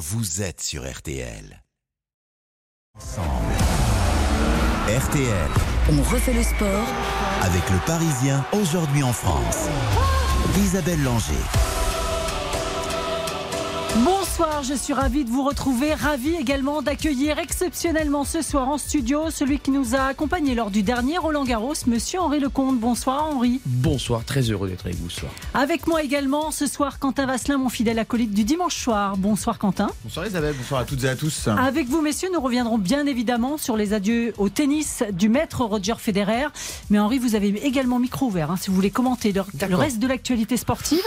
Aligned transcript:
vous 0.00 0.40
êtes 0.40 0.62
sur 0.62 0.90
RTL. 0.90 1.62
Ensemble. 2.96 3.52
RTL. 4.88 5.50
On 5.92 6.02
refait 6.10 6.32
le 6.32 6.42
sport 6.42 6.86
avec 7.42 7.68
le 7.68 7.78
Parisien 7.84 8.42
aujourd'hui 8.54 9.02
en 9.02 9.12
France. 9.12 9.68
Isabelle 10.56 11.02
Langer. 11.02 11.79
Bonsoir, 14.30 14.62
je 14.62 14.74
suis 14.74 14.92
ravie 14.92 15.24
de 15.24 15.28
vous 15.28 15.42
retrouver, 15.42 15.92
ravie 15.92 16.36
également 16.36 16.82
d'accueillir 16.82 17.40
exceptionnellement 17.40 18.22
ce 18.22 18.42
soir 18.42 18.68
en 18.68 18.78
studio 18.78 19.28
celui 19.28 19.58
qui 19.58 19.72
nous 19.72 19.96
a 19.96 20.02
accompagnés 20.02 20.54
lors 20.54 20.70
du 20.70 20.84
dernier 20.84 21.18
Roland 21.18 21.44
Garros, 21.44 21.74
monsieur 21.88 22.20
Henri 22.20 22.38
Lecomte. 22.38 22.78
Bonsoir 22.78 23.24
Henri. 23.24 23.60
Bonsoir, 23.66 24.24
très 24.24 24.42
heureux 24.42 24.68
d'être 24.68 24.86
avec 24.86 24.98
vous 24.98 25.10
ce 25.10 25.22
soir. 25.22 25.32
Avec 25.52 25.88
moi 25.88 26.04
également 26.04 26.52
ce 26.52 26.68
soir 26.68 27.00
Quentin 27.00 27.26
Vasselin, 27.26 27.58
mon 27.58 27.68
fidèle 27.68 27.98
acolyte 27.98 28.32
du 28.32 28.44
dimanche 28.44 28.76
soir. 28.76 29.16
Bonsoir 29.16 29.58
Quentin. 29.58 29.90
Bonsoir 30.04 30.28
Isabelle, 30.28 30.54
bonsoir 30.56 30.82
à 30.82 30.84
toutes 30.84 31.02
et 31.02 31.08
à 31.08 31.16
tous. 31.16 31.48
Avec 31.48 31.88
vous 31.88 32.00
messieurs, 32.00 32.28
nous 32.32 32.40
reviendrons 32.40 32.78
bien 32.78 33.06
évidemment 33.06 33.58
sur 33.58 33.76
les 33.76 33.94
adieux 33.94 34.32
au 34.38 34.48
tennis 34.48 35.02
du 35.12 35.28
maître 35.28 35.64
Roger 35.64 35.96
Federer. 35.98 36.46
Mais 36.88 37.00
Henri, 37.00 37.18
vous 37.18 37.34
avez 37.34 37.48
également 37.66 37.98
micro 37.98 38.26
ouvert 38.26 38.52
hein, 38.52 38.56
si 38.56 38.70
vous 38.70 38.76
voulez 38.76 38.92
commenter 38.92 39.32
le, 39.32 39.42
le 39.68 39.76
reste 39.76 39.98
de 39.98 40.06
l'actualité 40.06 40.56
sportive. 40.56 41.02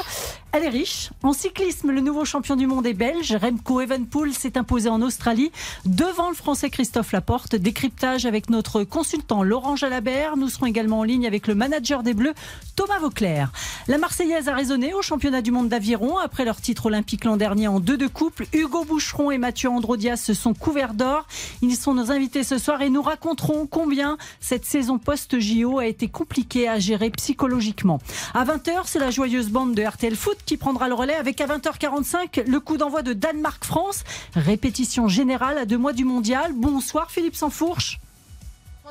Elle 0.51 0.65
est 0.65 0.69
riche. 0.69 1.09
En 1.23 1.31
cyclisme, 1.33 1.89
le 1.89 2.01
nouveau 2.01 2.25
champion 2.25 2.55
du 2.57 2.67
monde 2.67 2.85
est 2.85 2.93
belge. 2.93 3.22
Remco 3.31 3.81
Evenpool 3.81 4.33
s'est 4.33 4.57
imposé 4.57 4.89
en 4.89 5.01
Australie 5.01 5.51
devant 5.85 6.29
le 6.29 6.35
français 6.35 6.69
Christophe 6.69 7.11
Laporte. 7.11 7.55
Décryptage 7.55 8.25
avec 8.25 8.49
notre 8.49 8.83
consultant 8.83 9.43
Laurent 9.43 9.75
Jalabert. 9.75 10.35
Nous 10.37 10.49
serons 10.49 10.65
également 10.65 10.99
en 10.99 11.03
ligne 11.03 11.25
avec 11.25 11.47
le 11.47 11.55
manager 11.55 12.03
des 12.03 12.13
Bleus, 12.13 12.33
Thomas 12.75 12.99
Vauclair. 12.99 13.51
La 13.87 13.97
Marseillaise 13.97 14.49
a 14.49 14.55
raisonné 14.55 14.93
au 14.93 15.01
championnat 15.01 15.41
du 15.41 15.51
monde 15.51 15.69
d'aviron 15.69 16.17
après 16.17 16.45
leur 16.45 16.59
titre 16.59 16.87
olympique 16.87 17.25
l'an 17.25 17.37
dernier 17.37 17.67
en 17.67 17.79
deux 17.79 17.97
de 17.97 18.07
couple. 18.07 18.47
Hugo 18.51 18.83
Boucheron 18.83 19.31
et 19.31 19.37
Mathieu 19.37 19.69
Androdias 19.69 20.17
se 20.17 20.33
sont 20.33 20.53
couverts 20.53 20.93
d'or. 20.93 21.27
Ils 21.61 21.75
sont 21.75 21.93
nos 21.93 22.11
invités 22.11 22.43
ce 22.43 22.57
soir 22.57 22.81
et 22.81 22.89
nous 22.89 23.01
raconteront 23.01 23.67
combien 23.67 24.17
cette 24.39 24.65
saison 24.65 24.97
post-JO 24.97 25.79
a 25.79 25.85
été 25.85 26.07
compliquée 26.07 26.67
à 26.67 26.79
gérer 26.79 27.11
psychologiquement. 27.11 27.99
À 28.33 28.43
20h, 28.45 28.83
c'est 28.85 28.99
la 28.99 29.11
joyeuse 29.11 29.49
bande 29.49 29.75
de 29.75 29.83
RTL 29.83 30.15
Foot 30.15 30.37
qui 30.45 30.57
prendra 30.57 30.87
le 30.87 30.95
relais 30.95 31.15
avec 31.15 31.39
à 31.41 31.47
20h45 31.47 32.49
le 32.49 32.59
coup 32.59 32.77
d'envoi 32.77 33.02
de 33.03 33.13
Danemark-France. 33.13 34.03
Répétition 34.35 35.07
générale 35.07 35.57
à 35.57 35.65
deux 35.65 35.77
mois 35.77 35.93
du 35.93 36.05
mondial. 36.05 36.53
Bonsoir 36.55 37.11
Philippe 37.11 37.35
Sansfourche. 37.35 37.99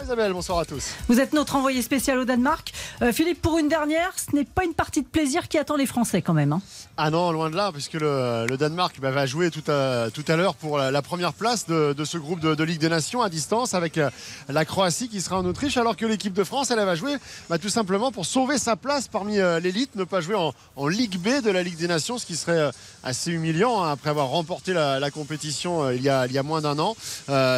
Bonsoir 0.02 0.16
Isabelle, 0.16 0.32
bonsoir 0.32 0.58
à 0.58 0.64
tous. 0.64 0.94
Vous 1.06 1.20
êtes 1.20 1.32
notre 1.32 1.54
envoyé 1.54 1.80
spécial 1.80 2.18
au 2.18 2.24
Danemark. 2.24 2.72
Euh, 3.02 3.12
Philippe, 3.12 3.40
pour 3.40 3.58
une 3.58 3.68
dernière, 3.68 4.10
ce 4.16 4.34
n'est 4.34 4.44
pas 4.44 4.64
une 4.64 4.74
partie 4.74 5.00
de 5.00 5.06
plaisir 5.06 5.46
qui 5.46 5.58
attend 5.58 5.76
les 5.76 5.86
Français 5.86 6.22
quand 6.22 6.32
même. 6.32 6.52
Hein. 6.52 6.60
Ah 6.96 7.10
non, 7.10 7.30
loin 7.30 7.50
de 7.50 7.56
là, 7.56 7.70
puisque 7.72 7.94
le, 7.94 8.46
le 8.48 8.56
Danemark 8.56 8.98
bah, 9.00 9.12
va 9.12 9.26
jouer 9.26 9.50
tout 9.50 9.62
à, 9.70 10.10
tout 10.12 10.24
à 10.26 10.34
l'heure 10.36 10.56
pour 10.56 10.76
la, 10.76 10.90
la, 10.90 11.02
première 11.02 11.32
place 11.32 11.66
de, 11.66 11.92
de 11.92 12.04
ce 12.04 12.18
groupe 12.18 12.40
de, 12.40 12.54
de, 12.54 12.64
Ligue 12.64 12.80
des 12.80 12.88
Nations 12.88 13.22
à 13.22 13.28
distance 13.28 13.74
avec 13.74 13.96
euh, 13.96 14.10
la 14.48 14.64
Croatie 14.64 15.08
qui 15.08 15.20
sera 15.20 15.38
en 15.38 15.44
Autriche, 15.46 15.76
alors 15.76 15.96
que 15.96 16.04
l'équipe 16.04 16.34
de 16.34 16.44
France, 16.44 16.72
elle, 16.72 16.80
elle 16.80 16.84
va 16.84 16.96
jouer 16.96 17.16
bah, 17.48 17.58
tout 17.58 17.68
simplement 17.68 18.10
pour 18.10 18.26
sauver 18.26 18.58
sa 18.58 18.74
place 18.74 19.06
parmi 19.06 19.38
euh, 19.38 19.60
l'élite, 19.60 19.94
ne 19.94 20.04
pas 20.04 20.20
jouer 20.20 20.34
en, 20.34 20.52
en, 20.76 20.88
Ligue 20.88 21.16
B 21.16 21.42
de 21.42 21.50
la 21.50 21.62
Ligue 21.62 21.78
des 21.78 21.88
Nations, 21.88 22.18
ce 22.18 22.26
qui 22.26 22.36
serait 22.36 22.58
euh, 22.58 22.70
assez 23.04 23.30
humiliant 23.30 23.82
hein, 23.82 23.92
après 23.92 24.10
avoir 24.10 24.28
remporté 24.28 24.72
la, 24.72 24.98
la 24.98 25.10
compétition 25.10 25.90
il, 25.90 26.02
y 26.02 26.08
a, 26.08 26.26
il 26.26 26.32
y 26.32 26.38
a 26.38 26.42
moins 26.42 26.60
d'un 26.60 26.78
an. 26.80 26.96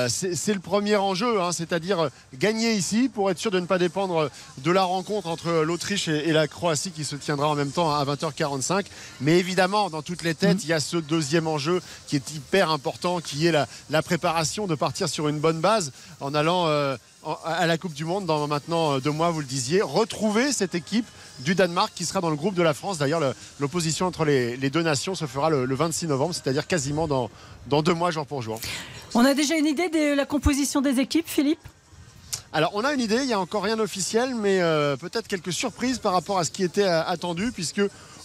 C'est 0.09 0.55
le 0.55 0.61
premier 0.61 0.97
enjeu, 0.97 1.41
hein, 1.41 1.53
c'est-à-dire 1.53 2.11
gagner 2.39 2.75
ici 2.75 3.11
pour 3.13 3.31
être 3.31 3.39
sûr 3.39 3.51
de 3.51 3.61
ne 3.61 3.67
pas 3.67 3.79
dépendre 3.79 4.31
de 4.59 4.71
la 4.71 4.85
rencontre 4.85 5.29
entre 5.29 5.63
l'Autriche 5.63 6.09
et, 6.09 6.29
et, 6.29 6.33
la 6.33 6.49
Croatie 6.49 6.91
qui 6.91 7.05
se 7.05 7.17
tiendra 7.17 7.49
en 7.49 7.55
même 7.55 7.71
temps 7.71 7.95
à 7.95 8.05
20h45. 8.05 8.87
Mais 9.21 9.39
évidemment, 9.39 9.91
dans 9.91 10.03
toutes 10.03 10.23
les 10.23 10.35
têtes, 10.35 10.65
il 10.65 10.69
y 10.69 10.73
a 10.73 10.81
ce 10.81 10.97
deuxième 10.97 11.47
enjeu 11.47 11.81
qui 12.07 12.17
est 12.17 12.31
hyper 12.33 12.71
important, 12.71 13.21
qui 13.21 13.47
est 13.47 13.53
la, 13.53 13.67
la 13.91 14.03
préparation 14.03 14.67
de 14.67 14.75
partir 14.75 15.09
sur 15.09 15.29
une 15.29 15.39
bonne 15.39 15.61
base 15.61 15.93
en 16.21 16.35
allant 16.35 16.67
euh, 16.67 16.97
à 17.45 17.67
la 17.67 17.79
Coupe 17.79 17.95
du 17.95 18.05
Monde 18.05 18.27
dans 18.27 18.47
maintenant 18.47 18.99
deux 18.99 19.11
mois, 19.11 19.31
vous 19.31 19.41
le 19.41 19.47
disiez. 19.47 19.83
Retrouver 19.83 20.53
cette 20.53 20.75
équipe 20.75 21.07
du 21.41 21.55
Danemark 21.55 21.93
qui 21.95 22.05
sera 22.05 22.21
dans 22.21 22.31
le 22.31 22.37
groupe 22.37 22.55
de 22.55 22.63
la 22.63 22.75
France. 22.75 22.99
D'ailleurs, 22.99 23.35
l'opposition 23.61 24.07
entre 24.07 24.25
les, 24.25 24.57
les, 24.57 24.71
deux 24.71 24.83
nations 24.83 25.15
se 25.15 25.27
fera 25.27 25.51
le, 25.51 25.65
le 25.65 25.75
26 25.75 26.07
novembre, 26.09 26.35
c'est-à-dire 26.35 26.67
quasiment 26.67 27.09
dans, 27.09 27.31
dans 27.69 27.83
deux 27.83 27.95
mois, 27.95 28.11
jour 28.11 28.27
pour 28.27 28.43
jour. 28.43 28.61
On 29.15 29.25
a 29.25 29.35
déjà 29.35 29.57
une 29.57 29.67
idée 29.67 29.89
de 29.89 30.15
la 30.15 30.27
composition 30.27 30.81
des 30.81 31.01
équipes, 31.01 31.29
Philippe? 31.29 31.61
Alors 32.55 32.71
on 32.75 32.85
a 32.85 32.93
une 32.95 33.01
idée, 33.01 33.17
il 33.17 33.27
n'y 33.27 33.33
a 33.33 33.41
encore 33.41 33.65
rien 33.65 33.77
d'officiel, 33.77 34.37
mais 34.37 34.61
euh, 34.63 34.97
peut-être 34.97 35.27
quelques 35.27 35.53
surprises 35.53 35.99
par 35.99 36.13
rapport 36.13 36.39
à 36.39 36.45
ce 36.45 36.53
qui 36.53 36.63
était 36.63 36.85
attendu, 36.85 37.51
puisque 37.51 37.81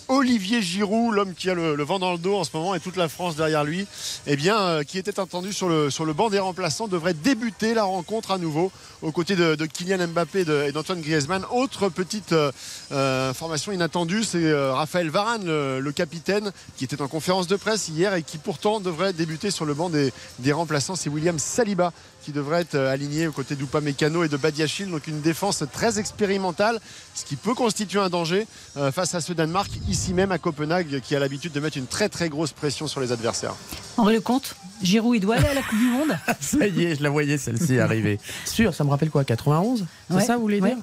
Olivier 0.10 0.64
Giroud, 0.64 1.14
l'homme 1.14 1.36
qui 1.36 1.52
a 1.52 1.54
le, 1.54 1.84
vent 1.84 2.00
dans 2.00 2.12
le 2.12 2.18
dos 2.18 2.36
en 2.36 2.44
ce 2.44 2.50
moment 2.56 2.74
et 2.74 2.80
toute 2.80 2.96
la 2.96 3.08
France 3.08 3.36
derrière 3.36 3.64
lui, 3.64 3.86
eh 4.26 4.36
bien, 4.36 4.60
euh, 4.60 4.84
qui 4.84 4.98
était 4.98 5.20
attendu 5.20 5.54
sur 5.54 5.70
le, 5.70 5.92
sur 5.92 6.06
banc 6.16 6.32
des 6.32 6.40
remplaçants, 6.40 6.88
devrait 6.88 7.14
débuter 7.14 7.76
la 7.76 7.84
rencontre 7.84 8.32
à 8.32 8.40
nouveau 8.40 8.72
aux 9.04 9.12
côtés 9.12 9.36
de, 9.36 9.56
Kylian 9.68 10.08
Mbappé 10.08 10.46
et 10.68 10.72
d'Antoine 10.72 11.02
Griezmann. 11.02 11.46
Autre 11.52 11.90
petite 11.90 12.34
euh, 12.34 13.30
information 13.30 13.72
inattendue, 13.72 14.24
c'est 14.24 14.44
euh, 14.44 14.74
Raphaël 14.74 15.12
Varane, 15.12 15.46
le, 15.46 15.92
capitaine, 15.92 16.52
qui 16.76 16.86
était 16.86 17.02
en 17.04 17.08
conférence 17.08 17.46
de 17.46 17.56
presse 17.56 17.88
hier 17.88 18.16
et 18.16 18.24
qui 18.24 18.40
pourtant 18.40 18.80
devrait 18.80 19.14
débuter 19.14 19.52
sur 19.52 19.66
le 19.66 19.76
banc 19.76 19.90
des 19.90 20.52
remplaçants. 20.52 20.96
C'est 20.96 21.10
William 21.10 21.38
Saliba 21.38 21.94
qui 22.24 22.32
devrait 22.32 22.62
être 22.62 22.76
aligné 22.76 23.28
aux 23.28 23.32
côtés 23.32 23.56
d'Upamecano 23.56 24.24
et 24.24 24.30
de 24.30 24.38
Badiachil. 24.38 24.90
Donc 24.90 25.08
une 25.08 25.22
défense 25.22 25.64
très 25.72 26.00
expérimentale, 26.00 26.80
ce 27.16 27.26
qui 27.26 27.36
peut 27.36 27.54
constituer 27.54 28.00
un 28.00 28.10
danger 28.10 28.48
euh, 28.78 28.92
face 28.92 29.16
à 29.16 29.22
ce 29.22 29.34
Danemark, 29.34 29.72
ici 29.88 30.14
même 30.14 30.32
à 30.32 30.38
Copenhague, 30.38 31.00
qui 31.02 31.16
a 31.16 31.20
l'habitude 31.20 31.52
de 31.52 31.60
mettre 31.60 31.78
une 31.78 31.88
très 31.88 32.10
très 32.10 32.30
grosse 32.30 32.52
pression 32.52 32.88
sur 32.88 33.00
les 33.00 33.12
adversaires. 33.12 33.56
Henri 33.98 34.16
Lecomte, 34.16 34.56
Giroud, 34.82 35.16
il 35.16 35.20
doit 35.22 35.36
aller 35.36 35.48
à 35.48 35.54
la 35.54 35.62
Coupe 35.62 35.80
du 35.80 35.86
Monde 35.86 36.18
Ça 36.40 36.68
y 36.68 36.86
est, 36.86 36.96
je 36.96 37.04
la 37.04 37.10
voyais 37.10 37.38
celle-ci 37.38 37.80
arriver. 37.80 38.20
Sûr, 38.46 38.74
ça 38.74 38.84
me 38.84 38.90
rappelle 38.90 39.10
quoi 39.10 39.24
91 39.24 39.86
C'est 40.10 40.16
ouais, 40.16 40.26
ça, 40.26 40.36
vous 40.36 40.42
voulez 40.42 40.62
dire? 40.62 40.78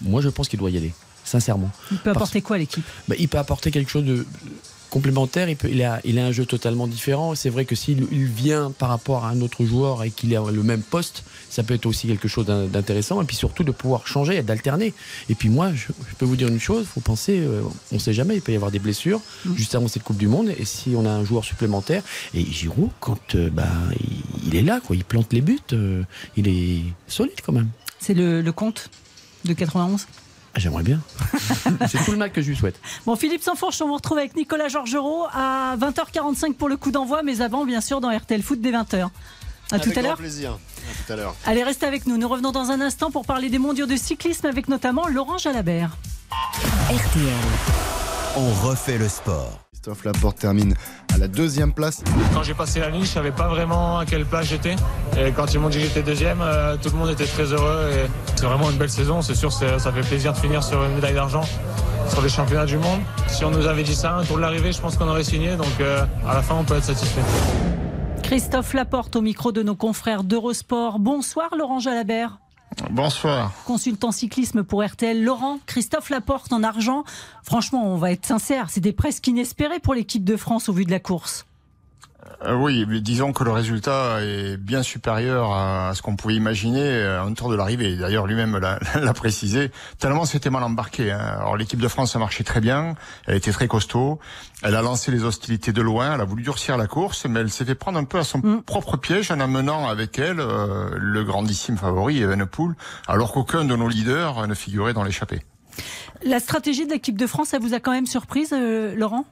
Moi, 0.00 0.20
je 0.20 0.28
pense 0.28 0.48
qu'il 0.48 0.58
doit 0.58 0.70
y 0.70 0.76
aller, 0.76 0.92
sincèrement. 1.24 1.70
Il 1.90 1.98
peut 1.98 2.10
apporter 2.10 2.40
Parce... 2.40 2.46
quoi 2.46 2.56
à 2.56 2.58
l'équipe? 2.58 2.84
Bah, 3.08 3.14
Il 3.18 3.28
peut 3.28 3.38
apporter 3.38 3.70
quelque 3.70 3.90
chose 3.90 4.04
de 4.04 4.26
complémentaire, 4.90 5.48
il, 5.48 5.56
peut, 5.56 5.68
il, 5.70 5.82
a, 5.82 6.00
il 6.04 6.18
a 6.18 6.26
un 6.26 6.32
jeu 6.32 6.44
totalement 6.44 6.86
différent. 6.86 7.34
C'est 7.34 7.50
vrai 7.50 7.64
que 7.64 7.74
s'il 7.74 8.06
il 8.12 8.24
vient 8.24 8.70
par 8.70 8.88
rapport 8.88 9.24
à 9.24 9.30
un 9.30 9.40
autre 9.40 9.64
joueur 9.64 10.04
et 10.04 10.10
qu'il 10.10 10.36
a 10.36 10.42
le 10.50 10.62
même 10.62 10.82
poste, 10.82 11.24
ça 11.48 11.62
peut 11.62 11.74
être 11.74 11.86
aussi 11.86 12.06
quelque 12.08 12.28
chose 12.28 12.46
d'intéressant. 12.46 13.22
Et 13.22 13.24
puis 13.24 13.36
surtout 13.36 13.64
de 13.64 13.70
pouvoir 13.70 14.06
changer, 14.06 14.42
d'alterner. 14.42 14.92
Et 15.28 15.34
puis 15.34 15.48
moi, 15.48 15.72
je, 15.74 15.86
je, 16.08 16.14
peux 16.16 16.26
vous 16.26 16.36
dire 16.36 16.48
une 16.48 16.60
chose, 16.60 16.82
il 16.82 16.92
faut 16.92 17.00
penser, 17.00 17.38
euh, 17.40 17.62
on 17.92 17.96
ne 17.96 18.00
sait 18.00 18.12
jamais, 18.12 18.34
il 18.36 18.42
peut 18.42 18.52
y 18.52 18.56
avoir 18.56 18.70
des 18.70 18.78
blessures 18.78 19.20
mmh. 19.44 19.56
juste 19.56 19.74
avant 19.74 19.88
cette 19.88 20.02
Coupe 20.02 20.18
du 20.18 20.28
Monde. 20.28 20.52
Et 20.58 20.64
si 20.64 20.94
on 20.96 21.06
a 21.06 21.10
un 21.10 21.24
joueur 21.24 21.44
supplémentaire, 21.44 22.02
et 22.34 22.44
Giroud, 22.44 22.90
quand 23.00 23.34
euh, 23.34 23.50
bah, 23.50 23.68
il, 23.98 24.48
il, 24.48 24.56
est 24.56 24.62
là, 24.62 24.80
quoi, 24.84 24.96
il 24.96 25.04
plante 25.04 25.32
les 25.32 25.40
buts, 25.40 25.58
euh, 25.72 26.02
il 26.36 26.48
est 26.48 26.82
solide 27.06 27.40
quand 27.44 27.52
même. 27.52 27.68
C'est 28.00 28.14
le, 28.14 28.42
le 28.42 28.52
compte 28.52 28.90
de 29.44 29.52
91 29.52 30.06
ah, 30.54 30.58
J'aimerais 30.58 30.82
bien. 30.82 31.00
c'est 31.88 32.04
tout 32.04 32.12
le 32.12 32.16
mal 32.16 32.32
que 32.32 32.42
je 32.42 32.48
lui 32.48 32.56
souhaite. 32.56 32.80
Bon, 33.06 33.16
Philippe 33.16 33.42
Sansfourche, 33.42 33.80
on 33.82 33.88
vous 33.88 33.94
retrouve 33.94 34.18
avec 34.18 34.36
Nicolas 34.36 34.68
Georgerot 34.68 35.26
à 35.32 35.76
20h45 35.78 36.54
pour 36.54 36.68
le 36.68 36.76
coup 36.76 36.90
d'envoi, 36.90 37.22
mais 37.22 37.40
avant, 37.40 37.64
bien 37.64 37.80
sûr, 37.80 38.00
dans 38.00 38.16
RTL 38.16 38.42
Foot 38.42 38.60
dès 38.60 38.72
20h. 38.72 39.02
À 39.02 39.76
avec 39.76 39.92
tout 39.92 39.98
à 39.98 40.02
l'heure. 40.02 40.16
plaisir. 40.16 40.52
À 40.52 41.06
tout 41.06 41.12
à 41.12 41.16
l'heure. 41.16 41.36
Allez, 41.46 41.62
restez 41.62 41.86
avec 41.86 42.06
nous. 42.06 42.16
Nous 42.16 42.28
revenons 42.28 42.50
dans 42.50 42.70
un 42.70 42.80
instant 42.80 43.10
pour 43.10 43.24
parler 43.24 43.48
des 43.48 43.58
mondiaux 43.58 43.86
de 43.86 43.96
cyclisme 43.96 44.46
avec 44.46 44.68
notamment 44.68 45.06
Laurent 45.06 45.38
Jalabert. 45.38 45.96
RTL. 46.90 47.32
On 48.36 48.68
refait 48.68 48.98
le 48.98 49.08
sport. 49.08 49.69
Christophe 49.82 50.04
Laporte 50.04 50.38
termine 50.38 50.74
à 51.14 51.16
la 51.16 51.26
deuxième 51.26 51.72
place. 51.72 52.04
Quand 52.34 52.42
j'ai 52.42 52.52
passé 52.52 52.80
la 52.80 52.90
ligne, 52.90 53.00
je 53.00 53.08
savais 53.08 53.30
pas 53.30 53.48
vraiment 53.48 53.98
à 53.98 54.04
quelle 54.04 54.26
place 54.26 54.46
j'étais. 54.46 54.76
Et 55.16 55.32
quand 55.32 55.54
ils 55.54 55.58
m'ont 55.58 55.70
dit 55.70 55.78
que 55.78 55.84
j'étais 55.84 56.02
deuxième, 56.02 56.42
euh, 56.42 56.76
tout 56.76 56.90
le 56.90 56.96
monde 56.98 57.08
était 57.08 57.24
très 57.24 57.44
heureux. 57.44 57.88
Et 57.90 58.06
c'est 58.36 58.44
vraiment 58.44 58.70
une 58.70 58.76
belle 58.76 58.90
saison. 58.90 59.22
C'est 59.22 59.34
sûr, 59.34 59.50
ça 59.50 59.78
fait 59.78 60.02
plaisir 60.02 60.34
de 60.34 60.36
finir 60.36 60.62
sur 60.62 60.84
une 60.84 60.96
médaille 60.96 61.14
d'argent 61.14 61.44
sur 62.10 62.20
les 62.20 62.28
championnats 62.28 62.66
du 62.66 62.76
monde. 62.76 63.00
Si 63.26 63.42
on 63.42 63.50
nous 63.50 63.66
avait 63.66 63.82
dit 63.82 63.94
ça 63.94 64.16
un 64.16 64.24
tour 64.24 64.36
de 64.36 64.42
l'arrivée, 64.42 64.70
je 64.70 64.82
pense 64.82 64.98
qu'on 64.98 65.08
aurait 65.08 65.24
signé. 65.24 65.56
Donc 65.56 65.80
euh, 65.80 66.04
à 66.28 66.34
la 66.34 66.42
fin, 66.42 66.56
on 66.56 66.64
peut 66.64 66.76
être 66.76 66.84
satisfait. 66.84 67.22
Christophe 68.22 68.74
Laporte 68.74 69.16
au 69.16 69.22
micro 69.22 69.50
de 69.50 69.62
nos 69.62 69.76
confrères 69.76 70.24
d'Eurosport. 70.24 70.98
Bonsoir 70.98 71.56
Laurent 71.56 71.78
Jalabert. 71.78 72.38
Bonsoir. 72.90 73.52
Consultant 73.66 74.12
cyclisme 74.12 74.62
pour 74.62 74.84
RTL, 74.84 75.22
Laurent, 75.22 75.58
Christophe 75.66 76.10
Laporte 76.10 76.52
en 76.52 76.62
argent. 76.62 77.04
Franchement, 77.42 77.84
on 77.92 77.96
va 77.96 78.12
être 78.12 78.26
sincère, 78.26 78.70
c'était 78.70 78.92
presque 78.92 79.26
inespéré 79.26 79.80
pour 79.80 79.94
l'équipe 79.94 80.24
de 80.24 80.36
France 80.36 80.68
au 80.68 80.72
vu 80.72 80.84
de 80.84 80.90
la 80.90 81.00
course. 81.00 81.46
Euh, 82.44 82.54
oui, 82.54 82.86
mais 82.88 83.00
disons 83.00 83.32
que 83.32 83.44
le 83.44 83.50
résultat 83.50 84.22
est 84.22 84.56
bien 84.56 84.82
supérieur 84.82 85.52
à 85.52 85.92
ce 85.94 86.02
qu'on 86.02 86.16
pouvait 86.16 86.34
imaginer 86.34 87.18
en 87.22 87.32
tour 87.34 87.50
de 87.50 87.56
l'arrivée. 87.56 87.96
D'ailleurs, 87.96 88.26
lui-même 88.26 88.58
l'a 88.94 89.14
précisé. 89.14 89.70
Tellement 89.98 90.24
c'était 90.24 90.50
mal 90.50 90.62
embarqué. 90.62 91.10
Hein. 91.10 91.18
Alors 91.18 91.56
l'équipe 91.56 91.80
de 91.80 91.88
France 91.88 92.14
a 92.16 92.18
marché 92.18 92.44
très 92.44 92.60
bien, 92.60 92.94
elle 93.26 93.36
était 93.36 93.52
très 93.52 93.68
costaud, 93.68 94.18
elle 94.62 94.74
a 94.74 94.82
lancé 94.82 95.10
les 95.10 95.24
hostilités 95.24 95.72
de 95.72 95.82
loin, 95.82 96.14
elle 96.14 96.20
a 96.20 96.24
voulu 96.24 96.42
durcir 96.42 96.76
la 96.76 96.86
course, 96.86 97.26
mais 97.26 97.40
elle 97.40 97.50
s'est 97.50 97.64
fait 97.64 97.74
prendre 97.74 97.98
un 97.98 98.04
peu 98.04 98.18
à 98.18 98.24
son 98.24 98.38
mm. 98.38 98.62
propre 98.62 98.96
piège 98.96 99.30
en 99.30 99.40
amenant 99.40 99.88
avec 99.88 100.18
elle 100.18 100.40
euh, 100.40 100.90
le 100.96 101.24
grandissime 101.24 101.76
favori 101.76 102.22
Evenepoel, 102.22 102.74
alors 103.08 103.32
qu'aucun 103.32 103.64
de 103.64 103.74
nos 103.74 103.88
leaders 103.88 104.46
ne 104.46 104.54
figurait 104.54 104.92
dans 104.92 105.04
l'échappée. 105.04 105.40
La 106.22 106.40
stratégie 106.40 106.86
de 106.86 106.90
l'équipe 106.90 107.16
de 107.16 107.26
France, 107.26 107.48
ça 107.48 107.58
vous 107.58 107.74
a 107.74 107.80
quand 107.80 107.92
même 107.92 108.06
surprise, 108.06 108.52
euh, 108.52 108.94
Laurent? 108.94 109.24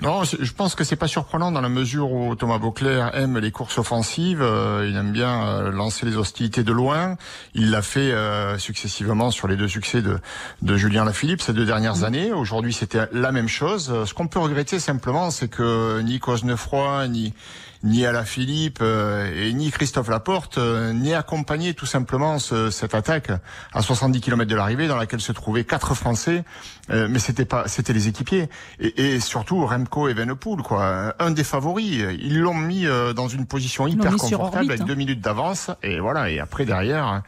Non, 0.00 0.22
je 0.22 0.52
pense 0.52 0.76
que 0.76 0.84
c'est 0.84 0.94
pas 0.94 1.08
surprenant 1.08 1.50
dans 1.50 1.60
la 1.60 1.68
mesure 1.68 2.12
où 2.12 2.36
Thomas 2.36 2.58
Beauclerc 2.58 3.10
aime 3.14 3.36
les 3.38 3.50
courses 3.50 3.78
offensives. 3.78 4.40
Euh, 4.40 4.86
il 4.88 4.96
aime 4.96 5.10
bien 5.10 5.48
euh, 5.48 5.72
lancer 5.72 6.06
les 6.06 6.16
hostilités 6.16 6.62
de 6.62 6.70
loin. 6.70 7.16
Il 7.54 7.72
l'a 7.72 7.82
fait 7.82 8.12
euh, 8.12 8.58
successivement 8.58 9.32
sur 9.32 9.48
les 9.48 9.56
deux 9.56 9.66
succès 9.66 10.00
de, 10.00 10.20
de 10.62 10.76
Julien 10.76 11.04
Lafilippe 11.04 11.42
ces 11.42 11.52
deux 11.52 11.66
dernières 11.66 12.04
années. 12.04 12.30
Aujourd'hui, 12.32 12.72
c'était 12.72 13.08
la 13.10 13.32
même 13.32 13.48
chose. 13.48 13.92
Ce 14.04 14.14
qu'on 14.14 14.28
peut 14.28 14.38
regretter 14.38 14.78
simplement, 14.78 15.32
c'est 15.32 15.48
que 15.48 16.00
ni 16.02 16.20
Cosnefroy 16.20 17.08
ni 17.08 17.34
ni 17.82 18.04
à 18.04 18.12
la 18.12 18.24
Philippe 18.24 18.78
euh, 18.82 19.30
et 19.34 19.52
ni 19.52 19.70
Christophe 19.70 20.08
Laporte 20.08 20.58
euh, 20.58 20.92
ni 20.92 21.14
accompagné 21.14 21.74
tout 21.74 21.86
simplement 21.86 22.38
ce, 22.38 22.70
cette 22.70 22.94
attaque 22.94 23.30
à 23.72 23.82
70 23.82 24.20
km 24.20 24.50
de 24.50 24.56
l'arrivée 24.56 24.88
dans 24.88 24.96
laquelle 24.96 25.20
se 25.20 25.32
trouvaient 25.32 25.64
quatre 25.64 25.94
Français, 25.94 26.44
euh, 26.90 27.06
mais 27.10 27.18
c'était 27.18 27.44
pas, 27.44 27.68
c'était 27.68 27.92
les 27.92 28.08
équipiers 28.08 28.48
et, 28.80 29.14
et, 29.14 29.20
surtout 29.20 29.64
Remco 29.64 30.08
et 30.08 30.14
Venepool 30.14 30.62
quoi, 30.62 31.14
un 31.18 31.30
des 31.30 31.44
favoris. 31.44 32.02
Ils 32.20 32.40
l'ont 32.40 32.54
mis 32.54 32.86
dans 33.14 33.28
une 33.28 33.46
position 33.46 33.86
hyper 33.86 34.16
confortable 34.16 34.70
avec 34.70 34.80
hein. 34.80 34.84
deux 34.84 34.94
minutes 34.94 35.20
d'avance 35.20 35.70
et 35.82 36.00
voilà 36.00 36.30
et 36.30 36.40
après 36.40 36.64
derrière 36.64 37.22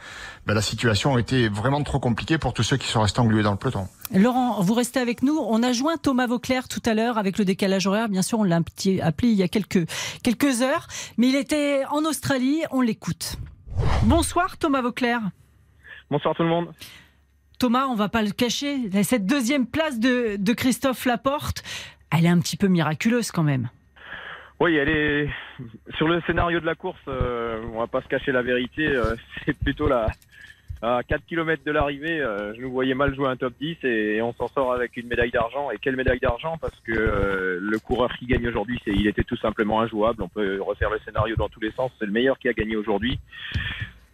ben, 0.45 0.53
la 0.53 0.61
situation 0.61 1.17
été 1.17 1.47
vraiment 1.49 1.83
trop 1.83 1.99
compliquée 1.99 2.37
pour 2.37 2.53
tous 2.53 2.63
ceux 2.63 2.77
qui 2.77 2.87
sont 2.87 3.01
restés 3.01 3.19
englués 3.19 3.43
dans 3.43 3.51
le 3.51 3.57
peloton. 3.57 3.87
Laurent, 4.13 4.61
vous 4.61 4.73
restez 4.73 4.99
avec 4.99 5.23
nous. 5.23 5.37
On 5.37 5.63
a 5.63 5.71
joint 5.71 5.97
Thomas 5.97 6.27
Vauclair 6.27 6.67
tout 6.67 6.81
à 6.85 6.93
l'heure 6.93 7.17
avec 7.17 7.37
le 7.37 7.45
décalage 7.45 7.87
horaire. 7.87 8.09
Bien 8.09 8.21
sûr, 8.21 8.39
on 8.39 8.43
l'a 8.43 8.57
appelé 8.57 9.29
il 9.29 9.35
y 9.35 9.43
a 9.43 9.47
quelques, 9.47 9.89
quelques 10.23 10.61
heures, 10.61 10.87
mais 11.17 11.29
il 11.29 11.35
était 11.35 11.83
en 11.89 12.03
Australie. 12.03 12.61
On 12.71 12.81
l'écoute. 12.81 13.37
Bonsoir 14.03 14.57
Thomas 14.57 14.81
Vauclair. 14.81 15.21
Bonsoir 16.09 16.35
tout 16.35 16.43
le 16.43 16.49
monde. 16.49 16.73
Thomas, 17.57 17.85
on 17.87 17.95
va 17.95 18.09
pas 18.09 18.21
le 18.21 18.31
cacher, 18.31 18.89
cette 19.03 19.25
deuxième 19.25 19.67
place 19.67 19.99
de, 19.99 20.35
de 20.37 20.53
Christophe 20.53 21.05
Laporte, 21.05 21.63
elle 22.11 22.25
est 22.25 22.29
un 22.29 22.39
petit 22.39 22.57
peu 22.57 22.67
miraculeuse 22.67 23.31
quand 23.31 23.43
même. 23.43 23.69
Oui, 24.59 24.75
elle 24.75 24.89
est 24.89 25.29
sur 25.95 26.07
le 26.07 26.21
scénario 26.27 26.59
de 26.59 26.65
la 26.65 26.75
course. 26.75 26.99
Euh, 27.07 27.63
on 27.73 27.79
va 27.79 27.87
pas 27.87 28.01
se 28.01 28.07
cacher 28.07 28.31
la 28.31 28.41
vérité. 28.41 28.87
Euh, 28.87 29.15
c'est 29.45 29.57
plutôt 29.57 29.87
la 29.87 30.07
à 30.81 31.01
4 31.07 31.25
km 31.25 31.63
de 31.63 31.71
l'arrivée. 31.71 32.21
Euh, 32.21 32.53
je 32.55 32.61
nous 32.61 32.71
voyais 32.71 32.93
mal 32.93 33.13
jouer 33.15 33.27
un 33.27 33.35
top 33.35 33.53
10 33.59 33.77
et, 33.83 34.21
on 34.21 34.33
s'en 34.33 34.47
sort 34.47 34.73
avec 34.73 34.97
une 34.97 35.07
médaille 35.07 35.31
d'argent. 35.31 35.71
Et 35.71 35.77
quelle 35.77 35.95
médaille 35.95 36.19
d'argent? 36.19 36.57
Parce 36.59 36.79
que 36.81 37.59
le 37.61 37.79
coureur 37.79 38.11
qui 38.17 38.25
gagne 38.25 38.47
aujourd'hui, 38.47 38.79
c'est 38.83 38.91
il 38.91 39.07
était 39.07 39.23
tout 39.23 39.37
simplement 39.37 39.81
injouable. 39.81 40.23
On 40.23 40.29
peut 40.29 40.61
refaire 40.61 40.89
le 40.89 40.99
scénario 40.99 41.35
dans 41.35 41.49
tous 41.49 41.59
les 41.59 41.71
sens. 41.71 41.91
C'est 41.99 42.05
le 42.05 42.11
meilleur 42.11 42.39
qui 42.39 42.49
a 42.49 42.53
gagné 42.53 42.75
aujourd'hui. 42.75 43.19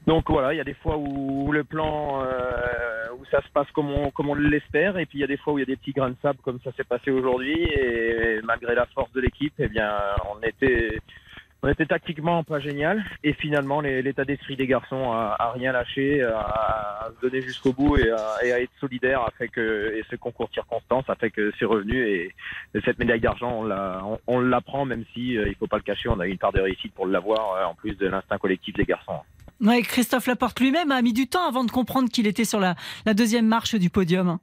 Donc 0.07 0.29
voilà, 0.29 0.53
il 0.53 0.57
y 0.57 0.61
a 0.61 0.63
des 0.63 0.73
fois 0.73 0.95
où 0.97 1.51
le 1.51 1.65
plan, 1.65 2.23
euh, 2.23 3.09
où 3.19 3.25
ça 3.25 3.41
se 3.41 3.49
passe 3.49 3.69
comme 3.73 3.91
on, 3.91 4.09
comme 4.09 4.29
on 4.29 4.35
l'espère, 4.35 4.97
et 4.97 5.05
puis 5.05 5.17
il 5.17 5.21
y 5.21 5.25
a 5.25 5.27
des 5.27 5.35
fois 5.35 5.51
où 5.51 5.57
il 5.57 5.61
y 5.61 5.63
a 5.63 5.65
des 5.65 5.75
petits 5.75 5.91
grains 5.91 6.11
de 6.11 6.15
sable 6.21 6.39
comme 6.43 6.59
ça 6.63 6.71
s'est 6.77 6.85
passé 6.85 7.11
aujourd'hui, 7.11 7.61
et 7.61 8.39
malgré 8.45 8.73
la 8.73 8.85
force 8.85 9.11
de 9.11 9.19
l'équipe, 9.19 9.53
eh 9.59 9.67
bien, 9.67 9.91
on 10.33 10.41
était, 10.43 10.99
on 11.63 11.69
était 11.69 11.85
tactiquement 11.85 12.43
pas 12.43 12.59
génial, 12.59 13.03
et 13.23 13.33
finalement 13.33 13.81
l'état 13.81 14.25
d'esprit 14.25 14.55
des 14.55 14.67
garçons 14.67 15.11
a, 15.11 15.35
a, 15.39 15.51
rien 15.51 15.71
lâché, 15.71 16.21
a, 16.23 17.09
se 17.15 17.21
donner 17.21 17.41
jusqu'au 17.41 17.73
bout 17.73 17.97
et 17.97 18.11
à, 18.11 18.35
à, 18.41 18.59
être 18.59 18.71
solidaire 18.79 19.21
a 19.21 19.31
fait 19.37 19.47
que, 19.47 19.93
et 19.95 20.03
ce 20.09 20.15
concours 20.15 20.47
de 20.49 20.53
circonstances 20.53 21.09
a 21.09 21.15
fait 21.15 21.31
que 21.31 21.51
c'est 21.57 21.65
revenu, 21.65 22.07
et, 22.07 22.33
cette 22.85 22.99
médaille 22.99 23.19
d'argent 23.19 23.51
on 23.51 23.63
la, 23.63 24.03
on, 24.27 24.39
l'apprend 24.39 24.85
même 24.85 25.03
si 25.13 25.37
euh, 25.37 25.47
il 25.47 25.55
faut 25.55 25.67
pas 25.67 25.77
le 25.77 25.83
cacher, 25.83 26.09
on 26.09 26.19
a 26.19 26.27
eu 26.27 26.31
une 26.31 26.37
part 26.37 26.53
de 26.53 26.61
réussite 26.61 26.93
pour 26.93 27.07
l'avoir 27.07 27.55
euh, 27.55 27.65
en 27.65 27.73
plus 27.73 27.95
de 27.95 28.07
l'instinct 28.07 28.37
collectif 28.37 28.75
des 28.75 28.85
garçons. 28.85 29.19
Ouais, 29.59 29.81
Christophe 29.81 30.27
Laporte 30.27 30.59
lui-même 30.59 30.91
a 30.91 31.01
mis 31.01 31.13
du 31.13 31.27
temps 31.27 31.47
avant 31.47 31.63
de 31.63 31.71
comprendre 31.71 32.09
qu'il 32.09 32.27
était 32.27 32.45
sur 32.45 32.59
la, 32.59 32.75
deuxième 33.15 33.47
marche 33.47 33.75
du 33.75 33.89
podium. 33.89 34.37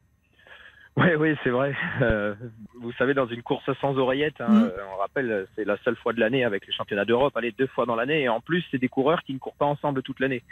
Oui, 0.97 1.09
oui, 1.19 1.35
c'est 1.43 1.51
vrai. 1.51 1.75
Euh, 2.03 2.35
vous 2.81 2.93
savez, 2.93 3.15
dans 3.15 3.27
une 3.27 3.43
course 3.43 3.69
sans 3.81 3.99
oreillette, 3.99 4.41
hein, 4.41 4.49
mm. 4.49 4.71
on 4.95 4.97
rappelle, 4.99 5.47
c'est 5.57 5.65
la 5.65 5.77
seule 5.79 5.97
fois 5.97 6.13
de 6.13 6.21
l'année 6.21 6.45
avec 6.45 6.67
les 6.67 6.73
championnats 6.73 7.05
d'Europe, 7.05 7.37
allez, 7.37 7.53
deux 7.53 7.67
fois 7.67 7.85
dans 7.85 7.97
l'année, 7.97 8.23
et 8.23 8.29
en 8.29 8.41
plus, 8.41 8.65
c'est 8.71 8.79
des 8.79 8.89
coureurs 8.89 9.23
qui 9.25 9.35
ne 9.35 9.39
courent 9.39 9.57
pas 9.57 9.67
ensemble 9.67 10.03
toute 10.03 10.21
l'année. 10.21 10.43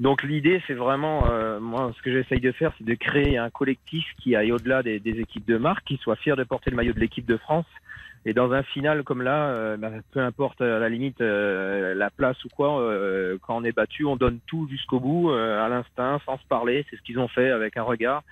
Donc 0.00 0.22
l'idée, 0.22 0.62
c'est 0.66 0.74
vraiment, 0.74 1.28
euh, 1.30 1.60
moi, 1.60 1.92
ce 1.96 2.02
que 2.02 2.10
j'essaye 2.10 2.40
de 2.40 2.52
faire, 2.52 2.72
c'est 2.78 2.84
de 2.84 2.94
créer 2.94 3.36
un 3.36 3.50
collectif 3.50 4.06
qui 4.18 4.34
aille 4.34 4.52
au-delà 4.52 4.82
des, 4.82 5.00
des, 5.00 5.20
équipes 5.20 5.46
de 5.46 5.58
marque, 5.58 5.84
qui 5.84 5.98
soit 5.98 6.16
fier 6.16 6.36
de 6.36 6.44
porter 6.44 6.70
le 6.70 6.76
maillot 6.76 6.94
de 6.94 7.00
l'équipe 7.00 7.26
de 7.26 7.36
France, 7.36 7.66
et 8.24 8.34
dans 8.34 8.52
un 8.52 8.62
final 8.62 9.04
comme 9.04 9.22
là, 9.22 9.48
euh, 9.48 9.76
bah, 9.76 9.90
peu 10.12 10.20
importe 10.20 10.60
à 10.60 10.78
la 10.78 10.88
limite 10.88 11.20
euh, 11.20 11.94
la 11.94 12.10
place 12.10 12.44
ou 12.44 12.48
quoi, 12.48 12.80
euh, 12.80 13.38
quand 13.40 13.56
on 13.56 13.64
est 13.64 13.72
battu, 13.72 14.04
on 14.04 14.16
donne 14.16 14.38
tout 14.46 14.68
jusqu'au 14.68 15.00
bout, 15.00 15.30
à 15.30 15.68
l'instinct, 15.68 16.20
sans 16.26 16.38
se 16.38 16.46
parler. 16.46 16.84
C'est 16.90 16.96
ce 16.96 17.02
qu'ils 17.02 17.18
ont 17.18 17.28
fait 17.28 17.50
avec 17.50 17.76
un 17.76 17.82
regard. 17.82 18.22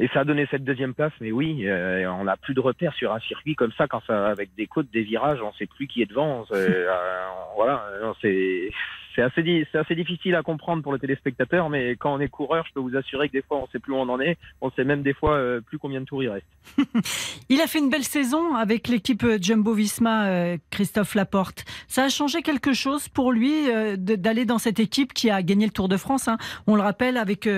Et 0.00 0.08
ça 0.08 0.20
a 0.20 0.24
donné 0.24 0.46
cette 0.50 0.64
deuxième 0.64 0.94
place, 0.94 1.12
mais 1.20 1.32
oui, 1.32 1.66
on 1.68 2.24
n'a 2.24 2.36
plus 2.36 2.54
de 2.54 2.60
repères 2.60 2.94
sur 2.94 3.12
un 3.12 3.18
circuit 3.20 3.56
comme 3.56 3.72
ça, 3.72 3.88
quand 3.88 4.00
ça, 4.06 4.28
avec 4.28 4.54
des 4.56 4.68
côtes, 4.68 4.90
des 4.92 5.02
virages, 5.02 5.42
on 5.42 5.48
ne 5.48 5.54
sait 5.54 5.66
plus 5.66 5.88
qui 5.88 6.02
est 6.02 6.06
devant. 6.06 6.44
voilà, 7.56 7.84
c'est 8.22 8.70
c'est 9.18 9.78
assez, 9.78 9.94
difficile 9.94 10.36
à 10.36 10.42
comprendre 10.42 10.82
pour 10.82 10.92
le 10.92 10.98
téléspectateur, 10.98 11.68
mais 11.68 11.96
quand 11.96 12.14
on 12.14 12.20
est 12.20 12.28
coureur, 12.28 12.64
je 12.68 12.72
peux 12.72 12.80
vous 12.80 12.96
assurer 12.96 13.28
que 13.28 13.32
des 13.32 13.42
fois, 13.42 13.58
on 13.58 13.62
ne 13.62 13.66
sait 13.68 13.78
plus 13.80 13.92
où 13.92 13.96
on 13.96 14.08
en 14.08 14.20
est. 14.20 14.38
On 14.60 14.70
sait 14.70 14.84
même 14.84 15.02
des 15.02 15.12
fois 15.12 15.32
euh, 15.32 15.60
plus 15.60 15.78
combien 15.78 16.00
de 16.00 16.04
tours 16.04 16.22
il 16.22 16.28
reste. 16.28 16.46
il 17.48 17.60
a 17.60 17.66
fait 17.66 17.80
une 17.80 17.90
belle 17.90 18.04
saison 18.04 18.54
avec 18.54 18.86
l'équipe 18.86 19.24
euh, 19.24 19.38
Jumbo 19.40 19.74
Visma, 19.74 20.28
euh, 20.28 20.56
Christophe 20.70 21.14
Laporte. 21.14 21.64
Ça 21.88 22.04
a 22.04 22.08
changé 22.08 22.42
quelque 22.42 22.72
chose 22.72 23.08
pour 23.08 23.32
lui 23.32 23.48
d'aller 23.96 24.44
dans 24.44 24.58
cette 24.58 24.78
équipe 24.78 25.12
qui 25.12 25.30
a 25.30 25.42
gagné 25.42 25.66
le 25.66 25.72
Tour 25.72 25.88
de 25.88 25.96
France. 25.96 26.28
Hein. 26.28 26.38
On 26.66 26.76
le 26.76 26.82
rappelle 26.82 27.16
avec 27.16 27.48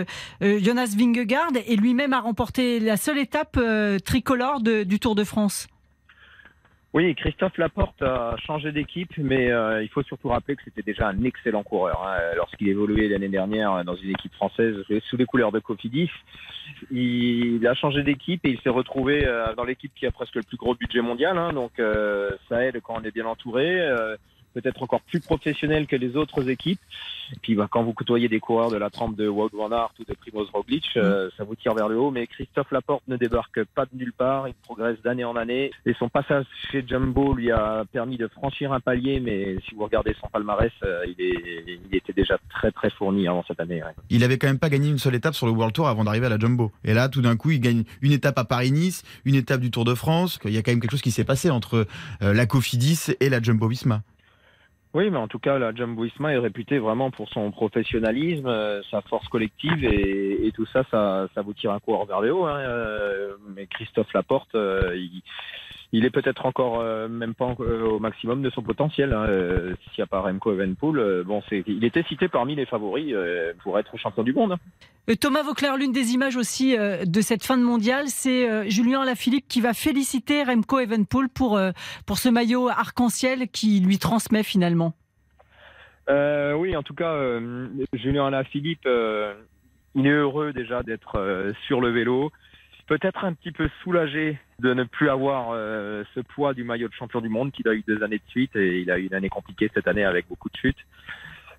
Jonas 0.41 0.95
Vingegaard 0.97 1.51
et 1.67 1.77
lui-même 1.77 2.13
a 2.13 2.21
remporté 2.21 2.81
la 2.81 2.97
seule 2.97 3.19
étape 3.19 3.59
tricolore 4.05 4.61
du 4.63 4.99
Tour 4.99 5.15
de 5.15 5.25
France. 5.25 5.69
Oui, 6.93 7.15
Christophe 7.15 7.57
Laporte 7.57 8.03
a 8.03 8.35
changé 8.45 8.73
d'équipe, 8.73 9.13
mais 9.17 9.49
euh, 9.53 9.81
il 9.81 9.89
faut 9.89 10.03
surtout 10.03 10.29
rappeler 10.29 10.57
que 10.57 10.63
c'était 10.65 10.83
déjà 10.83 11.07
un 11.07 11.23
excellent 11.23 11.63
coureur. 11.63 12.05
Hein. 12.05 12.19
Lorsqu'il 12.35 12.69
évoluait 12.69 13.07
l'année 13.07 13.29
dernière 13.29 13.85
dans 13.85 13.95
une 13.95 14.11
équipe 14.11 14.35
française 14.35 14.75
sous 15.05 15.17
les 15.17 15.25
couleurs 15.25 15.53
de 15.53 15.61
Cofidis, 15.61 16.11
il 16.91 17.65
a 17.65 17.75
changé 17.75 18.03
d'équipe 18.03 18.45
et 18.45 18.51
il 18.51 18.61
s'est 18.63 18.71
retrouvé 18.71 19.25
euh, 19.25 19.55
dans 19.55 19.63
l'équipe 19.63 19.93
qui 19.95 20.05
a 20.05 20.11
presque 20.11 20.35
le 20.35 20.43
plus 20.43 20.57
gros 20.57 20.75
budget 20.75 21.01
mondial. 21.01 21.39
Hein. 21.39 21.53
Donc 21.53 21.79
euh, 21.79 22.31
ça 22.49 22.65
aide 22.65 22.81
quand 22.83 22.97
on 23.01 23.05
est 23.05 23.15
bien 23.15 23.27
entouré 23.27 23.81
peut-être 24.55 24.83
encore 24.83 25.01
plus 25.03 25.21
professionnel 25.21 25.87
que 25.87 25.97
les 25.97 26.17
autres 26.17 26.49
équipes. 26.49 26.81
Et 27.33 27.37
puis 27.41 27.55
bah, 27.55 27.69
quand 27.71 27.83
vous 27.83 27.93
côtoyez 27.93 28.29
des 28.29 28.41
coureurs 28.41 28.71
de 28.71 28.77
la 28.77 28.91
trempe 28.91 29.17
de 29.17 29.29
Wout 29.29 29.51
van 29.53 29.71
Aert 29.71 29.93
ou 29.99 30.05
de 30.05 30.15
Primoz 30.15 30.51
Roglic, 30.53 30.85
euh, 30.97 31.29
mm. 31.29 31.31
ça 31.37 31.45
vous 31.45 31.55
tire 31.55 31.75
vers 31.75 31.89
le 31.89 31.99
haut. 31.99 32.11
Mais 32.11 32.27
Christophe 32.27 32.71
Laporte 32.73 33.03
ne 33.09 33.17
débarque 33.17 33.65
pas 33.65 33.85
de 33.85 33.97
nulle 33.97 34.13
part, 34.13 34.49
il 34.49 34.55
progresse 34.55 35.01
d'année 35.03 35.25
en 35.25 35.37
année. 35.37 35.71
Et 35.87 35.95
son 35.95 36.09
passage 36.09 36.45
chez 36.71 36.85
Jumbo 36.87 37.35
lui 37.35 37.51
a 37.51 37.85
permis 37.93 38.17
de 38.17 38.29
franchir 38.29 38.73
un 38.73 38.81
palier, 38.81 39.21
mais 39.21 39.57
si 39.69 39.75
vous 39.75 39.85
regardez 39.85 40.15
son 40.21 40.29
palmarès, 40.29 40.73
euh, 40.85 41.05
il, 41.07 41.25
est, 41.25 41.81
il 41.91 41.97
était 41.97 42.13
déjà 42.13 42.39
très 42.51 42.73
très 42.73 42.91
fourni 42.91 43.29
avant 43.29 43.45
cette 43.47 43.61
année. 43.61 43.83
Il 44.09 44.25
avait 44.25 44.39
quand 44.39 44.49
même 44.49 44.59
pas 44.59 44.71
gagné 44.71 44.89
une 44.89 44.99
seule 44.99 45.15
étape 45.15 45.35
sur 45.35 45.47
le 45.47 45.53
World 45.53 45.75
Tour 45.75 45.89
avant 45.89 46.05
d'arriver 46.05 46.27
à 46.27 46.31
la 46.31 46.39
Jumbo. 46.39 46.73
Et 46.85 46.95
là, 46.95 47.09
tout 47.09 47.23
d'un 47.23 47.37
coup, 47.37 47.51
il 47.51 47.61
gagne 47.61 47.85
une 48.03 48.13
étape 48.13 48.39
à 48.39 48.45
Paris-Nice, 48.45 49.03
une 49.25 49.35
étape 49.35 49.61
du 49.61 49.71
Tour 49.71 49.85
de 49.85 49.95
France. 49.95 50.39
Il 50.45 50.53
y 50.53 50.59
a 50.59 50.63
quand 50.63 50.73
même 50.73 50.81
quelque 50.81 50.93
chose 50.93 51.03
qui 51.03 51.11
s'est 51.11 51.25
passé 51.25 51.51
entre 51.51 51.87
euh, 52.23 52.33
la 52.33 52.47
Cofidis 52.47 53.13
et 53.21 53.29
la 53.29 53.41
Jumbo-Visma. 53.41 54.03
Oui, 54.93 55.09
mais 55.09 55.19
en 55.19 55.29
tout 55.29 55.39
cas, 55.39 55.59
la 55.59 55.73
Jumbo 55.73 56.05
est 56.05 56.39
réputée 56.39 56.79
vraiment 56.79 57.13
pour 57.13 57.29
son 57.29 57.53
professionnalisme, 57.53 58.49
euh, 58.49 58.83
sa 58.91 59.01
force 59.03 59.29
collective 59.29 59.85
et, 59.85 60.30
et, 60.51 60.53
tout 60.53 60.67
ça, 60.67 60.85
ça, 60.91 61.29
ça 61.35 61.43
vous 61.43 61.55
tire 61.55 61.73
un 61.73 61.81
coureur 61.81 62.07
vers 62.07 62.21
le 62.21 62.33
haut. 62.33 62.47
Hein. 62.47 62.59
Euh, 62.59 63.37
mais 63.55 63.67
Christophe 63.67 64.13
Laporte, 64.13 64.55
euh, 64.55 64.95
il, 64.97 65.23
il 65.93 66.05
est 66.05 66.11
peut-être 66.11 66.47
encore 66.47 66.81
euh, 66.81 67.09
même 67.09 67.35
pas 67.35 67.55
euh, 67.61 67.83
au 67.83 67.99
maximum 67.99 68.43
de 68.43 68.51
son 68.51 68.63
potentiel. 68.63 69.13
Hein. 69.13 69.27
Euh, 69.29 69.75
s'il 69.83 69.99
n'y 69.99 70.05
a 70.05 70.07
pas 70.07 70.21
Remco 70.21 70.53
Evenpool, 70.53 71.25
bon, 71.25 71.43
c'est, 71.49 71.65
il 71.67 71.85
était 71.85 72.05
cité 72.05 72.29
parmi 72.29 72.55
les 72.55 72.67
favoris 72.67 73.15
pour 73.63 73.79
être 73.79 73.97
champion 73.97 74.23
du 74.23 74.33
monde. 74.33 74.57
Thomas 75.21 75.43
Vauclair, 75.43 75.77
l'une 75.77 75.93
des 75.93 76.13
images 76.13 76.37
aussi 76.37 76.77
de 76.77 77.21
cette 77.21 77.45
fin 77.45 77.59
de 77.59 77.65
mondial, 77.65 78.07
c'est 78.07 78.71
Julien 78.71 79.05
Lafilippe 79.05 79.49
qui 79.49 79.61
va 79.61 79.73
féliciter 79.73 80.45
Remco 80.45 80.79
Evenpool 80.79 81.29
pour, 81.29 81.61
pour 82.07 82.19
ce 82.19 82.29
maillot 82.29 82.69
arc-en-ciel 82.69 83.49
qui 83.49 83.81
lui 83.81 83.99
transmet 83.99 84.45
finalement. 84.45 84.95
oui, 86.09 86.77
en 86.77 86.83
tout 86.85 86.95
cas, 86.95 87.41
Julien 87.93 88.27
Alaphilippe, 88.27 88.87
il 89.95 90.07
est 90.07 90.11
heureux 90.11 90.53
déjà 90.53 90.83
d'être 90.83 91.55
sur 91.67 91.81
le 91.81 91.91
vélo 91.91 92.31
peut-être 92.91 93.25
un 93.25 93.35
petit 93.35 93.53
peu 93.53 93.71
soulagé 93.85 94.37
de 94.59 94.75
ne 94.75 94.83
plus 94.83 95.09
avoir 95.09 95.51
euh, 95.53 96.03
ce 96.13 96.19
poids 96.19 96.55
du 96.55 96.65
maillot 96.65 96.89
de 96.89 96.93
champion 96.93 97.21
du 97.21 97.29
monde 97.29 97.53
qu'il 97.53 97.69
a 97.69 97.73
eu 97.73 97.85
deux 97.87 98.03
années 98.03 98.19
de 98.19 98.31
suite 98.31 98.57
et 98.57 98.81
il 98.81 98.91
a 98.91 98.99
eu 98.99 99.07
une 99.07 99.15
année 99.15 99.29
compliquée 99.29 99.71
cette 99.73 99.87
année 99.87 100.05
avec 100.05 100.27
beaucoup 100.29 100.49
de 100.49 100.57
chutes. 100.57 100.85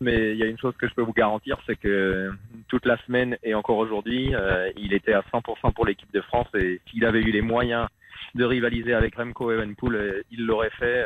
Mais 0.01 0.33
il 0.33 0.37
y 0.37 0.43
a 0.43 0.47
une 0.47 0.57
chose 0.57 0.75
que 0.77 0.89
je 0.89 0.93
peux 0.93 1.03
vous 1.03 1.13
garantir, 1.13 1.57
c'est 1.65 1.77
que 1.77 2.33
toute 2.67 2.85
la 2.85 2.97
semaine 3.05 3.37
et 3.43 3.53
encore 3.53 3.77
aujourd'hui, 3.77 4.35
euh, 4.35 4.69
il 4.75 4.93
était 4.93 5.13
à 5.13 5.23
100% 5.33 5.71
pour 5.73 5.85
l'équipe 5.85 6.11
de 6.13 6.19
France 6.19 6.49
et 6.53 6.81
s'il 6.89 7.05
avait 7.05 7.21
eu 7.21 7.31
les 7.31 7.41
moyens 7.41 7.87
de 8.35 8.43
rivaliser 8.43 8.93
avec 8.93 9.15
Remco 9.15 9.53
Evenpool, 9.53 9.95
euh, 9.95 10.23
il 10.31 10.45
l'aurait 10.45 10.71
fait. 10.71 11.05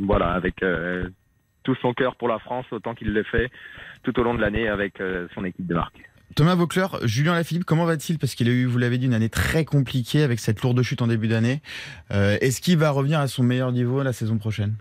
voilà, 0.00 0.32
avec 0.32 0.62
tout 1.62 1.74
son 1.76 1.94
cœur 1.94 2.14
pour 2.16 2.28
la 2.28 2.38
France, 2.40 2.66
autant 2.72 2.94
qu'il 2.94 3.14
le 3.14 3.22
fait 3.22 3.50
tout 4.02 4.20
au 4.20 4.22
long 4.22 4.34
de 4.34 4.42
l'année 4.42 4.68
avec 4.68 5.02
son 5.34 5.46
équipe 5.46 5.66
de 5.66 5.74
marque. 5.74 6.02
Thomas 6.34 6.54
Vaucler, 6.54 6.86
Julien 7.04 7.34
Lafilippe, 7.34 7.64
comment 7.64 7.84
va-t-il? 7.84 8.18
Parce 8.18 8.34
qu'il 8.34 8.48
a 8.48 8.52
eu, 8.52 8.66
vous 8.66 8.78
l'avez 8.78 8.98
dit, 8.98 9.06
une 9.06 9.14
année 9.14 9.30
très 9.30 9.64
compliquée 9.64 10.22
avec 10.22 10.38
cette 10.38 10.60
lourde 10.62 10.82
chute 10.82 11.00
en 11.00 11.06
début 11.06 11.28
d'année. 11.28 11.62
Euh, 12.10 12.36
est-ce 12.40 12.60
qu'il 12.60 12.76
va 12.76 12.90
revenir 12.90 13.20
à 13.20 13.28
son 13.28 13.42
meilleur 13.42 13.72
niveau 13.72 14.02
la 14.02 14.12
saison 14.12 14.36
prochaine? 14.36 14.74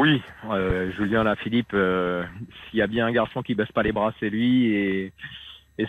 Oui, 0.00 0.22
euh, 0.50 0.90
Julien 0.92 1.24
Lafilippe, 1.24 1.74
euh, 1.74 2.24
s'il 2.70 2.78
y 2.78 2.82
a 2.82 2.86
bien 2.86 3.06
un 3.06 3.12
garçon 3.12 3.42
qui 3.42 3.54
baisse 3.54 3.70
pas 3.70 3.82
les 3.82 3.92
bras, 3.92 4.14
c'est 4.18 4.30
lui. 4.30 4.74
Et, 4.74 5.12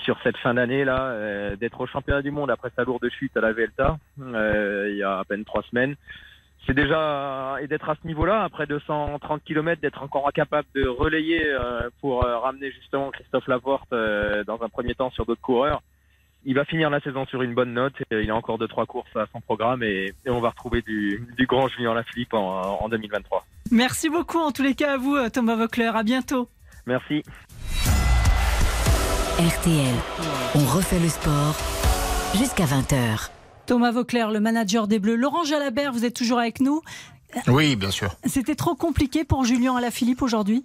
sur 0.03 0.17
cette 0.21 0.37
fin 0.37 0.53
d'année 0.53 0.85
là, 0.85 1.07
euh, 1.11 1.55
d'être 1.55 1.79
au 1.79 1.87
championnat 1.87 2.21
du 2.21 2.31
monde 2.31 2.49
après 2.49 2.71
sa 2.75 2.83
lourde 2.83 3.07
chute 3.09 3.35
à 3.35 3.41
la 3.41 3.53
Vuelta, 3.53 3.97
il 4.17 4.95
y 4.97 5.03
a 5.03 5.19
à 5.19 5.23
peine 5.23 5.45
trois 5.45 5.63
semaines, 5.63 5.95
c'est 6.65 6.73
déjà 6.73 7.57
et 7.61 7.67
d'être 7.67 7.89
à 7.89 7.95
ce 8.01 8.07
niveau-là 8.07 8.43
après 8.43 8.67
230 8.67 9.43
km, 9.43 9.81
d'être 9.81 10.03
encore 10.03 10.27
incapable 10.27 10.67
de 10.75 10.87
relayer 10.87 11.43
euh, 11.45 11.89
pour 11.99 12.25
euh, 12.25 12.37
ramener 12.37 12.71
justement 12.71 13.11
Christophe 13.11 13.47
Laporte 13.47 13.91
euh, 13.93 14.43
dans 14.43 14.61
un 14.61 14.69
premier 14.69 14.93
temps 14.93 15.11
sur 15.11 15.25
d'autres 15.25 15.41
coureurs. 15.41 15.81
Il 16.43 16.55
va 16.55 16.65
finir 16.65 16.89
la 16.89 16.99
saison 17.01 17.25
sur 17.27 17.43
une 17.43 17.53
bonne 17.53 17.73
note. 17.73 17.93
Il 18.09 18.29
a 18.31 18.35
encore 18.35 18.57
deux 18.57 18.67
trois 18.67 18.87
courses 18.87 19.15
à 19.15 19.27
son 19.31 19.41
programme 19.41 19.83
et, 19.83 20.11
et 20.25 20.29
on 20.29 20.39
va 20.39 20.49
retrouver 20.49 20.81
du, 20.81 21.27
du 21.37 21.45
grand 21.45 21.67
Julien 21.67 21.93
Lafilippe 21.93 22.33
en, 22.33 22.81
en 22.81 22.89
2023. 22.89 23.45
Merci 23.71 24.09
beaucoup 24.09 24.39
en 24.39 24.51
tous 24.51 24.63
les 24.63 24.73
cas 24.73 24.93
à 24.93 24.97
vous, 24.97 25.17
Thomas 25.29 25.55
Vaucler. 25.55 25.91
À 25.93 26.01
bientôt. 26.01 26.49
Merci. 26.87 27.23
RTL. 29.37 29.95
On 30.55 30.65
refait 30.65 30.99
le 30.99 31.09
sport 31.09 31.55
jusqu'à 32.35 32.65
20h. 32.65 33.40
Thomas 33.65 33.91
Vaucler, 33.91 34.27
le 34.31 34.39
manager 34.39 34.87
des 34.87 34.99
Bleus. 34.99 35.15
Laurent 35.15 35.43
Jalabert, 35.43 35.91
vous 35.91 36.05
êtes 36.05 36.15
toujours 36.15 36.39
avec 36.39 36.59
nous. 36.59 36.81
Oui, 37.47 37.75
bien 37.75 37.91
sûr. 37.91 38.15
C'était 38.25 38.55
trop 38.55 38.75
compliqué 38.75 39.23
pour 39.23 39.45
Julien 39.45 39.75
Alaphilippe 39.75 40.21
aujourd'hui? 40.21 40.63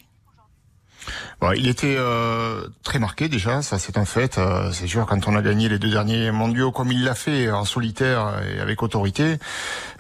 Il 1.54 1.68
était 1.68 1.94
euh, 1.96 2.66
très 2.82 2.98
marqué 2.98 3.28
déjà, 3.28 3.62
ça 3.62 3.78
c'est 3.78 3.98
un 3.98 4.04
fait. 4.04 4.38
Euh, 4.38 4.72
c'est 4.72 4.86
sûr 4.86 5.06
quand 5.06 5.28
on 5.28 5.36
a 5.36 5.42
gagné 5.42 5.68
les 5.68 5.78
deux 5.78 5.90
derniers 5.90 6.32
mondiaux 6.32 6.72
comme 6.72 6.90
il 6.90 7.04
l'a 7.04 7.14
fait 7.14 7.50
en 7.50 7.64
solitaire 7.64 8.40
et 8.50 8.60
avec 8.60 8.82
autorité, 8.82 9.38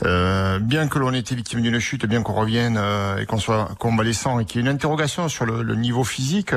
euh, 0.04 0.58
bien 0.58 0.88
que 0.88 0.98
l'on 0.98 1.12
ait 1.12 1.18
été 1.18 1.34
victime 1.34 1.60
d'une 1.60 1.78
chute, 1.78 2.06
bien 2.06 2.22
qu'on 2.22 2.32
revienne 2.32 2.76
euh, 2.78 3.18
et 3.18 3.26
qu'on 3.26 3.38
soit 3.38 3.68
convalescent 3.78 4.40
et 4.40 4.44
qu'il 4.44 4.60
y 4.60 4.64
ait 4.64 4.68
une 4.68 4.74
interrogation 4.74 5.28
sur 5.28 5.46
le, 5.46 5.62
le 5.62 5.74
niveau 5.76 6.04
physique, 6.04 6.54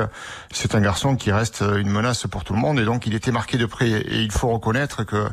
c'est 0.50 0.74
un 0.74 0.80
garçon 0.80 1.14
qui 1.14 1.30
reste 1.30 1.60
une 1.60 1.90
menace 1.90 2.26
pour 2.26 2.42
tout 2.42 2.54
le 2.54 2.58
monde 2.58 2.80
et 2.80 2.84
donc 2.84 3.06
il 3.06 3.14
était 3.14 3.32
marqué 3.32 3.58
de 3.58 3.66
près. 3.66 3.90
Et 3.90 4.22
il 4.22 4.32
faut 4.32 4.48
reconnaître 4.48 5.04
que 5.04 5.28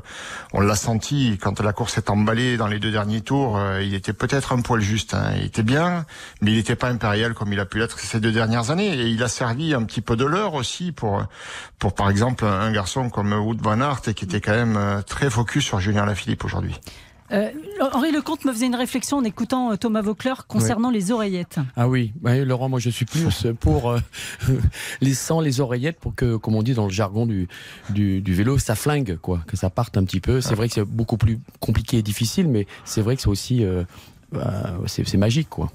on 0.54 0.62
l'a 0.62 0.76
senti 0.76 1.38
quand 1.42 1.60
la 1.62 1.74
course 1.74 1.94
s'est 1.94 2.10
emballée 2.10 2.58
dans 2.58 2.68
les 2.68 2.80
deux 2.80 2.92
derniers 2.92 3.22
tours, 3.22 3.58
euh, 3.58 3.82
il 3.82 3.94
était 3.94 4.14
peut-être 4.14 4.54
un 4.54 4.62
poil 4.62 4.82
juste. 4.82 5.14
Hein. 5.14 5.32
Il 5.38 5.46
était 5.46 5.64
bien, 5.64 6.06
mais 6.42 6.52
il 6.52 6.58
n'était 6.58 6.76
pas 6.76 6.90
impérial 6.90 7.34
comme 7.34 7.54
il 7.54 7.60
a 7.60 7.66
pu 7.66 7.80
l'être 7.80 8.00
ces 8.00 8.20
deux 8.20 8.32
dernières 8.32 8.72
années. 8.72 8.97
Et 8.98 9.08
il 9.08 9.24
a 9.24 9.28
servi 9.28 9.74
un 9.74 9.84
petit 9.84 10.02
peu 10.02 10.16
de 10.16 10.26
l'heure 10.26 10.54
aussi 10.54 10.92
pour, 10.92 11.24
pour 11.80 11.94
par 11.94 12.10
exemple 12.10 12.46
un 12.46 12.72
garçon 12.72 13.10
comme 13.10 13.34
Wood 13.34 13.62
Van 13.62 13.80
Aert 13.80 14.02
qui 14.02 14.26
était 14.26 14.42
quand 14.42 14.54
même 14.54 14.78
euh, 14.78 15.02
très 15.02 15.30
focus 15.30 15.66
sur 15.66 15.80
Julien 15.80 16.06
Lafilippe 16.06 16.44
aujourd'hui. 16.46 16.76
Euh, 17.32 17.52
Henri 17.94 18.12
Lecomte 18.12 18.46
me 18.46 18.54
faisait 18.54 18.68
une 18.68 18.76
réflexion 18.76 19.18
en 19.18 19.24
écoutant 19.24 19.72
euh, 19.72 19.76
Thomas 19.76 20.02
Vaucler 20.02 20.34
concernant 20.48 20.90
les 20.90 21.12
oreillettes. 21.12 21.60
Ah 21.76 21.90
oui, 21.90 22.14
ouais, 22.24 22.46
Laurent, 22.46 22.70
moi 22.70 22.80
je 22.80 22.90
suis 22.90 23.06
plus 23.06 23.48
pour 23.60 23.92
euh, 23.92 24.00
les 25.02 25.14
sans 25.14 25.42
les 25.42 25.60
oreillettes 25.60 26.00
pour 26.00 26.16
que, 26.16 26.38
comme 26.38 26.56
on 26.56 26.64
dit 26.64 26.74
dans 26.74 26.86
le 26.86 26.92
jargon 26.92 27.26
du, 27.26 27.50
du, 27.90 28.22
du 28.22 28.34
vélo, 28.34 28.58
ça 28.58 28.76
flingue, 28.76 29.18
quoi, 29.18 29.42
que 29.46 29.58
ça 29.58 29.70
parte 29.70 29.98
un 29.98 30.06
petit 30.06 30.22
peu. 30.22 30.40
C'est 30.40 30.56
vrai 30.56 30.70
que 30.70 30.76
c'est 30.76 30.86
beaucoup 30.86 31.18
plus 31.18 31.40
compliqué 31.60 31.98
et 31.98 32.02
difficile, 32.02 32.48
mais 32.48 32.66
c'est 32.86 33.02
vrai 33.02 33.18
que 33.18 33.22
c'est 33.22 33.28
aussi 33.28 33.66
euh, 33.66 33.84
bah, 34.32 34.78
c'est 34.86 35.18
magique, 35.18 35.50
quoi. 35.50 35.70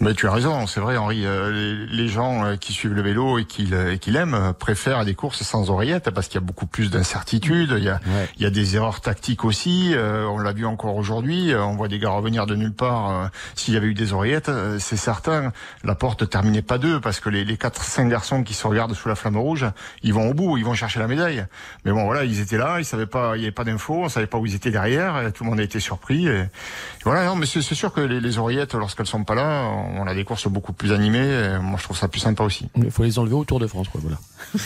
Mais 0.00 0.14
tu 0.14 0.26
as 0.28 0.32
raison, 0.32 0.66
c'est 0.66 0.80
vrai 0.80 0.96
Henri, 0.96 1.24
euh, 1.24 1.50
les, 1.88 1.96
les 1.96 2.08
gens 2.08 2.44
euh, 2.44 2.56
qui 2.56 2.72
suivent 2.72 2.92
le 2.92 3.02
vélo 3.02 3.38
et 3.38 3.44
qui, 3.44 3.72
et 3.74 3.98
qui 3.98 4.10
l'aiment 4.10 4.34
euh, 4.34 4.52
préfèrent 4.52 5.04
des 5.04 5.14
courses 5.14 5.42
sans 5.42 5.70
oreillette 5.70 6.10
parce 6.10 6.28
qu'il 6.28 6.40
y 6.40 6.44
a 6.44 6.46
beaucoup 6.46 6.66
plus 6.66 6.90
d'incertitudes, 6.90 7.74
il 7.78 7.84
y 7.84 7.88
a, 7.88 7.94
Ouais. 8.06 8.28
il 8.36 8.42
y 8.42 8.46
a 8.46 8.50
des 8.50 8.76
erreurs 8.76 9.00
tactiques 9.00 9.44
aussi, 9.44 9.92
euh, 9.94 10.26
on 10.26 10.38
l'a 10.38 10.52
vu 10.52 10.66
encore 10.66 10.96
aujourd'hui, 10.96 11.52
euh, 11.52 11.62
on 11.64 11.74
voit 11.76 11.88
des 11.88 11.98
gars 11.98 12.10
revenir 12.10 12.46
de 12.46 12.54
nulle 12.54 12.72
part, 12.74 13.30
s'il 13.54 13.74
y 13.74 13.76
avait 13.76 13.86
eu 13.88 13.94
des 13.94 14.12
oreillettes, 14.12 14.48
euh, 14.48 14.78
c'est 14.78 14.96
certain, 14.96 15.52
la 15.82 15.94
porte 15.94 16.28
terminait 16.28 16.62
pas 16.62 16.78
deux 16.78 17.00
parce 17.00 17.20
que 17.20 17.28
les, 17.30 17.44
les 17.44 17.56
4-5 17.56 18.08
garçons 18.08 18.42
qui 18.42 18.54
se 18.54 18.66
regardent 18.66 18.94
sous 18.94 19.08
la 19.08 19.14
flamme 19.14 19.36
rouge, 19.38 19.66
ils 20.02 20.12
vont 20.14 20.28
au 20.30 20.34
bout, 20.34 20.56
ils 20.58 20.64
vont 20.64 20.74
chercher 20.74 21.00
la 21.00 21.08
médaille. 21.08 21.44
Mais 21.84 21.92
bon 21.92 22.04
voilà, 22.04 22.24
ils 22.24 22.40
étaient 22.40 22.58
là, 22.58 22.76
ils 22.78 22.84
savaient 22.84 23.06
pas, 23.06 23.36
il 23.36 23.40
y 23.40 23.44
avait 23.44 23.52
pas 23.52 23.64
d'infos, 23.64 24.04
on 24.04 24.08
savait 24.08 24.26
pas 24.26 24.38
où 24.38 24.46
ils 24.46 24.54
étaient 24.54 24.70
derrière, 24.70 25.26
et 25.26 25.32
tout 25.32 25.42
le 25.44 25.50
monde 25.50 25.60
a 25.60 25.62
été 25.64 25.80
surpris. 25.80 26.26
Et, 26.28 26.40
et 26.40 26.48
voilà, 27.04 27.24
non, 27.26 27.34
mais 27.36 27.46
c'est 27.46 27.62
c'est 27.62 27.74
sûr 27.74 27.92
que 27.92 28.00
les, 28.00 28.20
les 28.20 28.38
oreillettes, 28.38 28.74
lorsqu'elles 28.74 29.06
sont 29.06 29.24
pas 29.24 29.34
là, 29.34 29.55
on 29.64 30.06
a 30.06 30.14
des 30.14 30.24
courses 30.24 30.48
beaucoup 30.48 30.72
plus 30.72 30.92
animées. 30.92 31.58
moi, 31.60 31.76
je 31.78 31.84
trouve 31.84 31.96
ça 31.96 32.08
plus 32.08 32.20
sympa 32.20 32.44
aussi. 32.44 32.68
Il 32.76 32.90
faut 32.90 33.02
les 33.04 33.18
enlever 33.18 33.34
au 33.34 33.44
Tour 33.44 33.60
de 33.60 33.66
France, 33.66 33.88
quoi, 33.88 34.00
voilà. 34.02 34.18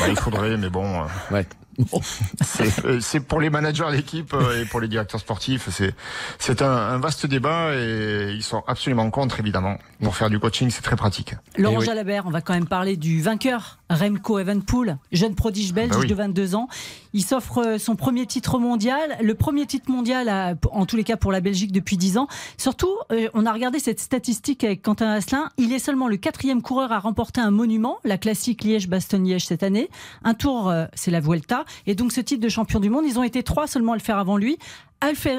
Bah, 0.00 0.08
il 0.08 0.16
faudrait, 0.16 0.56
mais 0.56 0.68
bon, 0.70 0.84
euh, 1.00 1.04
Ouais. 1.30 1.46
Bon. 1.78 2.00
c'est 2.44 2.84
euh, 2.84 3.00
c'est 3.00 3.20
pour 3.20 3.40
les 3.40 3.50
managers 3.50 3.90
d'équipe 3.92 4.32
euh, 4.34 4.62
et 4.62 4.64
pour 4.64 4.80
les 4.80 4.88
directeurs 4.88 5.20
sportifs, 5.20 5.68
c'est 5.70 5.94
c'est 6.38 6.62
un, 6.62 6.70
un 6.70 6.98
vaste 6.98 7.26
débat 7.26 7.74
et 7.74 8.32
ils 8.34 8.42
sont 8.42 8.62
absolument 8.66 9.10
contre, 9.10 9.40
évidemment. 9.40 9.76
Pour 10.02 10.16
faire 10.16 10.30
du 10.30 10.38
coaching, 10.38 10.70
c'est 10.70 10.82
très 10.82 10.96
pratique. 10.96 11.34
Laurent 11.56 11.76
Eh 11.76 11.78
oui. 11.80 11.86
Jalabert, 11.86 12.26
on 12.26 12.30
va 12.30 12.40
quand 12.42 12.52
même 12.54 12.66
parler 12.68 12.96
du 12.96 13.22
vainqueur, 13.22 13.78
Remco 13.90 14.38
Evenepoel, 14.38 14.98
jeune 15.12 15.34
prodige 15.34 15.72
belge 15.72 15.90
Bah 15.92 15.98
oui. 16.00 16.06
de 16.06 16.14
22 16.14 16.54
ans. 16.54 16.68
Il 17.12 17.22
s'offre 17.24 17.58
euh, 17.64 17.78
son 17.78 17.96
premier 17.96 18.26
titre 18.26 18.58
mondial, 18.58 19.16
le 19.22 19.34
premier 19.34 19.66
titre 19.66 19.90
mondial, 19.90 20.28
à- 20.28 20.54
en 20.72 20.84
tous 20.86 20.96
les 20.96 21.04
cas 21.04 21.16
pour 21.16 21.32
la 21.32 21.40
Belgique 21.40 21.72
depuis 21.72 21.96
10 21.96 22.18
ans. 22.18 22.28
Surtout, 22.58 22.90
on 23.34 23.46
a 23.46 23.52
regardé 23.52 23.78
cette 23.78 24.00
statistique 24.00 24.64
avec 24.64 24.82
Quentin 24.82 25.10
Asselin. 25.12 25.48
Il 25.56 25.72
est 25.72 25.78
seulement 25.78 26.08
le 26.08 26.16
quatrième 26.16 26.60
coureur 26.62 26.92
à 26.92 26.98
remporter 26.98 27.40
un 27.40 27.50
monument, 27.50 27.98
la 28.04 28.18
classique 28.18 28.64
Liège-Bastogne-Liège 28.64 29.46
cette 29.46 29.62
année. 29.62 29.88
Un 30.24 30.34
tour, 30.34 30.72
c'est 30.94 31.10
la 31.10 31.20
Vuelta. 31.20 31.63
Et 31.86 31.94
donc 31.94 32.12
ce 32.12 32.20
titre 32.20 32.42
de 32.42 32.48
champion 32.48 32.80
du 32.80 32.90
monde, 32.90 33.04
ils 33.06 33.18
ont 33.18 33.22
été 33.22 33.42
trois 33.42 33.66
seulement 33.66 33.92
à 33.92 33.96
le 33.96 34.02
faire 34.02 34.18
avant 34.18 34.36
lui. 34.36 34.58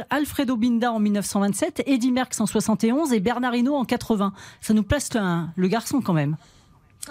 Alfredo 0.10 0.58
Binda 0.58 0.91
en 0.91 1.00
1927, 1.00 1.84
Eddy 1.88 2.12
Merckx 2.12 2.39
en 2.39 2.46
71 2.46 3.13
et 3.13 3.20
Bernard 3.20 3.55
Hinault 3.55 3.75
en 3.75 3.86
80. 3.86 4.34
Ça 4.62 4.74
nous 4.74 4.84
place 4.84 5.10
le, 5.13 5.67
garçon 5.67 6.01
quand 6.01 6.13
même. 6.13 6.36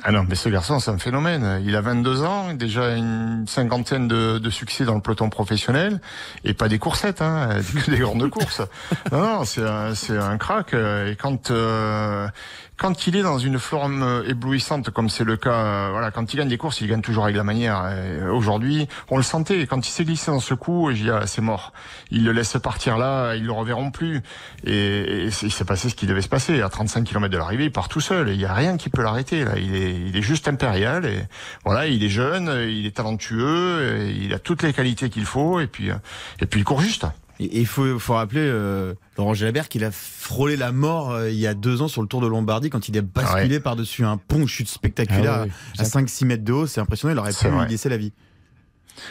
Ah 0.03 0.11
non, 0.11 0.25
mais 0.29 0.35
ce 0.35 0.49
garçon, 0.49 0.81
c'est 0.81 0.91
un 0.91 0.99
phénomène. 0.99 1.63
Il 1.65 1.77
a 1.77 1.81
22 1.81 2.23
ans, 2.23 2.53
déjà 2.55 2.97
une 2.97 3.45
cinquantaine 3.47 4.09
de, 4.09 4.51
succès 4.51 4.85
dans 4.85 4.95
le 4.95 5.01
peloton 5.01 5.31
professionnel, 5.31 6.01
et 6.45 6.53
pas 6.53 6.69
des 6.69 6.79
coursettes, 6.79 7.23
hein, 7.23 7.61
des 7.89 7.99
grandes 7.99 8.29
courses. 8.29 8.63
Non, 9.13 9.21
non, 9.21 9.45
c'est 9.45 9.63
un, 10.17 10.39
crack. 10.39 10.75
Et 10.75 11.17
quand 11.17 11.51
euh, 11.51 12.29
quand 12.77 13.07
il 13.07 13.17
est 13.17 13.23
dans 13.23 13.39
une 13.39 13.59
forme 13.59 14.03
euh, 14.03 14.29
éblouissante, 14.29 14.91
comme 14.91 15.09
c'est 15.09 15.25
le 15.25 15.37
cas, 15.37 15.53
euh, 15.53 15.89
voilà, 15.93 16.11
quand 16.11 16.33
il 16.33 16.37
gagne 16.37 16.49
des 16.49 16.59
courses, 16.59 16.81
il 16.81 16.89
gagne 16.89 17.03
toujours 17.03 17.25
avec 17.25 17.37
la 17.37 17.45
manière. 17.45 17.87
Et 17.93 18.29
Aujourd'hui, 18.29 18.89
on 19.11 19.17
le 19.17 19.23
sentait. 19.23 19.67
Quand 19.67 19.87
il 19.87 19.91
s'est 19.91 20.05
glissé 20.05 20.31
dans 20.31 20.41
ce 20.41 20.55
coup, 20.55 20.91
j'ai 20.93 21.05
dit, 21.05 21.11
ah, 21.11 21.27
c'est 21.27 21.41
mort. 21.41 21.73
Il 22.11 22.25
le 22.25 22.33
laisse 22.33 22.57
partir 22.63 22.99
là, 22.99 23.35
ils 23.35 23.45
le 23.45 23.53
reverront 23.53 23.91
plus. 23.91 24.23
Et, 24.65 25.27
il 25.27 25.53
s'est 25.53 25.65
passé 25.65 25.89
ce 25.89 25.95
qui 25.95 26.07
devait 26.07 26.23
se 26.23 26.29
passer. 26.29 26.63
À 26.63 26.69
35 26.69 27.05
km 27.05 27.33
de 27.33 27.39
l'arrivée, 27.39 27.65
il 27.65 27.73
part 27.73 27.89
tout 27.89 28.01
seul. 28.01 28.31
Il 28.31 28.41
y 28.41 28.47
a 28.47 28.53
rien 28.53 28.77
qui 28.77 28.91
peut 28.91 29.03
l'arrêter. 29.03 29.45
Là, 29.45 29.53
il 29.57 30.17
est, 30.17 30.23
juste 30.23 30.49
impérial. 30.49 31.09
Voilà, 31.65 31.87
il 31.87 32.03
est 32.03 32.09
jeune, 32.09 32.51
il 32.69 32.87
est 32.87 32.97
talentueux, 32.97 34.11
il 34.17 34.33
a 34.33 34.39
toutes 34.39 34.63
les 34.63 34.73
qualités 34.73 35.11
qu'il 35.11 35.27
faut. 35.27 35.61
Et 35.61 35.67
puis, 35.67 35.91
euh, 35.91 35.97
et 36.41 36.47
puis 36.47 36.61
il 36.61 36.65
court 36.65 36.81
juste. 36.81 37.07
Et 37.41 37.61
il 37.61 37.67
faut, 37.67 37.99
faut 37.99 38.15
rappeler 38.15 38.41
euh, 38.43 38.95
Laurent 39.19 39.35
Jalabert 39.35 39.69
qu'il 39.69 39.85
a 39.85 39.91
frôlé 39.91 40.57
la 40.57 40.71
mort 40.73 41.11
euh, 41.13 41.31
il 41.31 41.37
y 41.39 41.47
a 41.49 41.55
deux 41.55 41.83
ans 41.83 41.89
sur 41.89 42.01
le 42.01 42.07
Tour 42.09 42.21
de 42.21 42.27
Lombardie 42.29 42.71
quand 42.71 42.89
il 42.89 42.97
est 42.97 43.03
basculé 43.03 43.59
par-dessus 43.61 44.05
un 44.05 44.17
pont, 44.19 44.47
chute 44.47 44.69
spectaculaire 44.69 45.33
Ah 45.41 45.43
ouais, 45.43 45.51
à 45.79 45.83
5-6 45.83 46.25
mètres 46.27 46.45
de 46.45 46.53
haut. 46.53 46.67
C'est 46.67 46.81
impressionnant, 46.81 47.13
il 47.15 47.19
aurait 47.19 47.33
pu 47.33 47.49
lui 47.49 47.71
laisser 47.71 47.89
la 47.89 47.97
vie. 47.97 48.13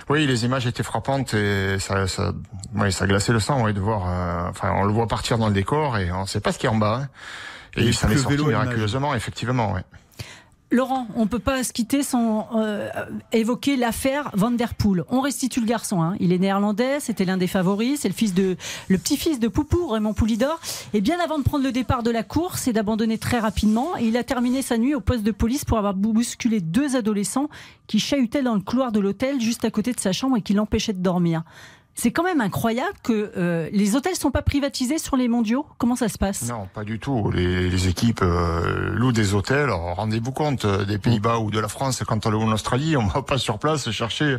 Oui, 0.09 0.25
les 0.25 0.45
images 0.45 0.65
étaient 0.65 0.83
frappantes 0.83 1.33
et 1.33 1.77
ça, 1.79 2.07
ça, 2.07 2.31
ouais, 2.75 2.91
ça 2.91 3.05
glaçait 3.05 3.33
le 3.33 3.41
sang, 3.41 3.63
ouais, 3.65 3.73
de 3.73 3.81
voir. 3.81 4.03
euh, 4.07 4.49
enfin, 4.49 4.71
on 4.77 4.85
le 4.85 4.93
voit 4.93 5.07
partir 5.07 5.37
dans 5.37 5.47
le 5.47 5.53
décor 5.53 5.97
et 5.97 6.09
on 6.11 6.21
ne 6.21 6.25
sait 6.27 6.39
pas 6.39 6.53
ce 6.53 6.57
qu'il 6.59 6.69
y 6.69 6.71
a 6.71 6.75
en 6.75 6.79
bas. 6.79 7.01
hein. 7.03 7.09
Et, 7.75 7.87
Et 7.87 7.91
ça 7.91 8.07
le 8.07 8.13
est 8.13 8.17
sorti 8.17 8.37
miraculeusement, 8.37 9.13
effectivement. 9.13 9.73
Ouais. 9.73 9.81
Laurent, 10.73 11.07
on 11.15 11.27
peut 11.27 11.37
pas 11.37 11.63
se 11.63 11.71
quitter 11.71 12.01
sans 12.01 12.47
euh, 12.55 12.89
évoquer 13.31 13.75
l'affaire 13.75 14.31
Van 14.33 14.49
der 14.49 14.73
Poel. 14.73 15.03
On 15.09 15.21
restitue 15.21 15.59
le 15.59 15.67
garçon. 15.67 16.01
hein. 16.01 16.15
Il 16.19 16.33
est 16.33 16.39
néerlandais, 16.39 16.99
c'était 16.99 17.25
l'un 17.25 17.37
des 17.37 17.45
favoris. 17.45 17.99
C'est 17.99 18.07
le 18.07 18.15
fils 18.15 18.33
de, 18.33 18.57
le 18.87 18.97
petit-fils 18.97 19.39
de 19.39 19.47
Poupou, 19.47 19.85
Raymond 19.85 20.15
Poulidor. 20.15 20.59
Et 20.95 21.01
bien 21.01 21.19
avant 21.23 21.37
de 21.37 21.43
prendre 21.43 21.63
le 21.63 21.71
départ 21.71 22.01
de 22.01 22.09
la 22.09 22.23
course 22.23 22.67
et 22.67 22.73
d'abandonner 22.73 23.19
très 23.19 23.37
rapidement, 23.37 23.95
il 23.97 24.17
a 24.17 24.23
terminé 24.23 24.63
sa 24.63 24.79
nuit 24.79 24.95
au 24.95 24.99
poste 24.99 25.21
de 25.21 25.31
police 25.31 25.63
pour 25.63 25.77
avoir 25.77 25.93
bousculé 25.93 26.59
deux 26.59 26.95
adolescents 26.95 27.49
qui 27.85 27.99
chahutaient 27.99 28.41
dans 28.41 28.55
le 28.55 28.61
couloir 28.61 28.91
de 28.91 28.99
l'hôtel 28.99 29.39
juste 29.39 29.65
à 29.65 29.69
côté 29.69 29.93
de 29.93 29.99
sa 29.99 30.11
chambre 30.11 30.37
et 30.37 30.41
qui 30.41 30.55
l'empêchaient 30.55 30.93
de 30.93 31.03
dormir. 31.03 31.43
C'est 31.95 32.11
quand 32.11 32.23
même 32.23 32.41
incroyable 32.41 32.95
que 33.03 33.31
euh, 33.37 33.69
les 33.71 33.95
hôtels 33.95 34.13
ne 34.13 34.17
sont 34.17 34.31
pas 34.31 34.41
privatisés 34.41 34.97
sur 34.97 35.15
les 35.15 35.27
mondiaux. 35.27 35.65
Comment 35.77 35.95
ça 35.95 36.09
se 36.09 36.17
passe? 36.17 36.49
Non, 36.49 36.67
pas 36.73 36.83
du 36.83 36.97
tout. 36.97 37.29
Les, 37.31 37.69
les 37.69 37.87
équipes 37.87 38.21
euh, 38.23 38.89
louent 38.95 39.11
des 39.11 39.35
hôtels. 39.35 39.69
Rendez-vous 39.69 40.31
compte, 40.31 40.65
euh, 40.65 40.85
des 40.85 40.97
Pays-Bas 40.97 41.37
ou 41.37 41.51
de 41.51 41.59
la 41.59 41.67
France, 41.67 42.03
quand 42.05 42.25
on 42.25 42.31
est 42.31 42.43
en 42.43 42.51
Australie, 42.51 42.97
on 42.97 43.05
va 43.05 43.21
pas 43.21 43.37
sur 43.37 43.59
place 43.59 43.91
chercher 43.91 44.37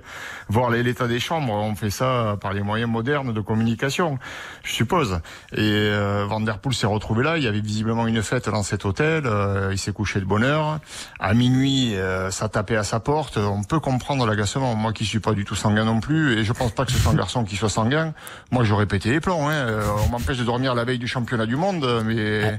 voir 0.49 0.71
l'état 0.71 1.07
des 1.07 1.21
chambres. 1.21 1.53
On 1.53 1.77
fait 1.77 1.91
ça 1.91 2.37
par 2.41 2.53
les 2.53 2.63
moyens 2.63 2.91
modernes 2.91 3.33
de 3.33 3.41
communication, 3.41 4.19
je 4.65 4.73
suppose. 4.73 5.21
Et 5.53 5.61
euh, 5.61 6.27
Van 6.29 6.41
Der 6.41 6.59
Poel 6.59 6.75
s'est 6.75 6.89
retrouvé 6.89 7.23
là. 7.23 7.39
Il 7.39 7.45
y 7.45 7.49
avait 7.49 7.61
visiblement 7.61 8.09
une 8.09 8.23
fête 8.23 8.49
dans 8.49 8.65
cet 8.65 8.85
hôtel. 8.85 9.31
il 9.71 9.79
s'est 9.79 9.93
couché 9.93 10.19
de 10.19 10.25
bonne 10.25 10.45
heure. 10.45 10.81
À 11.21 11.35
minuit, 11.35 11.95
ça 12.31 12.49
tapait 12.49 12.77
à 12.77 12.85
sa 12.85 12.99
porte. 12.99 13.37
On 13.37 13.63
peut 13.63 13.81
comprendre 13.81 14.27
l'agacement. 14.27 14.75
Moi 14.75 14.93
qui 14.93 15.05
suis 15.05 15.21
pas 15.21 15.33
du 15.33 15.45
tout 15.45 15.55
sanguin 15.55 15.85
non 15.85 16.01
plus, 16.01 16.39
et 16.39 16.45
je 16.45 16.53
pense 16.53 16.73
pas 16.73 16.85
que 16.85 16.91
ce 16.93 16.99
soit 16.99 17.13
un 17.13 17.17
garçon 17.17 17.44
qui 17.45 17.57
soit 17.57 17.69
sanguin, 17.69 18.15
moi 18.51 18.65
j'aurais 18.65 18.87
pété 18.87 19.11
les 19.11 19.21
plombs. 19.21 19.49
Hein. 19.49 19.55
Euh, 19.55 19.83
on 20.07 20.11
m'empêche 20.11 20.39
de 20.39 20.45
dormir 20.45 20.75
la 20.75 20.85
veille 20.85 20.99
du 20.99 21.09
championnat 21.09 21.47
du 21.47 21.57
monde, 21.57 22.03
mais 22.05 22.57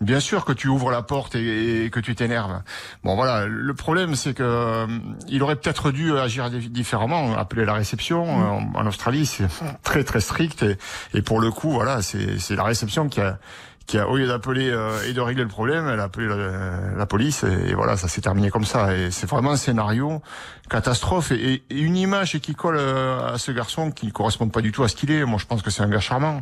bien 0.00 0.20
sûr 0.20 0.44
que 0.44 0.52
tu 0.52 0.68
ouvres 0.68 0.90
la 0.90 1.02
porte 1.02 1.34
et, 1.34 1.90
que 1.90 2.00
tu 2.00 2.14
t'énerves. 2.14 2.62
Bon 3.04 3.14
voilà, 3.16 3.46
le 3.46 3.74
problème 3.74 4.14
c'est 4.14 4.34
que 4.34 4.42
euh, 4.42 4.86
il 5.28 5.42
aurait 5.42 5.56
peut-être 5.56 5.90
dû 5.90 6.16
agir 6.16 6.50
différemment, 6.50 7.36
appeler 7.36 7.64
la 7.64 7.74
réception. 7.74 8.26
Mm. 8.26 8.76
En, 8.76 8.86
Australie, 8.86 9.26
c'est 9.26 9.48
très 9.82 10.04
très 10.04 10.20
strict 10.20 10.62
et, 10.62 10.78
et 11.14 11.22
pour 11.22 11.40
le 11.40 11.50
coup, 11.50 11.70
voilà, 11.70 12.02
c'est 12.02 12.50
la 12.50 12.64
réception 12.64 13.08
qui 13.08 13.20
a 13.20 13.38
qui 13.86 13.98
a, 13.98 14.08
au 14.08 14.16
lieu 14.16 14.26
d'appeler 14.26 14.68
euh, 14.70 15.08
et 15.08 15.12
de 15.12 15.20
régler 15.20 15.42
le 15.42 15.48
problème, 15.48 15.88
elle 15.88 16.00
a 16.00 16.04
appelé 16.04 16.26
la, 16.26 17.06
police 17.06 17.44
et, 17.44 17.74
voilà, 17.74 17.96
ça 17.96 18.08
s'est 18.08 18.20
terminé 18.20 18.50
comme 18.50 18.64
ça. 18.64 18.96
Et 18.96 19.10
c'est 19.10 19.28
vraiment 19.28 19.52
un 19.52 19.56
scénario 19.56 20.20
catastrophe 20.68 21.30
et, 21.30 21.62
et, 21.70 21.78
une 21.78 21.96
image 21.96 22.38
qui 22.40 22.54
colle 22.54 22.76
euh, 22.78 23.34
à 23.34 23.38
ce 23.38 23.52
garçon 23.52 23.92
qui 23.92 24.06
ne 24.06 24.10
correspond 24.10 24.48
pas 24.48 24.60
du 24.60 24.72
tout 24.72 24.82
à 24.82 24.88
ce 24.88 24.96
qu'il 24.96 25.10
est. 25.10 25.24
Moi, 25.24 25.38
je 25.40 25.46
pense 25.46 25.62
que 25.62 25.70
c'est 25.70 25.82
un 25.82 25.88
gars 25.88 26.00
charmant. 26.00 26.40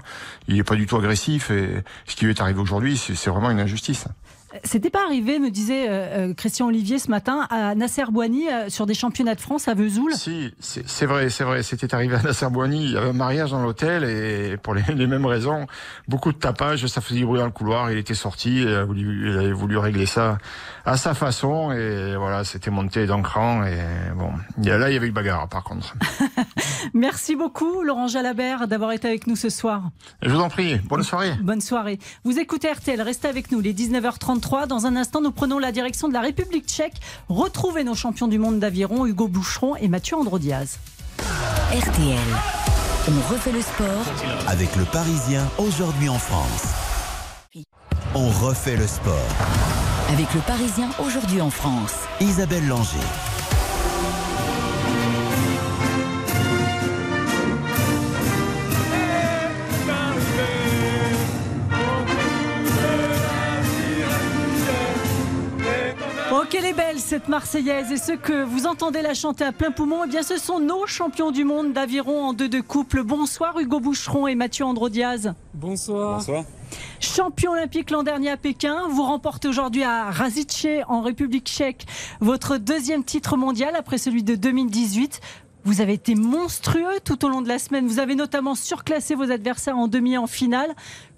Il 0.48 0.58
est 0.58 0.64
pas 0.64 0.76
du 0.76 0.86
tout 0.86 0.96
agressif 0.96 1.50
et 1.50 1.82
ce 2.06 2.16
qui 2.16 2.24
lui 2.24 2.32
est 2.32 2.40
arrivé 2.40 2.60
aujourd'hui, 2.60 2.96
c'est 2.96 3.30
vraiment 3.30 3.50
une 3.50 3.60
injustice. 3.60 4.06
C'était 4.62 4.90
pas 4.90 5.04
arrivé, 5.04 5.40
me 5.40 5.50
disait 5.50 5.88
euh, 5.88 6.28
euh, 6.28 6.34
Christian 6.34 6.68
Olivier 6.68 7.00
ce 7.00 7.10
matin, 7.10 7.46
à 7.50 7.74
Nasser 7.74 8.04
Boigny 8.10 8.48
euh, 8.48 8.68
sur 8.68 8.86
des 8.86 8.94
championnats 8.94 9.34
de 9.34 9.40
France 9.40 9.66
à 9.66 9.74
Vesoul? 9.74 10.14
Si, 10.14 10.54
c'est 10.60 11.06
vrai, 11.06 11.28
c'est 11.28 11.42
vrai. 11.42 11.64
C'était 11.64 11.92
arrivé 11.92 12.14
à 12.14 12.22
Nasser 12.22 12.48
Boigny. 12.50 12.84
Il 12.84 12.90
y 12.92 12.96
avait 12.96 13.08
un 13.08 13.14
mariage 13.14 13.50
dans 13.50 13.62
l'hôtel 13.62 14.04
et 14.04 14.56
pour 14.56 14.74
les, 14.94 15.06
mêmes 15.06 15.26
raisons, 15.26 15.66
beaucoup 16.06 16.32
de 16.32 16.38
tapage. 16.38 16.86
Ça 16.86 17.00
faisait 17.00 17.20
du 17.20 17.26
bruit 17.26 17.40
dans 17.40 17.46
le 17.46 17.50
couloir. 17.50 17.90
Il 17.90 17.98
était 17.98 18.14
sorti. 18.14 18.62
Il 18.62 18.68
avait 18.68 19.52
voulu, 19.52 19.78
régler 19.78 20.06
ça 20.06 20.38
à 20.86 20.96
sa 20.96 21.14
façon 21.14 21.72
et 21.72 22.14
voilà, 22.16 22.44
c'était 22.44 22.70
monté 22.70 23.06
d'un 23.06 23.22
cran 23.22 23.64
et 23.64 23.78
bon. 24.16 24.30
Là, 24.62 24.90
il 24.90 24.94
y 24.94 24.96
avait 24.96 25.08
eu 25.08 25.12
bagarre 25.12 25.48
par 25.48 25.64
contre. 25.64 25.94
Merci 26.94 27.34
beaucoup, 27.34 27.82
Laurent 27.82 28.06
Jalabert, 28.06 28.68
d'avoir 28.68 28.92
été 28.92 29.08
avec 29.08 29.26
nous 29.26 29.36
ce 29.36 29.48
soir. 29.48 29.90
Je 30.22 30.30
vous 30.30 30.40
en 30.40 30.48
prie. 30.48 30.76
Bonne 30.76 31.02
soirée. 31.02 31.32
Bonne 31.42 31.60
soirée. 31.60 31.98
Vous 32.22 32.38
écoutez 32.38 32.70
RTL. 32.70 33.00
Restez 33.02 33.28
avec 33.28 33.50
nous. 33.50 33.60
Les 33.60 33.74
19h30 33.74 34.43
dans 34.68 34.86
un 34.86 34.96
instant, 34.96 35.20
nous 35.20 35.32
prenons 35.32 35.58
la 35.58 35.72
direction 35.72 36.08
de 36.08 36.12
la 36.12 36.20
République 36.20 36.66
tchèque. 36.66 36.94
Retrouvez 37.28 37.84
nos 37.84 37.94
champions 37.94 38.28
du 38.28 38.38
monde 38.38 38.60
d'aviron, 38.60 39.06
Hugo 39.06 39.28
Boucheron 39.28 39.76
et 39.76 39.88
Mathieu 39.88 40.16
Androdiaz. 40.16 40.78
RTL. 41.72 42.18
On 43.08 43.32
refait 43.32 43.52
le 43.52 43.60
sport 43.60 43.86
avec 44.46 44.74
le 44.76 44.84
Parisien 44.84 45.42
aujourd'hui 45.58 46.08
en 46.08 46.18
France. 46.18 46.64
On 48.14 48.28
refait 48.28 48.76
le 48.76 48.86
sport 48.86 49.14
avec 50.12 50.32
le 50.34 50.40
Parisien 50.40 50.88
aujourd'hui 51.04 51.40
en 51.40 51.50
France. 51.50 51.94
Isabelle 52.20 52.66
Langer. 52.68 53.33
Quelle 66.64 66.72
est 66.72 66.76
belle 66.76 66.98
cette 66.98 67.28
Marseillaise 67.28 67.92
et 67.92 67.98
ceux 67.98 68.16
que 68.16 68.42
vous 68.42 68.66
entendez 68.66 69.02
la 69.02 69.12
chanter 69.12 69.44
à 69.44 69.52
plein 69.52 69.70
poumon, 69.70 70.04
eh 70.06 70.08
bien 70.08 70.22
ce 70.22 70.38
sont 70.38 70.60
nos 70.60 70.86
champions 70.86 71.30
du 71.30 71.44
monde 71.44 71.74
d'aviron 71.74 72.28
en 72.28 72.32
deux 72.32 72.48
de 72.48 72.62
couple. 72.62 73.02
Bonsoir 73.02 73.58
Hugo 73.58 73.80
Boucheron 73.80 74.26
et 74.28 74.34
Mathieu 74.34 74.64
Androdiaz. 74.64 75.34
Bonsoir. 75.52 76.14
Bonsoir. 76.14 76.44
Champion 77.00 77.52
olympique 77.52 77.90
l'an 77.90 78.02
dernier 78.02 78.30
à 78.30 78.38
Pékin, 78.38 78.88
vous 78.88 79.02
remportez 79.02 79.46
aujourd'hui 79.46 79.82
à 79.82 80.10
Razice 80.10 80.66
en 80.88 81.02
République 81.02 81.46
tchèque 81.46 81.84
votre 82.20 82.56
deuxième 82.56 83.04
titre 83.04 83.36
mondial 83.36 83.76
après 83.76 83.98
celui 83.98 84.22
de 84.22 84.34
2018. 84.34 85.20
Vous 85.64 85.82
avez 85.82 85.94
été 85.94 86.14
monstrueux 86.14 87.00
tout 87.04 87.24
au 87.26 87.28
long 87.28 87.42
de 87.42 87.48
la 87.48 87.58
semaine. 87.58 87.86
Vous 87.86 87.98
avez 87.98 88.14
notamment 88.14 88.54
surclassé 88.54 89.14
vos 89.14 89.30
adversaires 89.30 89.78
en 89.78 89.88
demi 89.88 90.14
et 90.14 90.18
en 90.18 90.26
finale. 90.26 90.74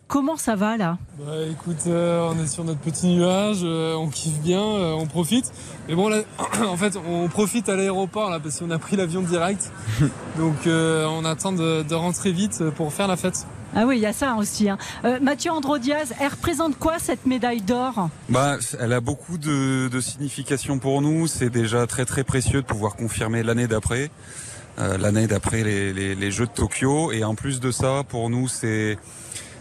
Comment 0.09 0.37
ça 0.37 0.55
va 0.55 0.77
là? 0.77 0.99
Bah, 1.19 1.33
Écoute, 1.51 1.85
euh, 1.89 2.31
on 2.33 2.41
est 2.41 2.47
sur 2.47 2.63
notre 2.63 2.79
petit 2.79 3.09
nuage, 3.09 3.59
euh, 3.65 3.95
on 3.95 4.09
kiffe 4.09 4.39
bien, 4.39 4.63
euh, 4.63 4.93
on 4.93 5.07
profite. 5.07 5.53
Mais 5.89 5.97
bon, 5.97 6.09
là, 6.09 6.23
en 6.65 6.77
fait, 6.77 6.97
on 7.09 7.27
profite 7.27 7.69
à 7.69 7.75
l'aéroport 7.75 8.31
là 8.31 8.39
parce 8.39 8.61
qu'on 8.61 8.71
a 8.71 8.79
pris 8.79 8.95
l'avion 8.95 9.23
direct. 9.23 9.73
Donc, 10.39 10.55
on 10.67 11.25
attend 11.25 11.53
de, 11.53 11.95
rentrer 11.95 12.31
vite 12.31 12.63
pour 12.77 12.93
faire 12.93 13.09
la 13.09 13.17
fête. 13.17 13.47
Ah 13.75 13.85
oui, 13.85 13.97
il 13.97 14.01
y 14.01 14.07
a 14.07 14.13
ça 14.13 14.37
aussi. 14.37 14.69
Hein. 14.71 14.79
Mathieu 15.21 15.51
Androdiaz, 15.51 16.15
elle 16.21 16.29
représente 16.29 16.79
quoi 16.79 16.99
cette 16.99 17.27
médaille 17.27 17.63
d'or? 17.63 18.09
Bah, 18.29 18.59
Elle 18.79 18.93
a 18.93 19.01
beaucoup 19.01 19.39
de, 19.39 19.89
de 19.89 20.01
signification 20.01 20.79
pour 20.79 21.03
nous. 21.03 21.27
C'est 21.27 21.51
déjà 21.51 21.87
très 21.87 22.05
très 22.05 22.23
précieux 22.23 22.63
de 22.63 22.67
pouvoir 22.67 22.95
confirmer 22.95 23.43
l'année 23.43 23.67
d'après. 23.67 24.11
l'année 24.79 25.27
d'après 25.27 25.65
les, 25.65 26.15
les, 26.15 26.31
Jeux 26.31 26.47
de 26.47 26.53
Tokyo. 26.53 27.11
Et 27.13 27.25
en 27.25 27.35
plus 27.35 27.61
de 27.61 27.71
ça, 27.71 28.03
pour 28.09 28.31
nous, 28.31 28.47
c'est 28.47 28.99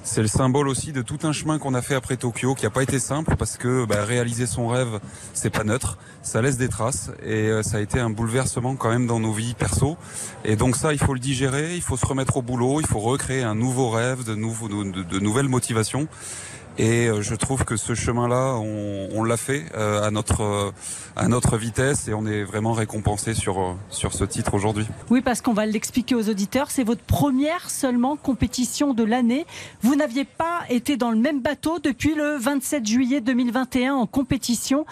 c'est 0.05 0.21
le 0.21 0.27
symbole 0.27 0.69
aussi 0.69 0.91
de 0.91 1.01
tout 1.01 1.17
un 1.23 1.31
chemin 1.31 1.57
qu'on 1.57 1.73
a 1.73 1.81
fait 1.81 1.95
après 1.95 2.15
Tokyo, 2.15 2.53
qui 2.53 2.63
n'a 2.63 2.69
pas 2.69 2.83
été 2.83 2.99
simple 2.99 3.35
parce 3.37 3.57
que 3.57 3.85
bah, 3.85 4.05
réaliser 4.05 4.45
son 4.45 4.67
rêve, 4.67 4.99
c'est 5.33 5.49
pas 5.49 5.63
neutre, 5.63 5.97
ça 6.21 6.43
laisse 6.43 6.57
des 6.57 6.69
traces 6.69 7.09
et 7.25 7.49
euh, 7.49 7.63
ça 7.63 7.77
a 7.77 7.79
été 7.81 7.99
un 7.99 8.11
bouleversement 8.11 8.75
quand 8.75 8.89
même 8.89 9.07
dans 9.07 9.19
nos 9.19 9.33
vies 9.33 9.55
perso. 9.55 9.97
Et 10.45 10.55
donc 10.55 10.75
ça, 10.75 10.93
il 10.93 10.99
faut 10.99 11.15
le 11.15 11.19
digérer, 11.19 11.75
il 11.75 11.81
faut 11.81 11.97
se 11.97 12.05
remettre 12.05 12.37
au 12.37 12.43
boulot, 12.43 12.81
il 12.81 12.87
faut 12.87 12.99
recréer 12.99 13.41
un 13.41 13.55
nouveau 13.55 13.89
rêve, 13.89 14.23
de, 14.23 14.35
nouvelles 15.19 15.49
motivations. 15.49 16.07
Et 16.77 17.07
euh, 17.07 17.21
je 17.21 17.35
trouve 17.35 17.63
que 17.63 17.77
ce 17.77 17.95
chemin-là, 17.95 18.55
on, 18.57 19.07
on 19.13 19.23
l'a 19.23 19.37
fait 19.37 19.63
euh, 19.75 20.03
à 20.03 20.11
notre 20.11 20.41
euh, 20.41 20.71
à 21.15 21.29
notre 21.29 21.55
vitesse 21.57 22.09
et 22.09 22.13
on 22.13 22.25
est 22.25 22.43
vraiment 22.43 22.73
récompensé 22.73 23.33
sur 23.33 23.77
sur 23.89 24.13
ce 24.13 24.25
titre 24.25 24.53
aujourd'hui. 24.53 24.85
Oui, 25.09 25.21
parce 25.21 25.39
qu'on 25.39 25.53
va 25.53 25.65
l'expliquer 25.65 26.15
aux 26.15 26.29
auditeurs, 26.29 26.71
c'est 26.71 26.83
votre 26.83 27.03
première 27.03 27.69
seulement 27.69 28.17
compétition 28.17 28.93
de 28.93 29.03
l'année. 29.03 29.45
Vous 29.81 29.95
n'aviez 29.95 30.25
pas 30.25 30.63
été 30.69 30.97
dans 30.97 31.11
le 31.11 31.17
même 31.17 31.41
bateau 31.41 31.79
depuis 31.79 32.13
le 32.13 32.35
27 32.37 32.85
juillet 32.85 33.21
2021 33.21 33.93
en 33.93 34.07
compétition. 34.07 34.85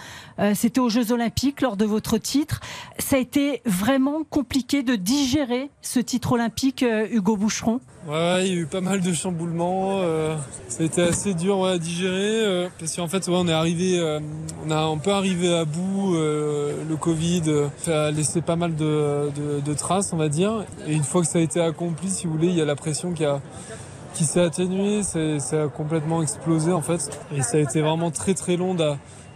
C'était 0.55 0.79
aux 0.79 0.89
Jeux 0.89 1.11
Olympiques 1.11 1.61
lors 1.61 1.77
de 1.77 1.85
votre 1.85 2.17
titre. 2.17 2.61
Ça 2.97 3.17
a 3.17 3.19
été 3.19 3.61
vraiment 3.65 4.23
compliqué 4.23 4.81
de 4.81 4.95
digérer 4.95 5.69
ce 5.81 5.99
titre 5.99 6.31
olympique, 6.31 6.83
Hugo 7.11 7.37
Boucheron. 7.37 7.81
Ouais, 8.05 8.45
il 8.45 8.53
y 8.53 8.57
a 8.57 8.59
eu 8.59 8.65
pas 8.65 8.81
mal 8.81 8.99
de 8.99 9.13
chamboulements. 9.13 10.01
Euh, 10.01 10.35
ça 10.67 10.83
a 10.83 10.85
été 10.85 11.01
assez 11.01 11.33
dur 11.33 11.65
à 11.65 11.77
digérer 11.77 12.45
euh, 12.45 12.67
parce 12.77 12.93
qu'en 12.93 13.07
fait, 13.07 13.25
ouais, 13.29 13.35
on 13.37 13.47
est 13.47 13.53
arrivé, 13.53 13.97
euh, 13.97 14.19
on 14.67 14.71
a 14.71 14.77
un 14.77 14.97
peu 14.97 15.11
arrivé 15.11 15.53
à 15.55 15.63
bout. 15.63 16.13
le 16.15 16.95
Covid 16.99 17.43
a 17.87 18.11
laissé 18.11 18.41
pas 18.41 18.57
mal 18.57 18.75
de, 18.75 19.31
de, 19.65 19.73
traces, 19.73 20.11
on 20.11 20.17
va 20.17 20.27
dire. 20.27 20.65
Et 20.85 20.93
une 20.93 21.03
fois 21.03 21.21
que 21.21 21.27
ça 21.27 21.39
a 21.39 21.41
été 21.41 21.61
accompli, 21.61 22.09
si 22.09 22.27
vous 22.27 22.33
voulez, 22.33 22.47
il 22.47 22.55
y 22.55 22.61
a 22.61 22.65
la 22.65 22.75
pression 22.75 23.13
qui 23.13 23.23
a 23.23 23.39
qui 24.13 24.25
s'est 24.25 24.41
atténuée, 24.41 25.01
ça 25.01 25.63
a 25.63 25.67
complètement 25.69 26.21
explosé 26.21 26.71
en 26.71 26.81
fait. 26.81 27.09
Et 27.35 27.41
ça 27.41 27.57
a 27.57 27.61
été 27.61 27.81
vraiment 27.81 28.11
très 28.11 28.33
très 28.33 28.57
long 28.57 28.75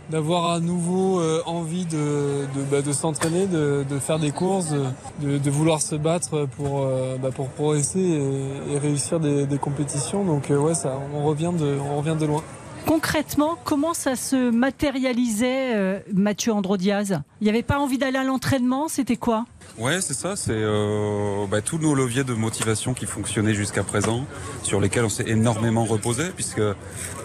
d'avoir 0.10 0.52
à 0.52 0.60
nouveau 0.60 1.20
euh, 1.20 1.42
envie 1.46 1.86
de, 1.86 2.46
de, 2.56 2.62
bah, 2.72 2.94
s'entraîner, 2.94 3.46
de, 3.48 3.84
faire 4.00 4.20
des 4.20 4.32
courses, 4.32 4.74
de, 5.22 5.50
vouloir 5.50 5.82
se 5.82 5.96
battre 5.96 6.48
pour, 6.58 6.84
euh, 6.84 7.18
bah, 7.22 7.30
pour 7.34 7.50
progresser 7.50 8.00
et, 8.00 8.74
et 8.74 8.78
réussir 8.78 9.20
des, 9.20 9.46
des, 9.46 9.58
compétitions. 9.58 10.24
Donc 10.24 10.50
euh, 10.50 10.58
ouais, 10.58 10.76
ça, 10.76 11.00
on 11.14 11.26
revient 11.26 11.52
de, 11.58 11.78
on 11.92 11.98
revient 11.98 12.16
de 12.20 12.26
loin. 12.26 12.44
Concrètement, 12.88 13.58
comment 13.64 13.94
ça 13.94 14.16
se 14.16 14.50
matérialisait, 14.50 16.04
Mathieu 16.14 16.54
Androdiaz? 16.54 17.20
Il 17.42 17.44
n'y 17.44 17.50
avait 17.50 17.62
pas 17.62 17.78
envie 17.78 17.98
d'aller 17.98 18.18
à 18.18 18.24
l'entraînement, 18.24 18.88
c'était 18.88 19.18
quoi? 19.18 19.46
Ouais, 19.78 20.02
c'est 20.02 20.16
ça. 20.16 20.36
C'est 20.36 20.54
euh, 20.54 21.46
bah, 21.52 21.62
tous 21.62 21.78
nos 21.78 21.94
leviers 21.94 22.24
de 22.24 22.34
motivation 22.34 22.96
qui 22.96 23.06
fonctionnaient 23.06 23.54
jusqu'à 23.54 23.84
présent, 23.84 24.26
sur 24.64 24.82
lesquels 24.82 25.06
on 25.06 25.10
s'est 25.10 25.28
énormément 25.28 25.86
reposé, 25.86 26.24
puisque 26.34 26.62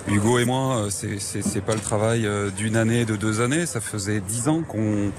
Hugo 0.07 0.39
et 0.39 0.45
moi, 0.45 0.77
euh, 0.77 0.91
c'est 0.91 1.65
pas 1.65 1.75
le 1.75 1.81
travail 1.81 2.27
euh, 2.27 2.51
d'une 2.51 2.77
année, 2.77 3.07
de 3.07 3.17
deux 3.17 3.41
années. 3.41 3.65
Ça 3.65 3.81
faisait 3.81 4.21
dix 4.21 4.49
ans 4.49 4.63
qu'on 4.63 5.13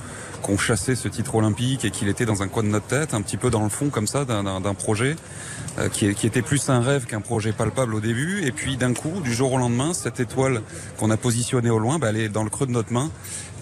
qu'on 0.43 0.58
chassait 0.58 0.95
ce 0.95 1.08
titre 1.08 1.36
olympique 1.36 1.86
et 1.86 1.89
qu'il 1.89 2.10
était 2.10 2.25
dans 2.25 2.43
un 2.43 2.47
coin 2.47 2.62
de 2.62 2.67
notre 2.67 2.86
tête, 2.86 3.15
un 3.15 3.21
petit 3.21 3.38
peu 3.38 3.49
dans 3.49 3.63
le 3.63 3.69
fond 3.69 3.89
comme 3.89 4.06
ça 4.06 4.25
d'un 4.25 4.73
projet 4.75 5.15
euh, 5.79 5.89
qui, 5.89 6.06
était 6.06 6.43
plus 6.43 6.69
un 6.69 6.82
rêve 6.82 7.06
qu'un 7.06 7.21
projet 7.21 7.53
palpable 7.53 7.95
au 7.95 7.99
début. 7.99 8.45
Et 8.45 8.51
puis 8.51 8.77
d'un 8.77 8.93
coup, 8.93 9.21
du 9.23 9.34
jour 9.34 9.53
au 9.53 9.58
lendemain, 9.58 9.93
cette 9.93 10.19
étoile 10.19 10.62
qu'on 10.97 11.10
a 11.10 11.17
positionnée 11.17 11.71
au 11.71 11.79
loin, 11.79 11.97
bah, 11.97 12.10
elle 12.10 12.17
est 12.17 12.29
dans 12.29 12.43
le 12.43 12.49
creux 12.51 12.67
de 12.67 12.71
notre 12.71 12.93
main 12.93 13.10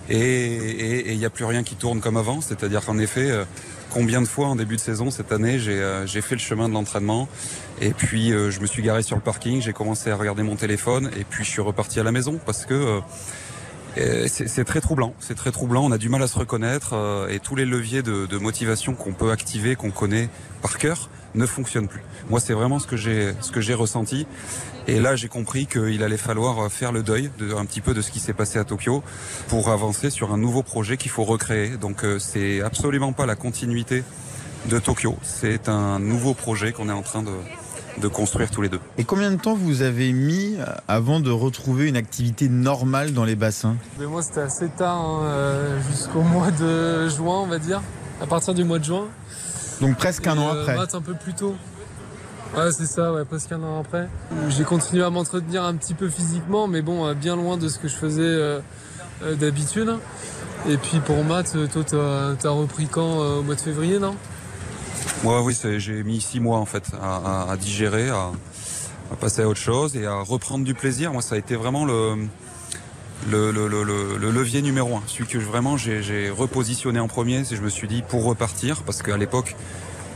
et 0.10 1.14
il 1.14 1.18
n'y 1.18 1.26
a 1.26 1.30
plus 1.30 1.46
rien 1.46 1.64
qui 1.64 1.76
tourne 1.76 2.02
comme 2.02 2.18
avant. 2.18 2.42
C'est-à-dire 2.42 2.84
qu'en 2.84 2.98
effet, 2.98 3.30
euh, 3.30 3.46
combien 3.92 4.22
de 4.22 4.28
fois 4.28 4.48
en 4.48 4.56
début 4.56 4.76
de 4.76 4.82
saison 4.82 5.12
cette 5.12 5.32
année 5.32 5.60
j'ai 5.60 6.22
fait 6.22 6.36
le 6.36 6.42
chemin 6.42 6.68
de 6.68 6.74
l'entraînement 6.74 7.30
et 7.80 7.92
puis 7.92 8.30
je 8.30 8.60
me 8.62 8.66
suis 8.66 8.82
garé 8.82 9.04
sur 9.04 9.18
le 9.18 9.22
parking, 9.22 9.62
j'ai 9.62 9.74
commencé 9.74 10.10
à 10.10 10.16
regarder 10.16 10.44
mon 10.44 10.56
téléphone 10.56 11.12
et 11.20 11.26
puis 11.26 11.44
je 11.44 11.50
suis 11.50 11.62
reparti 11.62 12.00
à 12.00 12.04
la 12.04 12.14
maison 12.14 12.40
parce 12.46 12.66
que 12.66 13.02
c'est 13.96 14.64
très 14.64 14.82
troublant, 14.82 15.14
c'est 15.20 15.36
très 15.36 15.52
troublant. 15.52 15.84
On 15.84 15.92
a 15.92 15.98
du 15.98 16.10
mal 16.10 16.22
à 16.24 16.28
se 16.28 16.38
reconnaître 16.38 16.94
euh, 16.94 17.28
et 17.28 17.40
tous 17.40 17.56
les 17.56 17.66
leviers 17.66 18.02
de, 18.02 18.38
motivation 18.38 18.94
qu'on 18.94 19.14
peut 19.14 19.32
activer, 19.32 19.76
qu'on 19.76 19.92
connaît 19.92 20.30
par 20.62 20.78
cœur, 20.78 21.10
ne 21.36 21.46
fonctionnent 21.46 21.88
plus. 21.88 22.02
Moi, 22.30 22.40
c'est 22.40 22.54
vraiment 22.54 22.80
ce 22.80 22.88
que 22.88 22.98
j'ai 22.98 23.34
ce 23.42 23.52
que 23.52 23.62
j'ai 23.62 23.74
ressenti. 23.74 24.26
Et 24.88 25.00
là, 25.00 25.16
j'ai 25.16 25.28
compris 25.28 25.68
qu'il 25.68 26.04
allait 26.04 26.18
falloir 26.18 26.72
faire 26.72 26.92
le 26.92 27.04
deuil 27.04 27.30
de, 27.38 27.54
un 27.54 27.66
petit 27.66 27.82
peu 27.82 27.94
de 27.94 28.02
ce 28.02 28.12
qui 28.12 28.20
s'est 28.20 28.34
passé 28.34 28.58
à 28.58 28.64
Tokyo 28.64 29.04
pour 29.48 29.70
avancer 29.70 30.10
sur 30.10 30.34
un 30.34 30.38
nouveau 30.38 30.64
projet 30.64 30.98
qu'il 30.98 31.12
faut 31.12 31.24
recréer. 31.24 31.78
Donc, 31.78 32.04
euh, 32.04 32.18
c'est 32.18 32.62
absolument 32.62 33.14
pas 33.14 33.26
la 33.26 33.36
continuité 33.36 34.04
de 34.70 34.80
Tokyo. 34.80 35.18
C'est 35.22 35.70
un 35.70 36.00
nouveau 36.00 36.34
projet 36.34 36.72
qu'on 36.72 36.90
est 36.90 36.94
en 36.94 37.04
train 37.04 37.24
de, 37.24 37.32
de 38.00 38.08
construire 38.08 38.50
tous 38.50 38.62
les 38.62 38.70
deux. 38.70 38.80
Et 38.98 39.04
combien 39.04 39.32
de 39.32 39.38
temps 39.38 39.56
vous 39.56 39.82
avez 39.82 40.14
mis 40.14 40.56
avant 40.88 41.20
de 41.20 41.32
retrouver 41.32 41.88
une 41.88 41.98
activité 41.98 42.50
normale 42.50 43.14
dans 43.14 43.26
les 43.26 43.36
bassins? 43.36 43.76
Mais 44.00 44.06
Moi, 44.06 44.22
c'était 44.22 44.42
assez 44.42 44.70
tard, 44.70 44.98
hein, 44.98 45.22
euh, 45.24 45.80
jusqu'au 45.90 46.22
mois 46.22 46.52
de 46.52 47.08
juin, 47.10 47.40
on 47.42 47.48
va 47.48 47.60
dire, 47.60 47.82
à 48.22 48.28
partir 48.28 48.54
du 48.54 48.64
mois 48.64 48.80
de 48.80 48.86
juin. 48.86 49.06
Donc 49.80 49.98
presque 49.98 50.28
un 50.28 50.38
an 50.38 50.54
euh, 50.54 50.62
après 50.62 50.96
un 50.96 51.02
peu 51.02 51.14
plus 51.14 51.34
tôt. 51.34 51.56
Ouais, 52.56 52.72
c'est 52.72 52.86
ça, 52.86 53.14
ouais, 53.14 53.26
presque 53.26 53.52
un 53.52 53.64
an 53.64 53.80
après. 53.80 54.10
J'ai 54.50 54.64
continué 54.64 55.04
à 55.04 55.10
m'entretenir 55.10 55.64
un 55.64 55.76
petit 55.76 55.94
peu 55.94 56.10
physiquement, 56.10 56.68
mais 56.68 56.82
bon, 56.82 57.08
euh, 57.08 57.14
bien 57.14 57.36
loin 57.36 57.58
de 57.58 57.68
ce 57.68 57.80
que 57.80 57.88
je 57.88 57.96
faisais 57.96 58.62
d'habitude. 59.40 59.96
Et 60.68 60.78
puis 60.78 61.00
pour 61.00 61.24
maths, 61.24 61.56
toi, 61.72 61.84
t'as 62.38 62.50
as 62.50 62.52
repris 62.52 62.88
quand 62.88 63.18
Au 63.18 63.42
mois 63.42 63.56
de 63.56 63.62
février, 63.62 64.00
non? 64.00 64.16
Moi, 65.24 65.42
oui, 65.42 65.56
j'ai 65.78 66.04
mis 66.04 66.22
six 66.22 66.40
mois 66.40 66.58
en 66.58 66.66
fait 66.66 66.84
à, 67.02 67.56
digérer, 67.60 68.10
à, 68.10 68.32
passer 69.20 69.44
à 69.44 69.48
autre 69.48 69.60
chose 69.60 69.96
et 69.96 70.06
à 70.06 70.22
reprendre 70.22 70.66
du 70.66 70.74
plaisir. 70.74 71.14
Moi, 71.14 71.22
ça 71.22 71.36
a 71.36 71.38
été 71.38 71.56
vraiment 71.56 71.86
le, 71.86 72.28
le, 73.30 74.32
levier 74.32 74.62
numéro 74.62 74.96
un. 74.96 75.04
Celui 75.08 75.28
que 75.28 75.38
vraiment 75.38 75.78
j'ai 75.78 76.30
repositionné 76.30 77.00
en 77.00 77.08
premier, 77.08 77.44
c'est 77.44 77.56
je 77.56 77.62
me 77.62 77.70
suis 77.70 77.88
dit 77.88 78.04
pour 78.08 78.24
repartir, 78.24 78.84
parce 78.84 79.02
qu'à 79.04 79.18
l'époque, 79.18 79.56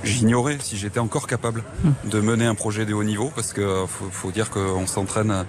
j'ignorais 0.03 0.57
si 0.59 0.77
j'étais 0.77 0.99
encore 0.99 1.27
capable 1.27 1.63
de 2.05 2.19
mener 2.19 2.45
un 2.45 2.55
projet 2.55 2.85
de 2.85 2.93
haut 2.93 3.03
niveau, 3.03 3.31
parce 3.35 3.53
que 3.53 3.85
faut, 3.87 4.31
dire 4.31 4.49
qu'on 4.49 4.87
s'entraîne 4.87 5.45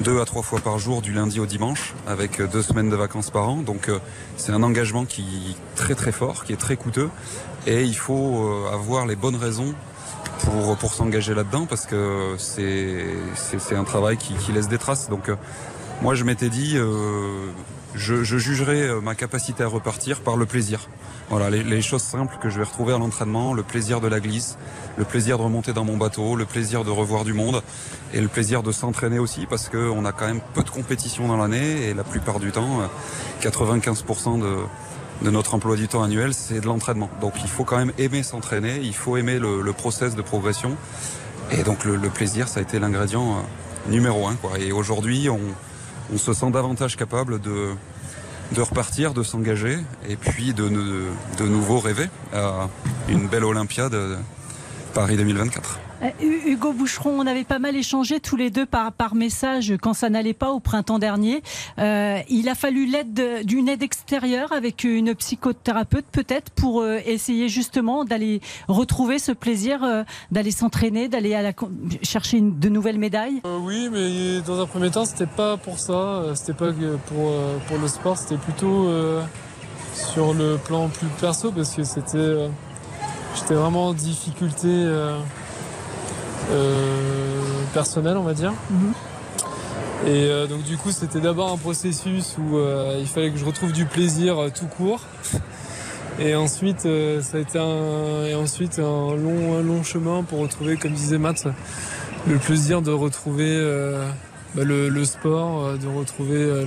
deux 0.00 0.20
à 0.20 0.24
trois 0.26 0.42
fois 0.42 0.60
par 0.60 0.78
jour 0.78 1.00
du 1.00 1.12
lundi 1.12 1.40
au 1.40 1.46
dimanche 1.46 1.94
avec 2.06 2.42
deux 2.42 2.62
semaines 2.62 2.90
de 2.90 2.96
vacances 2.96 3.30
par 3.30 3.48
an. 3.48 3.56
Donc 3.56 3.88
euh, 3.88 3.98
c'est 4.36 4.52
un 4.52 4.62
engagement 4.62 5.06
qui 5.06 5.22
est 5.22 5.76
très 5.76 5.94
très 5.94 6.12
fort, 6.12 6.44
qui 6.44 6.52
est 6.52 6.58
très 6.58 6.76
coûteux 6.76 7.08
et 7.66 7.82
il 7.82 7.96
faut 7.96 8.44
euh, 8.44 8.72
avoir 8.72 9.06
les 9.06 9.16
bonnes 9.16 9.36
raisons 9.36 9.74
pour, 10.40 10.76
pour 10.76 10.94
s'engager 10.94 11.34
là-dedans 11.34 11.66
parce 11.66 11.86
que 11.86 12.36
c'est 12.38 13.74
un 13.74 13.84
travail 13.84 14.16
qui, 14.16 14.34
qui, 14.34 14.52
laisse 14.52 14.68
des 14.68 14.78
traces. 14.78 15.08
Donc 15.08 15.28
euh, 15.28 15.36
moi 16.00 16.14
je 16.14 16.24
m'étais 16.24 16.48
dit, 16.48 16.76
euh, 16.76 17.50
je, 17.94 18.22
je, 18.22 18.38
jugerai 18.38 19.00
ma 19.02 19.14
capacité 19.14 19.64
à 19.64 19.66
repartir 19.66 20.20
par 20.20 20.36
le 20.36 20.46
plaisir. 20.46 20.88
Voilà, 21.28 21.50
les, 21.50 21.64
les 21.64 21.82
choses 21.82 22.02
simples 22.02 22.36
que 22.40 22.48
je 22.48 22.58
vais 22.58 22.64
retrouver 22.64 22.94
à 22.94 22.98
l'entraînement, 22.98 23.52
le 23.52 23.64
plaisir 23.64 24.00
de 24.00 24.06
la 24.06 24.20
glisse, 24.20 24.58
le 24.96 25.04
plaisir 25.04 25.38
de 25.38 25.42
remonter 25.42 25.72
dans 25.72 25.84
mon 25.84 25.96
bateau, 25.96 26.36
le 26.36 26.44
plaisir 26.44 26.84
de 26.84 26.90
revoir 26.90 27.24
du 27.24 27.32
monde 27.32 27.62
et 28.14 28.20
le 28.20 28.28
plaisir 28.28 28.62
de 28.62 28.70
s'entraîner 28.70 29.18
aussi 29.18 29.46
parce 29.46 29.68
qu'on 29.68 30.04
a 30.04 30.12
quand 30.12 30.26
même 30.26 30.40
peu 30.54 30.62
de 30.62 30.70
compétition 30.70 31.26
dans 31.26 31.36
l'année 31.36 31.88
et 31.88 31.94
la 31.94 32.04
plupart 32.04 32.38
du 32.38 32.52
temps, 32.52 32.78
95% 33.42 34.40
de 34.40 34.56
de 35.22 35.30
notre 35.30 35.54
emploi 35.54 35.76
du 35.76 35.88
temps 35.88 36.02
annuel, 36.02 36.34
c'est 36.34 36.60
de 36.60 36.66
l'entraînement. 36.66 37.10
Donc 37.20 37.34
il 37.42 37.48
faut 37.48 37.64
quand 37.64 37.78
même 37.78 37.92
aimer 37.98 38.22
s'entraîner, 38.22 38.80
il 38.82 38.94
faut 38.94 39.16
aimer 39.16 39.38
le, 39.38 39.72
process 39.72 40.14
de 40.14 40.22
progression. 40.22 40.76
Et 41.50 41.62
donc 41.62 41.84
le, 41.84 41.98
plaisir, 42.08 42.48
ça 42.48 42.60
a 42.60 42.62
été 42.62 42.78
l'ingrédient 42.78 43.36
euh, 43.36 43.90
numéro 43.90 44.26
un. 44.26 44.36
Et 44.58 44.72
aujourd'hui, 44.72 45.28
on, 45.30 46.18
se 46.18 46.32
sent 46.32 46.50
davantage 46.50 46.96
capable 46.96 47.40
de, 47.40 47.70
de 48.52 48.60
repartir, 48.60 49.12
de 49.12 49.22
s'engager 49.22 49.78
et 50.08 50.16
puis 50.16 50.54
de, 50.54 50.68
de, 50.68 51.04
de 51.38 51.44
nouveau 51.44 51.80
rêver 51.80 52.08
à 52.32 52.68
une 53.08 53.28
belle 53.28 53.44
Olympiade 53.44 53.94
euh, 53.94 54.16
Paris 54.94 55.16
2024. 55.16 55.80
Euh, 56.02 56.10
Hugo 56.20 56.72
Boucheron, 56.72 57.18
on 57.18 57.26
avait 57.26 57.44
pas 57.44 57.58
mal 57.58 57.76
échangé 57.76 58.20
tous 58.20 58.36
les 58.36 58.50
deux 58.50 58.66
par, 58.66 58.92
message 59.14 59.74
quand 59.80 59.94
ça 59.94 60.10
n'allait 60.10 60.34
pas 60.34 60.50
au 60.50 60.60
printemps 60.60 60.98
dernier. 60.98 61.42
Euh, 61.78 62.18
il 62.28 62.48
a 62.48 62.54
fallu 62.54 62.86
l'aide 62.86 63.44
d'une 63.44 63.68
aide 63.68 63.82
extérieure 63.82 64.52
avec 64.52 64.84
une 64.84 65.14
psychothérapeute 65.14 66.04
peut-être 66.10 66.50
pour 66.50 66.80
euh, 66.80 66.98
essayer 67.06 67.48
justement 67.48 68.04
d'aller 68.04 68.40
retrouver 68.68 69.18
ce 69.18 69.32
plaisir, 69.32 70.04
d'aller 70.30 70.50
s'entraîner, 70.50 71.08
d'aller 71.08 71.34
à 71.34 71.42
la, 71.42 71.52
chercher 72.02 72.40
de 72.40 72.68
nouvelles 72.68 72.98
médailles. 72.98 73.40
oui, 73.44 73.88
mais 73.90 74.40
dans 74.42 74.60
un 74.60 74.66
premier 74.66 74.90
temps, 74.90 75.04
c'était 75.04 75.26
pas 75.26 75.56
pour 75.56 75.78
ça. 75.78 76.22
C'était 76.34 76.52
pas 76.52 76.72
pour, 77.06 77.32
pour 77.68 77.78
le 77.78 77.88
sport, 77.88 78.18
c'était 78.18 78.36
plutôt 78.36 78.88
sur 79.94 80.34
le 80.34 80.58
plan 80.58 80.88
plus 80.88 81.08
perso 81.20 81.52
parce 81.52 81.74
que 81.74 81.84
c'était, 81.84 82.48
j'étais 83.34 83.54
vraiment 83.54 83.88
en 83.88 83.94
difficulté. 83.94 84.86
Euh, 86.50 87.40
personnel, 87.74 88.16
on 88.16 88.22
va 88.22 88.34
dire. 88.34 88.52
Mhm. 88.70 88.92
Et 90.06 90.30
euh, 90.30 90.46
donc 90.46 90.62
du 90.62 90.76
coup, 90.76 90.92
c'était 90.92 91.20
d'abord 91.20 91.50
un 91.50 91.56
processus 91.56 92.36
où 92.38 92.56
euh, 92.56 92.98
il 93.00 93.06
fallait 93.06 93.30
que 93.30 93.38
je 93.38 93.44
retrouve 93.44 93.72
du 93.72 93.86
plaisir 93.86 94.36
tout 94.54 94.66
court. 94.66 95.00
Et 96.18 96.34
ensuite, 96.34 96.88
ça 97.20 97.36
a 97.36 97.40
été 97.40 97.58
un, 97.58 98.24
et 98.24 98.34
ensuite 98.34 98.78
un 98.78 99.14
long, 99.14 99.58
un 99.58 99.62
long 99.62 99.82
chemin 99.82 100.22
pour 100.22 100.38
retrouver, 100.38 100.76
comme 100.76 100.92
disait 100.92 101.18
Matt, 101.18 101.46
le 102.26 102.38
plaisir 102.38 102.80
de 102.80 102.90
retrouver 102.90 103.60
bah, 104.54 104.64
le, 104.64 105.04
sport, 105.04 105.76
de 105.76 105.86
retrouver 105.86 106.64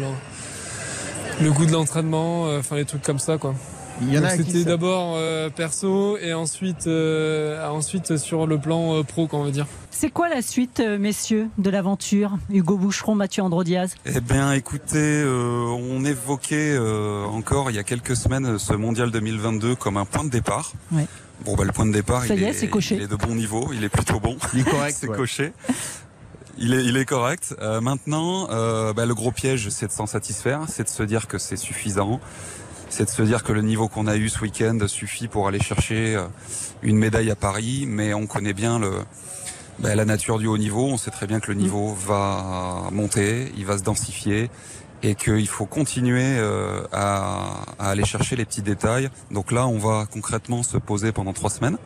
le, 1.42 1.52
goût 1.52 1.66
de 1.66 1.72
l'entraînement, 1.72 2.44
enfin 2.60 2.76
les 2.76 2.86
trucs 2.86 3.02
comme 3.02 3.18
ça, 3.18 3.40
quoi. 3.40 3.56
Il 4.02 4.14
y 4.14 4.18
en 4.18 4.24
a 4.24 4.30
C'était 4.30 4.64
d'abord 4.64 5.16
euh, 5.16 5.50
perso 5.50 6.18
et 6.18 6.34
ensuite, 6.34 6.88
euh, 6.88 7.68
ensuite 7.70 8.18
sur 8.18 8.48
le 8.48 8.58
plan 8.58 8.96
euh, 8.96 9.04
pro, 9.04 9.28
qu'on 9.28 9.44
veut 9.44 9.52
dire. 9.52 9.68
C'est 9.92 10.10
quoi 10.10 10.30
la 10.30 10.42
suite, 10.42 10.80
messieurs, 10.80 11.48
de 11.58 11.70
l'aventure 11.70 12.38
Hugo 12.50 12.78
Boucheron, 12.78 13.16
Mathieu 13.16 13.44
Androdiaz? 13.44 13.96
Eh 14.06 14.22
bien, 14.22 14.54
écoutez, 14.54 15.26
on 15.26 16.06
évoquait 16.06 16.78
encore 16.78 17.70
il 17.70 17.76
y 17.76 17.80
a 17.80 17.84
quelques 17.84 18.16
semaines 18.16 18.58
ce 18.58 18.74
mondial 18.74 19.12
2022 19.12 19.76
comme 19.76 19.98
un 19.98 20.06
point 20.06 20.24
de 20.24 20.30
départ. 20.30 20.72
Bon, 21.44 21.56
bah, 21.56 21.66
le 21.66 21.72
point 21.72 21.86
de 21.86 21.92
départ, 21.92 22.26
il, 22.26 22.44
est, 22.44 22.68
coché. 22.68 22.96
il 22.96 23.02
est 23.04 23.08
de 23.08 23.16
bon 23.16 23.36
niveau, 23.36 23.72
il 23.74 23.84
est 23.84 23.90
plutôt 23.90 24.20
bon. 24.20 24.38
Il 24.54 24.62
est 24.62 24.70
correct. 24.70 24.98
c'est 25.02 25.08
coché. 25.08 25.54
Il 26.58 26.74
est, 26.74 26.84
il 26.86 26.96
est 26.96 27.06
correct. 27.06 27.56
maintenant, 27.82 28.48
bah, 28.94 29.06
le 29.06 29.14
gros 29.16 29.32
piège, 29.32 29.68
c'est 29.70 29.88
de 29.88 29.92
s'en 29.92 30.06
satisfaire, 30.06 30.62
c'est 30.70 30.84
de 30.84 30.90
se 30.90 31.04
dire 31.04 31.28
que 31.28 31.38
c'est 31.38 31.58
suffisant 31.58 32.22
c'est 32.90 33.06
de 33.06 33.10
se 33.10 33.22
dire 33.22 33.44
que 33.44 33.54
le 33.54 33.62
niveau 33.62 33.88
qu'on 33.88 34.08
a 34.08 34.18
eu 34.18 34.30
ce 34.30 34.42
week-end 34.42 34.78
suffit 34.88 35.28
pour 35.28 35.48
aller 35.48 35.60
chercher 35.60 36.16
euh, 36.16 36.24
une 36.82 36.98
médaille 36.98 37.32
à 37.32 37.36
Paris, 37.36 37.86
mais 37.88 38.14
on 38.14 38.28
connaît 38.28 38.54
bien 38.54 38.80
le, 38.80 38.92
ben, 39.80 39.96
la 39.96 40.06
nature 40.06 40.40
du 40.40 40.48
haut 40.48 40.58
niveau. 40.58 40.88
On 40.88 40.98
sait 40.98 41.12
très 41.12 41.28
bien 41.28 41.40
que 41.40 41.52
le 41.52 41.58
niveau 41.58 41.94
va 41.94 42.90
monter, 42.92 43.52
il 43.58 43.66
va 43.66 43.78
se 43.78 43.84
densifier 43.84 44.50
et 45.04 45.16
qu'il 45.16 45.48
faut 45.48 45.66
continuer 45.66 46.38
euh, 46.38 46.82
à, 46.92 47.64
à, 47.80 47.90
aller 47.90 48.06
chercher 48.06 48.36
les 48.36 48.46
petits 48.46 48.62
détails. 48.62 49.10
Donc 49.32 49.52
là, 49.52 49.68
on 49.68 49.78
va 49.78 50.06
concrètement 50.12 50.64
se 50.64 50.78
poser 50.78 51.12
pendant 51.12 51.34
trois 51.34 51.50
semaines. 51.50 51.78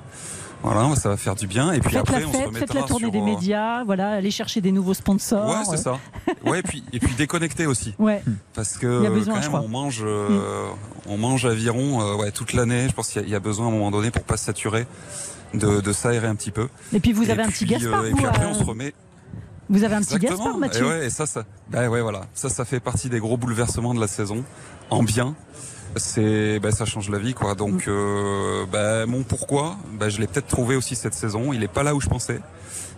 Voilà, 0.63 0.95
ça 0.95 1.10
va 1.10 1.17
faire 1.17 1.36
du 1.36 1.45
bien. 1.45 1.73
Et 1.73 1.82
puis 1.82 1.91
faites 1.91 1.99
après, 1.99 2.21
la 2.21 2.28
on 2.28 2.32
se 2.32 2.38
remettra 2.38 2.60
Faites 2.60 2.73
la 2.73 2.84
tournée 2.84 3.12
des 3.12 3.19
euh, 3.19 3.26
médias, 3.26 3.84
voilà, 3.84 4.12
aller 4.12 4.32
chercher 4.32 4.62
des 4.62 4.71
nouveaux 4.71 4.93
sponsors. 4.93 5.49
Ouais, 5.49 5.65
c'est 5.69 5.78
ça. 5.78 5.99
Ouais, 6.45 6.60
et 6.60 6.63
puis 6.63 6.84
et 6.93 6.99
puis 6.99 7.13
déconnecter 7.15 7.65
aussi. 7.67 7.93
Ouais. 8.04 8.21
Parce 8.54 8.78
que 8.78 9.04
quand 9.26 9.39
même, 9.39 9.54
on 9.54 9.67
mange, 9.69 10.02
euh, 10.06 10.67
mm. 10.67 11.10
on 11.10 11.17
mange 11.17 11.45
aviron 11.45 12.02
euh, 12.02 12.15
ouais 12.15 12.32
toute 12.32 12.54
l'année. 12.54 12.88
Je 12.89 12.93
pense 12.93 13.10
qu'il 13.10 13.30
y, 13.30 13.36
a 13.36 13.39
besoin 13.39 13.65
à 13.65 13.69
un 13.69 13.71
moment 13.71 13.91
donné 13.91 14.12
pour 14.12 14.23
pas 14.23 14.36
se 14.36 14.45
saturer, 14.45 14.86
de, 15.54 15.80
de 15.80 15.93
s'aérer 15.93 16.28
un 16.28 16.36
petit 16.36 16.52
peu. 16.52 16.67
Et 16.91 16.99
puis 16.99 17.13
vous 17.13 17.30
avez 17.30 17.43
un 17.43 17.47
petit 17.47 17.65
Gaspard. 17.65 18.06
et 18.06 18.12
puis 18.12 18.26
après, 18.26 18.45
on 18.45 18.54
se 18.54 18.63
remet. 18.63 18.93
Vous 19.69 19.84
avez 19.84 19.95
un 19.95 20.02
petit 20.02 20.19
Gaspard, 20.19 20.58
Mathieu. 20.58 20.86
Et 20.86 20.89
ouais, 20.89 21.06
et 21.06 21.10
ça, 21.10 21.26
ça, 21.26 21.43
bah 21.69 21.89
ouais, 21.89 22.02
voilà, 22.02 22.28
ça, 22.34 22.49
ça 22.49 22.65
fait 22.65 22.80
partie 22.80 23.10
des 23.10 23.19
gros 23.19 23.38
bouleversements 23.38 23.93
de 23.93 23.99
la 23.99 24.08
saison, 24.08 24.43
en 24.89 25.04
bien 25.04 25.36
c'est 25.95 26.60
bah, 26.60 26.71
ça 26.71 26.86
change 26.86 27.10
la 27.10 27.19
vie 27.19 27.34
quoi. 27.34 27.56
Donc 27.56 27.88
mm. 27.88 27.91
euh, 27.91 28.65
bah, 28.71 29.06
mon 29.06 29.23
pourquoi, 29.23 29.78
bah, 29.93 30.10
je 30.10 30.19
l'ai 30.19 30.28
peut-être 30.28 30.47
trouvé 30.47 30.76
aussi 30.76 30.95
cette 30.95 31.13
saison. 31.13 31.54
Il 31.54 31.63
est 31.63 31.67
pas 31.67 31.84
là 31.84 31.95
où 31.95 32.02
je 32.02 32.08
pensais. 32.08 32.39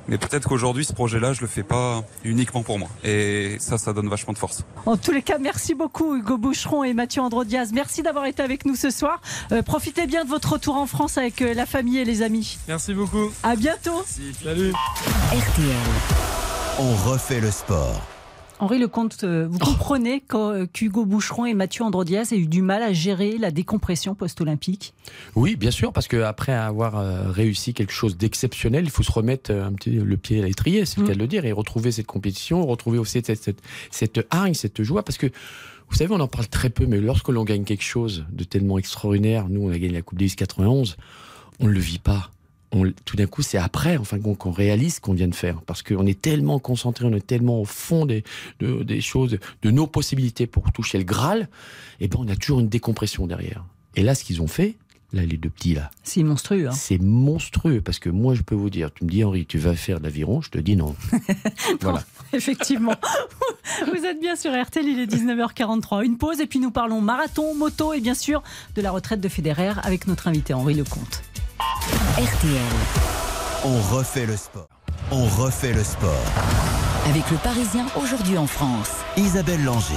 Mais 0.07 0.17
peut-être 0.17 0.47
qu'aujourd'hui, 0.47 0.85
ce 0.85 0.93
projet-là, 0.93 1.33
je 1.33 1.41
le 1.41 1.47
fais 1.47 1.63
pas 1.63 2.03
uniquement 2.23 2.63
pour 2.63 2.79
moi. 2.79 2.89
Et 3.03 3.57
ça, 3.59 3.77
ça 3.77 3.93
donne 3.93 4.07
vachement 4.09 4.33
de 4.33 4.37
force. 4.37 4.63
En 4.85 4.97
tous 4.97 5.11
les 5.11 5.21
cas, 5.21 5.37
merci 5.39 5.73
beaucoup 5.73 6.15
Hugo 6.15 6.37
Boucheron 6.37 6.83
et 6.83 6.93
Mathieu 6.93 7.21
Androdiaz. 7.21 7.71
Merci 7.73 8.03
d'avoir 8.03 8.25
été 8.25 8.43
avec 8.43 8.65
nous 8.65 8.75
ce 8.75 8.89
soir. 8.89 9.21
Euh, 9.51 9.61
profitez 9.61 10.07
bien 10.07 10.23
de 10.23 10.29
votre 10.29 10.53
retour 10.53 10.75
en 10.75 10.85
France 10.85 11.17
avec 11.17 11.41
euh, 11.41 11.53
la 11.53 11.65
famille 11.65 11.97
et 11.97 12.05
les 12.05 12.21
amis. 12.21 12.57
Merci 12.67 12.93
beaucoup. 12.93 13.31
À 13.43 13.55
bientôt. 13.55 14.03
Salut. 14.43 14.71
RTL. 15.31 15.75
On 16.79 17.09
refait 17.09 17.39
le 17.39 17.51
sport. 17.51 18.01
Henri 18.59 18.79
Lecomte, 18.79 19.23
euh, 19.23 19.47
vous 19.49 19.59
comprenez 19.59 20.23
euh, 20.33 20.65
qu'Hugo 20.71 21.05
Boucheron 21.05 21.45
et 21.45 21.53
Mathieu 21.53 21.83
Androdias 21.83 22.29
aient 22.31 22.37
eu 22.37 22.47
du 22.47 22.61
mal 22.61 22.83
à 22.83 22.93
gérer 22.93 23.37
la 23.37 23.51
décompression 23.51 24.15
post-olympique 24.15 24.93
Oui, 25.35 25.57
bien 25.57 25.71
sûr, 25.71 25.91
parce 25.91 26.07
qu'après 26.07 26.53
avoir 26.53 26.97
euh, 26.97 27.29
réussi 27.29 27.73
quelque 27.73 27.91
chose 27.91 28.17
d'exceptionnel, 28.17 28.85
il 28.85 28.89
faut 28.89 29.03
se 29.03 29.11
remettre 29.11 29.51
un 29.51 29.73
petit, 29.73 29.91
le 29.91 30.17
pied 30.17 30.41
à 30.41 30.45
l'étrier, 30.45 30.85
c'est 30.85 30.97
le 30.97 31.03
mm. 31.03 31.07
cas 31.07 31.13
de 31.15 31.19
le 31.19 31.27
dire, 31.27 31.45
et 31.45 31.51
retrouver 31.51 31.91
cette 31.91 32.07
compétition, 32.07 32.65
retrouver 32.65 32.97
aussi 32.97 33.21
cette, 33.23 33.43
cette, 33.43 33.61
cette 33.91 34.25
hargne, 34.29 34.53
cette 34.53 34.81
joie, 34.83 35.03
parce 35.03 35.17
que 35.17 35.27
vous 35.89 35.95
savez, 35.95 36.13
on 36.13 36.19
en 36.19 36.27
parle 36.27 36.47
très 36.47 36.69
peu, 36.69 36.85
mais 36.85 36.99
lorsque 36.99 37.29
l'on 37.29 37.43
gagne 37.43 37.63
quelque 37.63 37.83
chose 37.83 38.25
de 38.31 38.43
tellement 38.43 38.77
extraordinaire, 38.77 39.47
nous 39.49 39.67
on 39.67 39.69
a 39.69 39.77
gagné 39.77 39.93
la 39.93 40.01
Coupe 40.01 40.17
Davis 40.17 40.35
91, 40.35 40.97
on 41.59 41.67
ne 41.67 41.71
le 41.71 41.79
vit 41.79 41.99
pas 41.99 42.31
tout 43.05 43.15
d'un 43.15 43.27
coup, 43.27 43.41
c'est 43.41 43.57
après, 43.57 43.97
enfin, 43.97 44.19
qu'on 44.19 44.51
réalise 44.51 44.95
ce 44.95 45.01
qu'on 45.01 45.13
vient 45.13 45.27
de 45.27 45.35
faire. 45.35 45.61
Parce 45.61 45.83
qu'on 45.83 46.05
est 46.05 46.19
tellement 46.21 46.59
concentré, 46.59 47.05
on 47.05 47.13
est 47.13 47.25
tellement 47.25 47.61
au 47.61 47.65
fond 47.65 48.05
des, 48.05 48.23
des 48.59 49.01
choses, 49.01 49.37
de 49.61 49.71
nos 49.71 49.87
possibilités 49.87 50.47
pour 50.47 50.71
toucher 50.71 50.97
le 50.97 51.03
Graal, 51.03 51.49
et 51.99 52.05
eh 52.05 52.07
ben, 52.07 52.19
on 52.19 52.27
a 52.27 52.35
toujours 52.35 52.59
une 52.59 52.69
décompression 52.69 53.27
derrière. 53.27 53.63
Et 53.95 54.03
là, 54.03 54.15
ce 54.15 54.23
qu'ils 54.23 54.41
ont 54.41 54.47
fait, 54.47 54.75
là, 55.13 55.25
les 55.25 55.37
deux 55.37 55.49
petits 55.49 55.73
là. 55.73 55.89
C'est 56.03 56.23
monstrueux. 56.23 56.67
Hein. 56.67 56.73
C'est 56.73 57.01
monstrueux 57.01 57.81
parce 57.81 57.99
que 57.99 58.09
moi, 58.09 58.35
je 58.35 58.41
peux 58.41 58.55
vous 58.55 58.69
dire, 58.69 58.93
tu 58.93 59.05
me 59.05 59.09
dis 59.09 59.23
Henri, 59.23 59.45
tu 59.45 59.57
vas 59.57 59.75
faire 59.75 59.99
de 59.99 60.03
l'aviron, 60.03 60.41
je 60.41 60.49
te 60.49 60.57
dis 60.57 60.75
non. 60.75 60.95
voilà. 61.81 62.03
Effectivement. 62.33 62.95
vous 63.87 64.05
êtes 64.05 64.19
bien 64.19 64.35
sur 64.35 64.51
RTL, 64.51 64.85
il 64.85 64.99
est 64.99 65.11
19h43. 65.11 66.03
Une 66.03 66.17
pause 66.17 66.41
et 66.41 66.47
puis 66.47 66.59
nous 66.59 66.71
parlons 66.71 67.01
marathon, 67.01 67.55
moto 67.55 67.93
et 67.93 68.01
bien 68.01 68.15
sûr 68.15 68.43
de 68.75 68.81
la 68.81 68.91
retraite 68.91 69.21
de 69.21 69.29
Federer 69.29 69.73
avec 69.83 70.07
notre 70.07 70.27
invité 70.27 70.53
Henri 70.53 70.73
Lecomte. 70.73 71.23
RTL. 72.17 72.61
On 73.65 73.77
refait 73.93 74.25
le 74.25 74.37
sport. 74.37 74.69
On 75.11 75.25
refait 75.25 75.73
le 75.73 75.83
sport. 75.83 76.23
Avec 77.09 77.29
le 77.29 77.35
Parisien 77.35 77.87
aujourd'hui 77.97 78.37
en 78.37 78.47
France. 78.47 78.89
Isabelle 79.17 79.65
Langer. 79.65 79.95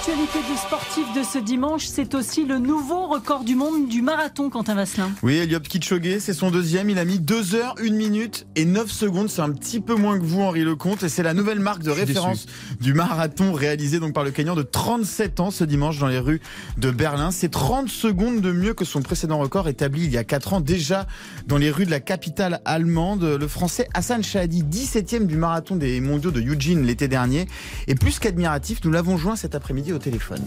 L'actualité 0.00 0.38
du 0.50 0.56
sportif 0.56 1.04
de 1.14 1.22
ce 1.22 1.36
dimanche, 1.36 1.84
c'est 1.84 2.14
aussi 2.14 2.46
le 2.46 2.56
nouveau 2.56 3.06
record 3.06 3.44
du 3.44 3.54
monde 3.54 3.86
du 3.86 4.00
marathon, 4.00 4.48
Quentin 4.48 4.74
Vasselin. 4.74 5.10
Oui, 5.22 5.36
Eliop 5.36 5.68
Kipchoge, 5.68 6.20
c'est 6.20 6.32
son 6.32 6.50
deuxième. 6.50 6.88
Il 6.88 6.98
a 6.98 7.04
mis 7.04 7.18
2 7.18 7.54
heures, 7.54 7.74
1 7.78 7.92
minute 7.92 8.46
et 8.56 8.64
9 8.64 8.90
secondes. 8.90 9.28
C'est 9.28 9.42
un 9.42 9.50
petit 9.50 9.78
peu 9.78 9.94
moins 9.94 10.18
que 10.18 10.24
vous, 10.24 10.40
Henri 10.40 10.64
Lecomte. 10.64 11.02
Et 11.02 11.10
c'est 11.10 11.22
la 11.22 11.34
nouvelle 11.34 11.60
marque 11.60 11.82
de 11.82 11.90
référence 11.90 12.46
du 12.80 12.94
marathon 12.94 13.52
réalisé 13.52 14.00
donc 14.00 14.14
par 14.14 14.24
le 14.24 14.30
Kenyan 14.30 14.54
de 14.54 14.62
37 14.62 15.38
ans 15.38 15.50
ce 15.50 15.64
dimanche 15.64 15.98
dans 15.98 16.06
les 16.06 16.18
rues 16.18 16.40
de 16.78 16.90
Berlin. 16.90 17.30
C'est 17.30 17.50
30 17.50 17.90
secondes 17.90 18.40
de 18.40 18.52
mieux 18.52 18.72
que 18.72 18.86
son 18.86 19.02
précédent 19.02 19.38
record 19.38 19.68
établi 19.68 20.04
il 20.04 20.12
y 20.12 20.16
a 20.16 20.24
4 20.24 20.54
ans 20.54 20.60
déjà 20.62 21.06
dans 21.46 21.58
les 21.58 21.70
rues 21.70 21.84
de 21.84 21.90
la 21.90 22.00
capitale 22.00 22.62
allemande. 22.64 23.22
Le 23.22 23.48
français 23.48 23.86
Hassan 23.92 24.24
Shahadi, 24.24 24.62
17e 24.62 25.26
du 25.26 25.36
marathon 25.36 25.76
des 25.76 26.00
mondiaux 26.00 26.30
de 26.30 26.40
Eugene 26.40 26.86
l'été 26.86 27.06
dernier. 27.06 27.46
Et 27.86 27.94
plus 27.94 28.18
qu'admiratif, 28.18 28.80
nous 28.82 28.90
l'avons 28.90 29.18
joint 29.18 29.36
cet 29.36 29.54
après-midi 29.54 29.89
au 29.92 29.98
téléphone. 29.98 30.42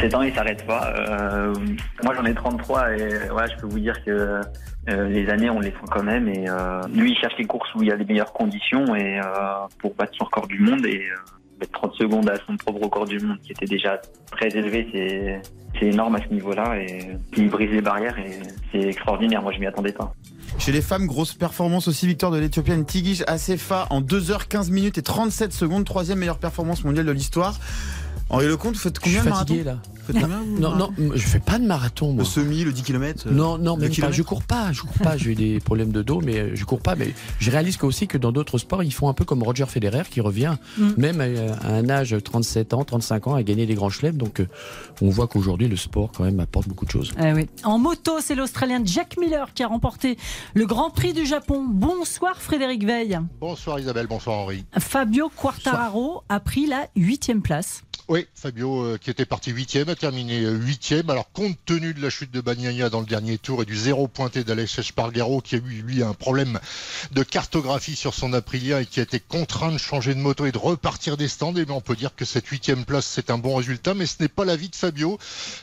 Ces 0.00 0.08
temps, 0.08 0.22
il 0.22 0.34
s'arrête 0.34 0.66
pas. 0.66 0.92
Euh, 0.96 1.54
moi, 2.02 2.14
j'en 2.14 2.24
ai 2.24 2.34
33 2.34 2.92
et 2.92 3.30
ouais, 3.30 3.44
je 3.50 3.60
peux 3.60 3.66
vous 3.66 3.80
dire 3.80 3.94
que 4.04 4.40
euh, 4.90 5.08
les 5.08 5.28
années, 5.28 5.50
on 5.50 5.60
les 5.60 5.70
sent 5.70 5.88
quand 5.90 6.02
même. 6.02 6.28
Et 6.28 6.48
euh, 6.48 6.80
lui, 6.94 7.12
il 7.12 7.16
cherche 7.16 7.34
les 7.38 7.44
courses 7.44 7.72
où 7.74 7.82
il 7.82 7.88
y 7.88 7.92
a 7.92 7.96
les 7.96 8.04
meilleures 8.04 8.32
conditions 8.32 8.94
et 8.94 9.20
pour 9.78 9.94
battre 9.94 10.12
son 10.16 10.24
record 10.24 10.46
du 10.46 10.60
monde 10.60 10.84
et 10.86 11.04
mettre 11.60 11.72
30 11.72 11.94
secondes 11.94 12.30
à 12.30 12.36
son 12.46 12.56
propre 12.56 12.84
record 12.84 13.06
du 13.06 13.18
monde, 13.18 13.38
qui 13.42 13.52
était 13.52 13.66
déjà 13.66 14.00
très 14.30 14.48
élevé, 14.48 14.88
c'est 14.92 15.42
c'est 15.78 15.86
énorme 15.86 16.16
à 16.16 16.22
ce 16.22 16.32
niveau-là 16.32 16.76
et 16.78 17.16
il 17.36 17.48
brise 17.48 17.70
les 17.70 17.80
barrières 17.80 18.18
et 18.18 18.40
c'est 18.72 18.88
extraordinaire. 18.88 19.42
Moi, 19.42 19.52
je 19.52 19.58
m'y 19.58 19.66
attendais 19.66 19.92
pas. 19.92 20.12
Chez 20.58 20.72
les 20.72 20.82
femmes, 20.82 21.06
grosse 21.06 21.34
performance 21.34 21.88
aussi, 21.88 22.06
victoire 22.06 22.32
de 22.32 22.38
l'Éthiopienne 22.38 22.84
Tigij 22.84 23.22
Asefa 23.26 23.86
en 23.90 24.00
2h15 24.00 24.70
minutes 24.72 24.98
et 24.98 25.02
37 25.02 25.52
secondes, 25.52 25.84
troisième 25.84 26.18
meilleure 26.18 26.38
performance 26.38 26.84
mondiale 26.84 27.06
de 27.06 27.12
l'histoire. 27.12 27.58
Henri 28.30 28.46
Lecomte, 28.46 28.74
vous 28.74 28.80
faites 28.80 28.98
combien 28.98 29.24
de 29.24 29.28
marathons 29.28 29.64
là 29.64 29.78
non, 30.58 30.76
non, 30.76 30.90
je 31.14 31.26
fais 31.26 31.40
pas 31.40 31.58
de 31.58 31.66
marathon. 31.66 32.12
Moi. 32.12 32.22
Le 32.22 32.28
semi, 32.28 32.64
le 32.64 32.72
10 32.72 32.82
km 32.82 33.24
euh, 33.26 33.30
Non, 33.30 33.58
non, 33.58 33.76
même 33.76 33.94
pas. 33.94 34.10
Je 34.10 34.22
cours 34.22 34.42
pas. 34.42 34.72
Je 34.72 34.82
cours 34.82 34.98
pas. 35.02 35.16
J'ai 35.16 35.30
eu 35.30 35.34
des 35.34 35.60
problèmes 35.60 35.90
de 35.90 36.02
dos, 36.02 36.20
mais 36.20 36.38
euh, 36.38 36.50
je 36.54 36.64
cours 36.64 36.80
pas. 36.80 36.94
Mais 36.94 37.14
je 37.38 37.50
réalise 37.50 37.78
aussi 37.82 38.06
que 38.06 38.18
dans 38.18 38.32
d'autres 38.32 38.58
sports, 38.58 38.82
ils 38.82 38.92
font 38.92 39.08
un 39.08 39.14
peu 39.14 39.24
comme 39.24 39.42
Roger 39.42 39.66
Federer 39.66 40.04
qui 40.10 40.20
revient, 40.20 40.56
mm. 40.76 40.88
même 40.96 41.20
à 41.20 41.68
un 41.68 41.88
âge 41.88 42.16
37 42.22 42.74
ans, 42.74 42.84
35 42.84 43.26
ans, 43.28 43.34
à 43.34 43.42
gagner 43.42 43.66
des 43.66 43.74
grands 43.74 43.90
chelems. 43.90 44.16
Donc, 44.16 44.40
euh, 44.40 44.46
on 45.02 45.10
voit 45.10 45.26
qu'aujourd'hui, 45.26 45.68
le 45.68 45.76
sport 45.76 46.10
quand 46.16 46.24
même 46.24 46.40
apporte 46.40 46.68
beaucoup 46.68 46.86
de 46.86 46.90
choses. 46.90 47.12
Ah 47.18 47.32
oui. 47.34 47.48
En 47.64 47.78
moto, 47.78 48.20
c'est 48.20 48.34
l'Australien 48.34 48.82
Jack 48.84 49.16
Miller 49.18 49.52
qui 49.54 49.62
a 49.62 49.68
remporté 49.68 50.16
le 50.54 50.66
Grand 50.66 50.90
Prix 50.90 51.12
du 51.12 51.26
Japon. 51.26 51.66
Bonsoir 51.68 52.40
Frédéric 52.40 52.84
Veil. 52.84 53.18
Bonsoir 53.40 53.78
Isabelle. 53.78 54.06
Bonsoir 54.06 54.38
Henri. 54.38 54.64
Fabio 54.78 55.30
Quartararo 55.34 56.22
a 56.28 56.40
pris 56.40 56.66
la 56.66 56.88
huitième 56.96 57.42
place. 57.42 57.82
Oui, 58.10 58.26
Fabio 58.34 58.96
qui 58.98 59.10
était 59.10 59.26
parti 59.26 59.50
huitième 59.50 59.90
a 59.90 59.94
terminé 59.94 60.40
huitième. 60.40 61.10
Alors 61.10 61.30
compte 61.30 61.58
tenu 61.66 61.92
de 61.92 62.00
la 62.00 62.08
chute 62.08 62.30
de 62.30 62.40
Bagnaia 62.40 62.88
dans 62.88 63.00
le 63.00 63.06
dernier 63.06 63.36
tour 63.36 63.60
et 63.60 63.66
du 63.66 63.76
zéro 63.76 64.08
pointé 64.08 64.44
d'Alex 64.44 64.78
Espargaro 64.78 65.42
qui 65.42 65.56
a 65.56 65.58
eu 65.58 65.82
lui 65.82 66.02
un 66.02 66.14
problème 66.14 66.58
de 67.12 67.22
cartographie 67.22 67.96
sur 67.96 68.14
son 68.14 68.32
Aprilia 68.32 68.80
et 68.80 68.86
qui 68.86 69.00
a 69.00 69.02
été 69.02 69.20
contraint 69.20 69.72
de 69.72 69.76
changer 69.76 70.14
de 70.14 70.20
moto 70.20 70.46
et 70.46 70.52
de 70.52 70.58
repartir 70.58 71.18
des 71.18 71.28
stands, 71.28 71.54
et 71.56 71.66
eh 71.68 71.70
on 71.70 71.82
peut 71.82 71.96
dire 71.96 72.14
que 72.16 72.24
cette 72.24 72.46
huitième 72.46 72.86
place 72.86 73.04
c'est 73.04 73.28
un 73.28 73.36
bon 73.36 73.56
résultat, 73.56 73.92
mais 73.92 74.06
ce 74.06 74.22
n'est 74.22 74.28
pas 74.28 74.46
la 74.46 74.56
vie 74.56 74.70
de 74.70 74.76
Fabio. 74.76 75.18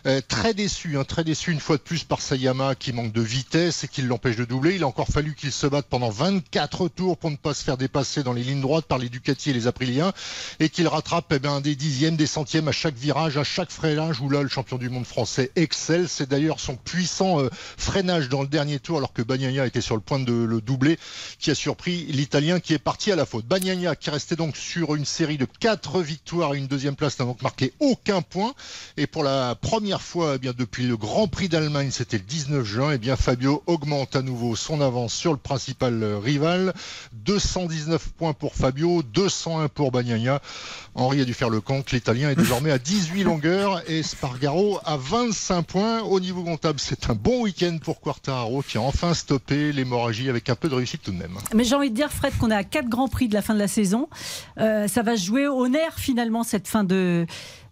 Euh, 0.05 0.21
très 0.27 0.53
déçu, 0.53 0.99
hein, 0.99 1.03
très 1.03 1.23
déçu 1.23 1.51
une 1.51 1.59
fois 1.59 1.77
de 1.77 1.81
plus 1.81 2.03
par 2.03 2.21
Sayama 2.21 2.75
qui 2.75 2.93
manque 2.93 3.11
de 3.11 3.21
vitesse 3.21 3.85
et 3.85 3.87
qui 3.87 4.03
l'empêche 4.03 4.35
de 4.35 4.45
doubler. 4.45 4.75
Il 4.75 4.83
a 4.83 4.87
encore 4.87 5.07
fallu 5.07 5.33
qu'il 5.33 5.51
se 5.51 5.65
batte 5.65 5.87
pendant 5.89 6.11
24 6.11 6.89
tours 6.89 7.17
pour 7.17 7.31
ne 7.31 7.37
pas 7.37 7.55
se 7.55 7.63
faire 7.63 7.77
dépasser 7.77 8.21
dans 8.21 8.33
les 8.33 8.43
lignes 8.43 8.61
droites 8.61 8.85
par 8.85 8.99
les 8.99 9.09
Ducati 9.09 9.49
et 9.49 9.53
les 9.53 9.65
Apriliens 9.65 10.13
et 10.59 10.69
qu'il 10.69 10.87
rattrape 10.87 11.33
eh 11.33 11.39
bien, 11.39 11.59
des 11.59 11.75
dixièmes, 11.75 12.17
des 12.17 12.34
à 12.37 12.71
chaque 12.73 12.95
virage, 12.95 13.37
à 13.37 13.45
chaque 13.45 13.71
freinage 13.71 14.19
où 14.19 14.29
là 14.29 14.43
le 14.43 14.49
champion 14.49 14.77
du 14.77 14.89
monde 14.89 15.05
français 15.05 15.51
excelle. 15.55 16.09
C'est 16.09 16.27
d'ailleurs 16.27 16.59
son 16.59 16.75
puissant 16.75 17.39
euh, 17.39 17.49
freinage 17.77 18.27
dans 18.27 18.41
le 18.41 18.47
dernier 18.47 18.79
tour 18.79 18.97
alors 18.97 19.13
que 19.13 19.21
Bagnaia 19.21 19.65
était 19.65 19.79
sur 19.79 19.95
le 19.95 20.01
point 20.01 20.19
de 20.19 20.33
le 20.33 20.59
doubler 20.59 20.99
qui 21.39 21.49
a 21.49 21.55
surpris 21.55 22.05
l'Italien 22.09 22.59
qui 22.59 22.73
est 22.73 22.79
parti 22.79 23.09
à 23.13 23.15
la 23.15 23.25
faute. 23.25 23.45
Bagnaia 23.45 23.95
qui 23.95 24.09
restait 24.09 24.35
donc 24.35 24.57
sur 24.57 24.95
une 24.95 25.05
série 25.05 25.37
de 25.37 25.45
quatre 25.45 26.01
victoires 26.01 26.55
et 26.55 26.57
une 26.57 26.67
deuxième 26.67 26.97
place 26.97 27.17
n'a 27.19 27.25
donc 27.25 27.41
marqué 27.41 27.71
aucun 27.79 28.21
point. 28.21 28.53
Et 28.97 29.07
pour 29.07 29.23
la 29.23 29.55
première 29.55 30.01
fois 30.01 30.33
eh 30.35 30.37
bien, 30.37 30.51
depuis 30.57 30.83
le 30.83 30.97
Grand 30.97 31.29
Prix 31.29 31.47
d'Allemagne, 31.47 31.91
c'était 31.91 32.17
le 32.17 32.23
19 32.23 32.65
juin, 32.65 32.91
eh 32.91 32.97
bien 32.97 33.15
Fabio 33.15 33.63
augmente 33.65 34.17
à 34.17 34.21
nouveau 34.21 34.57
son 34.57 34.81
avance 34.81 35.13
sur 35.13 35.31
le 35.31 35.39
principal 35.39 36.03
euh, 36.03 36.19
rival. 36.19 36.73
219 37.13 38.09
points 38.09 38.33
pour 38.33 38.55
Fabio, 38.55 39.03
201 39.03 39.69
pour 39.69 39.91
Bagnaia. 39.91 40.41
Henri 40.95 41.21
a 41.21 41.25
dû 41.25 41.33
faire 41.33 41.49
le 41.49 41.61
compte. 41.61 41.91
L'Italien 41.91 42.24
est 42.29 42.35
désormais 42.35 42.71
à 42.71 42.77
18 42.77 43.23
longueurs 43.23 43.81
et 43.89 44.03
Spargaro 44.03 44.79
à 44.85 44.97
25 44.97 45.61
points. 45.63 46.01
Au 46.01 46.19
niveau 46.19 46.43
comptable, 46.43 46.79
c'est 46.79 47.09
un 47.09 47.13
bon 47.13 47.41
week-end 47.41 47.77
pour 47.81 47.99
Quartararo 47.99 48.61
qui 48.61 48.77
a 48.77 48.81
enfin 48.81 49.13
stoppé 49.13 49.71
l'hémorragie 49.71 50.29
avec 50.29 50.49
un 50.49 50.55
peu 50.55 50.69
de 50.69 50.75
réussite 50.75 51.01
tout 51.03 51.11
de 51.11 51.17
même. 51.17 51.37
Mais 51.53 51.63
j'ai 51.63 51.75
envie 51.75 51.89
de 51.89 51.95
dire, 51.95 52.11
Fred, 52.11 52.37
qu'on 52.37 52.51
est 52.51 52.55
à 52.55 52.63
4 52.63 52.89
grands 52.89 53.07
prix 53.07 53.27
de 53.27 53.33
la 53.33 53.41
fin 53.41 53.53
de 53.53 53.59
la 53.59 53.67
saison. 53.67 54.09
Euh, 54.59 54.87
ça 54.87 55.01
va 55.01 55.15
jouer 55.15 55.47
au 55.47 55.67
nerf 55.67 55.93
finalement 55.97 56.43
cette 56.43 56.67
fin 56.67 56.83
de 56.83 57.25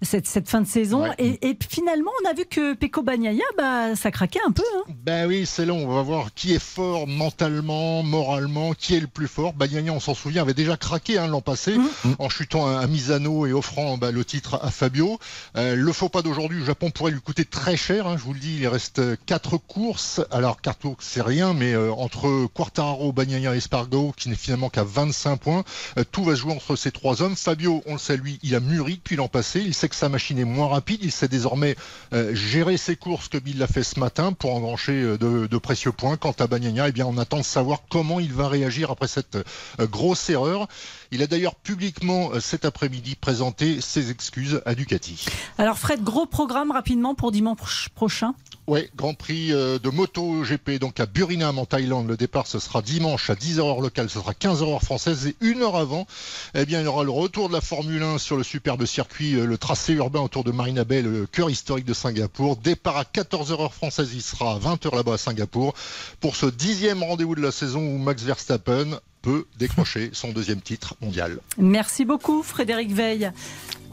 cette, 0.03 0.49
fin 0.49 0.61
de 0.61 0.67
saison. 0.67 1.05
Et, 1.17 1.57
finalement, 1.69 2.11
on 2.23 2.29
a 2.29 2.33
vu 2.33 2.45
que 2.45 2.73
Peko 2.73 3.01
Bagnaia, 3.03 3.43
bah, 3.57 3.95
ça 3.95 4.11
craquait 4.11 4.39
un 4.45 4.51
peu. 4.51 4.63
Hein. 4.77 4.91
Ben 5.05 5.27
oui, 5.27 5.45
c'est 5.45 5.65
là, 5.65 5.73
on 5.73 5.87
va 5.87 6.01
voir 6.01 6.33
qui 6.33 6.53
est 6.53 6.63
fort 6.63 7.07
mentalement, 7.07 8.03
moralement, 8.03 8.73
qui 8.73 8.95
est 8.95 8.99
le 8.99 9.07
plus 9.07 9.27
fort. 9.27 9.53
Bagnaia, 9.53 9.91
on 9.91 9.99
s'en 9.99 10.13
souvient, 10.13 10.41
avait 10.41 10.53
déjà 10.53 10.77
craqué 10.77 11.17
hein, 11.17 11.27
l'an 11.27 11.41
passé 11.41 11.77
mmh. 11.77 12.15
en 12.19 12.29
chutant 12.29 12.67
à, 12.67 12.85
Misano 12.87 13.45
et 13.45 13.53
offrant 13.53 13.97
bah, 13.97 14.11
le 14.11 14.25
titre 14.25 14.59
à 14.61 14.71
Fabio. 14.71 15.19
Euh, 15.57 15.75
le 15.75 15.93
faux 15.93 16.09
pas 16.09 16.21
d'aujourd'hui, 16.21 16.59
le 16.59 16.65
Japon 16.65 16.91
pourrait 16.91 17.11
lui 17.11 17.21
coûter 17.21 17.45
très 17.45 17.77
cher. 17.77 18.07
Hein, 18.07 18.17
je 18.17 18.23
vous 18.23 18.33
le 18.33 18.39
dis, 18.39 18.57
il 18.59 18.67
reste 18.67 19.01
quatre 19.25 19.57
courses. 19.57 20.21
Alors, 20.31 20.57
courses, 20.61 21.05
c'est 21.05 21.21
rien, 21.21 21.53
mais 21.53 21.73
euh, 21.73 21.91
entre 21.91 22.47
Quartararo, 22.53 23.11
Bagnaia 23.11 23.55
et 23.55 23.59
Spargo, 23.59 24.13
qui 24.17 24.29
n'est 24.29 24.35
finalement 24.35 24.69
qu'à 24.69 24.83
25 24.83 25.37
points, 25.37 25.63
euh, 25.97 26.03
tout 26.11 26.23
va 26.23 26.35
se 26.35 26.41
jouer 26.41 26.53
entre 26.53 26.75
ces 26.75 26.91
trois 26.91 27.21
hommes. 27.21 27.35
Fabio, 27.35 27.83
on 27.85 27.93
le 27.93 27.99
sait, 27.99 28.17
lui, 28.17 28.39
il 28.43 28.55
a 28.55 28.59
mûri 28.59 28.95
depuis 28.95 29.15
l'an 29.15 29.27
passé. 29.27 29.61
Il 29.61 29.73
sait 29.73 29.89
sa 29.93 30.09
machine 30.09 30.39
est 30.39 30.45
moins 30.45 30.67
rapide. 30.67 30.99
Il 31.03 31.11
sait 31.11 31.27
désormais 31.27 31.75
euh, 32.13 32.33
gérer 32.33 32.77
ses 32.77 32.95
courses 32.95 33.27
comme 33.27 33.41
il 33.45 33.57
l'a 33.59 33.67
fait 33.67 33.83
ce 33.83 33.99
matin 33.99 34.33
pour 34.33 34.53
engranger 34.53 34.93
euh, 34.93 35.17
de, 35.17 35.57
précieux 35.57 35.91
points. 35.91 36.17
Quant 36.17 36.35
à 36.39 36.47
Bagnaia, 36.47 36.89
eh 36.89 36.91
bien, 36.91 37.05
on 37.05 37.17
attend 37.17 37.37
de 37.37 37.43
savoir 37.43 37.83
comment 37.89 38.19
il 38.19 38.33
va 38.33 38.47
réagir 38.47 38.91
après 38.91 39.07
cette 39.07 39.35
euh, 39.35 39.87
grosse 39.87 40.29
erreur. 40.29 40.67
Il 41.13 41.21
a 41.21 41.27
d'ailleurs 41.27 41.53
publiquement 41.53 42.31
cet 42.39 42.65
après-midi 42.65 43.15
présenté 43.15 43.81
ses 43.81 44.09
excuses 44.09 44.63
à 44.65 44.73
Ducati. 44.73 45.27
Alors 45.59 45.77
Fred, 45.77 46.03
gros 46.03 46.25
programme 46.25 46.71
rapidement 46.71 47.13
pour 47.13 47.31
dimanche 47.31 47.89
prochain 47.93 48.33
oui, 48.65 48.87
Grand 48.95 49.13
Prix 49.13 49.49
de 49.49 49.89
moto 49.89 50.41
GP 50.41 50.79
donc 50.79 50.97
à 51.01 51.05
Burinam 51.05 51.59
en 51.59 51.65
Thaïlande. 51.65 52.07
Le 52.07 52.15
départ 52.15 52.47
ce 52.47 52.59
sera 52.59 52.81
dimanche 52.81 53.29
à 53.29 53.35
10h 53.35 53.59
heure 53.59 53.81
locale, 53.81 54.09
ce 54.09 54.19
sera 54.19 54.31
15h 54.31 54.71
heure 54.71 54.81
française 54.81 55.27
et 55.27 55.35
une 55.41 55.61
heure 55.61 55.75
avant, 55.75 56.07
eh 56.55 56.65
bien 56.65 56.79
il 56.79 56.85
y 56.85 56.87
aura 56.87 57.03
le 57.03 57.11
retour 57.11 57.49
de 57.49 57.53
la 57.53 57.59
Formule 57.59 58.01
1 58.01 58.19
sur 58.19 58.37
le 58.37 58.43
superbe 58.43 58.85
circuit, 58.85 59.33
le 59.33 59.57
tracé 59.57 59.91
urbain 59.91 60.21
autour 60.21 60.45
de 60.45 60.51
Marina 60.51 60.85
Bay, 60.85 61.01
le 61.01 61.27
cœur 61.27 61.49
historique 61.49 61.83
de 61.83 61.93
Singapour. 61.93 62.55
Départ 62.55 62.95
à 62.95 63.03
14h 63.03 63.61
heure 63.61 63.73
française, 63.73 64.11
il 64.13 64.21
sera 64.21 64.53
à 64.53 64.59
20h 64.59 64.95
là-bas 64.95 65.15
à 65.15 65.17
Singapour 65.17 65.73
pour 66.21 66.37
ce 66.37 66.45
dixième 66.45 67.03
rendez-vous 67.03 67.35
de 67.35 67.41
la 67.41 67.51
saison 67.51 67.81
où 67.81 67.97
Max 67.97 68.23
Verstappen 68.23 68.97
peut 69.23 69.45
décrocher 69.57 70.11
son 70.13 70.31
deuxième 70.31 70.61
titre 70.61 70.95
mondial. 71.01 71.39
Merci 71.57 72.05
beaucoup 72.05 72.43
Frédéric 72.43 72.91
Veil. 72.91 73.31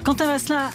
Quentin 0.05 0.39
cela, 0.39 0.71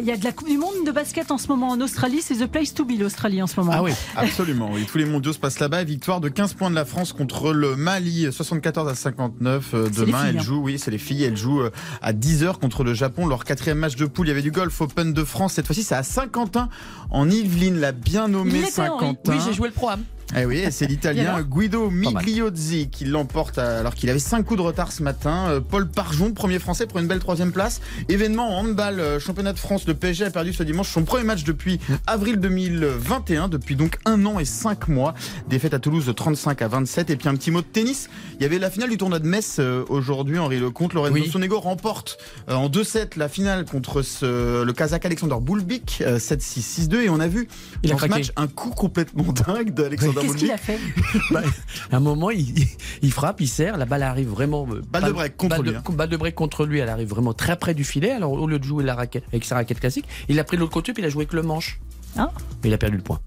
il 0.00 0.04
y 0.04 0.10
a 0.10 0.16
de 0.16 0.24
la 0.24 0.32
Coupe 0.32 0.48
du 0.48 0.58
Monde 0.58 0.84
de 0.84 0.90
basket 0.90 1.30
en 1.30 1.38
ce 1.38 1.46
moment 1.46 1.70
en 1.70 1.80
Australie. 1.80 2.20
C'est 2.20 2.34
the 2.34 2.46
place 2.46 2.74
to 2.74 2.84
be 2.84 2.98
l'Australie 2.98 3.40
en 3.40 3.46
ce 3.46 3.58
moment. 3.58 3.72
Ah 3.72 3.82
oui, 3.82 3.92
absolument. 4.16 4.70
Oui. 4.72 4.84
Tous 4.84 4.98
les 4.98 5.04
mondiaux 5.04 5.32
se 5.32 5.38
passent 5.38 5.60
là-bas. 5.60 5.84
Victoire 5.84 6.20
de 6.20 6.28
15 6.28 6.54
points 6.54 6.70
de 6.70 6.74
la 6.74 6.84
France 6.84 7.12
contre 7.12 7.52
le 7.52 7.76
Mali, 7.76 8.32
74 8.32 8.88
à 8.88 8.94
59. 8.94 9.74
Euh, 9.74 9.88
demain, 9.96 10.26
elle 10.28 10.38
hein. 10.38 10.42
joue, 10.42 10.60
oui, 10.60 10.78
c'est 10.78 10.90
les 10.90 10.98
filles. 10.98 11.22
Elles 11.22 11.36
jouent 11.36 11.62
euh, 11.62 11.70
à 12.02 12.12
10h 12.12 12.58
contre 12.58 12.82
le 12.82 12.94
Japon. 12.94 13.26
Leur 13.26 13.44
quatrième 13.44 13.78
match 13.78 13.94
de 13.94 14.06
poule. 14.06 14.26
Il 14.26 14.30
y 14.30 14.32
avait 14.32 14.42
du 14.42 14.50
golf 14.50 14.80
Open 14.80 15.12
de 15.12 15.24
France. 15.24 15.54
Cette 15.54 15.66
fois-ci, 15.66 15.84
c'est 15.84 15.94
à 15.94 16.02
Saint-Quentin, 16.02 16.68
en 17.10 17.30
Yvelines, 17.30 17.78
la 17.78 17.92
bien 17.92 18.26
nommée 18.26 18.64
Saint-Quentin. 18.64 19.32
Oui, 19.32 19.38
j'ai 19.46 19.52
joué 19.52 19.68
le 19.68 19.74
programme. 19.74 20.02
Eh 20.36 20.44
oui, 20.44 20.62
c'est 20.70 20.86
l'Italien 20.86 21.40
Guido 21.40 21.88
Migliozzi 21.88 22.90
qui 22.90 23.06
l'emporte 23.06 23.56
alors 23.56 23.94
qu'il 23.94 24.10
avait 24.10 24.18
5 24.18 24.42
coups 24.42 24.58
de 24.58 24.62
retard 24.62 24.92
ce 24.92 25.02
matin. 25.02 25.46
Euh, 25.48 25.60
Paul 25.60 25.88
Parjon, 25.88 26.32
premier 26.32 26.58
français 26.58 26.86
pour 26.86 26.98
une 26.98 27.06
belle 27.06 27.18
troisième 27.18 27.50
place. 27.50 27.80
Événement 28.10 28.58
en 28.58 28.60
handball, 28.60 29.00
euh, 29.00 29.18
championnat 29.18 29.54
de 29.54 29.58
France. 29.58 29.86
Le 29.86 29.94
PSG 29.94 30.26
a 30.26 30.30
perdu 30.30 30.52
ce 30.52 30.62
dimanche 30.62 30.90
son 30.90 31.04
premier 31.04 31.24
match 31.24 31.44
depuis 31.44 31.80
avril 32.06 32.36
2021, 32.36 33.48
depuis 33.48 33.74
donc 33.74 33.98
un 34.04 34.26
an 34.26 34.38
et 34.38 34.44
5 34.44 34.88
mois. 34.88 35.14
Défaite 35.48 35.72
à 35.72 35.78
Toulouse 35.78 36.04
de 36.04 36.12
35 36.12 36.60
à 36.60 36.68
27. 36.68 37.08
Et 37.08 37.16
puis 37.16 37.28
un 37.28 37.34
petit 37.34 37.50
mot 37.50 37.62
de 37.62 37.66
tennis. 37.66 38.10
Il 38.38 38.42
y 38.42 38.46
avait 38.46 38.58
la 38.58 38.70
finale 38.70 38.90
du 38.90 38.98
tournoi 38.98 39.20
de 39.20 39.26
Metz 39.26 39.56
euh, 39.58 39.84
aujourd'hui. 39.88 40.38
Henri 40.38 40.60
Lecomte, 40.60 40.92
Lorenzo 40.92 41.14
oui. 41.14 41.30
Sonego 41.30 41.58
remporte 41.58 42.18
en 42.48 42.68
2-7 42.68 43.18
la 43.18 43.30
finale 43.30 43.64
contre 43.64 44.02
le 44.22 44.72
Kazakh 44.72 45.06
Alexander 45.06 45.36
Boulbik, 45.40 46.02
7-6, 46.02 46.88
6-2. 46.88 46.96
Et 47.00 47.08
on 47.08 47.18
a 47.18 47.28
vu 47.28 47.48
Il 47.82 47.90
dans 47.90 47.98
ce 47.98 48.06
match 48.06 48.30
un 48.36 48.46
coup 48.46 48.70
complètement 48.70 49.32
dingue 49.46 49.72
d'Alexander 49.72 50.17
Qu'est-ce 50.20 50.36
qu'il 50.36 50.50
a 50.50 50.56
fait 50.56 50.78
bah, 51.30 51.42
À 51.90 51.96
un 51.96 52.00
moment, 52.00 52.30
il, 52.30 53.12
frappe, 53.12 53.40
il 53.40 53.48
serre, 53.48 53.76
la 53.76 53.86
balle 53.86 54.02
arrive 54.02 54.28
vraiment. 54.28 54.66
Euh, 54.70 54.82
balle 54.90 55.04
de 55.04 55.12
break 55.12 55.36
contre 55.36 55.62
lui. 55.62 55.74
Hein. 55.74 55.82
balle 55.92 56.08
de 56.08 56.16
break 56.16 56.34
contre 56.34 56.66
lui, 56.66 56.78
elle 56.78 56.88
arrive 56.88 57.08
vraiment 57.08 57.34
très 57.34 57.56
près 57.56 57.74
du 57.74 57.84
filet. 57.84 58.10
Alors 58.10 58.32
au 58.32 58.46
lieu 58.46 58.58
de 58.58 58.64
jouer 58.64 58.84
la 58.84 58.94
raquette, 58.94 59.24
avec 59.28 59.44
sa 59.44 59.56
raquette 59.56 59.80
classique, 59.80 60.06
il 60.28 60.38
a 60.38 60.44
pris 60.44 60.56
de 60.56 60.60
l'autre 60.62 60.72
côté 60.72 60.92
puis 60.92 61.02
il 61.02 61.06
a 61.06 61.10
joué 61.10 61.22
avec 61.22 61.32
le 61.32 61.42
manche. 61.42 61.80
Ah. 62.16 62.30
Mais 62.62 62.70
il 62.70 62.74
a 62.74 62.78
perdu 62.78 62.96
le 62.96 63.02
point. 63.02 63.20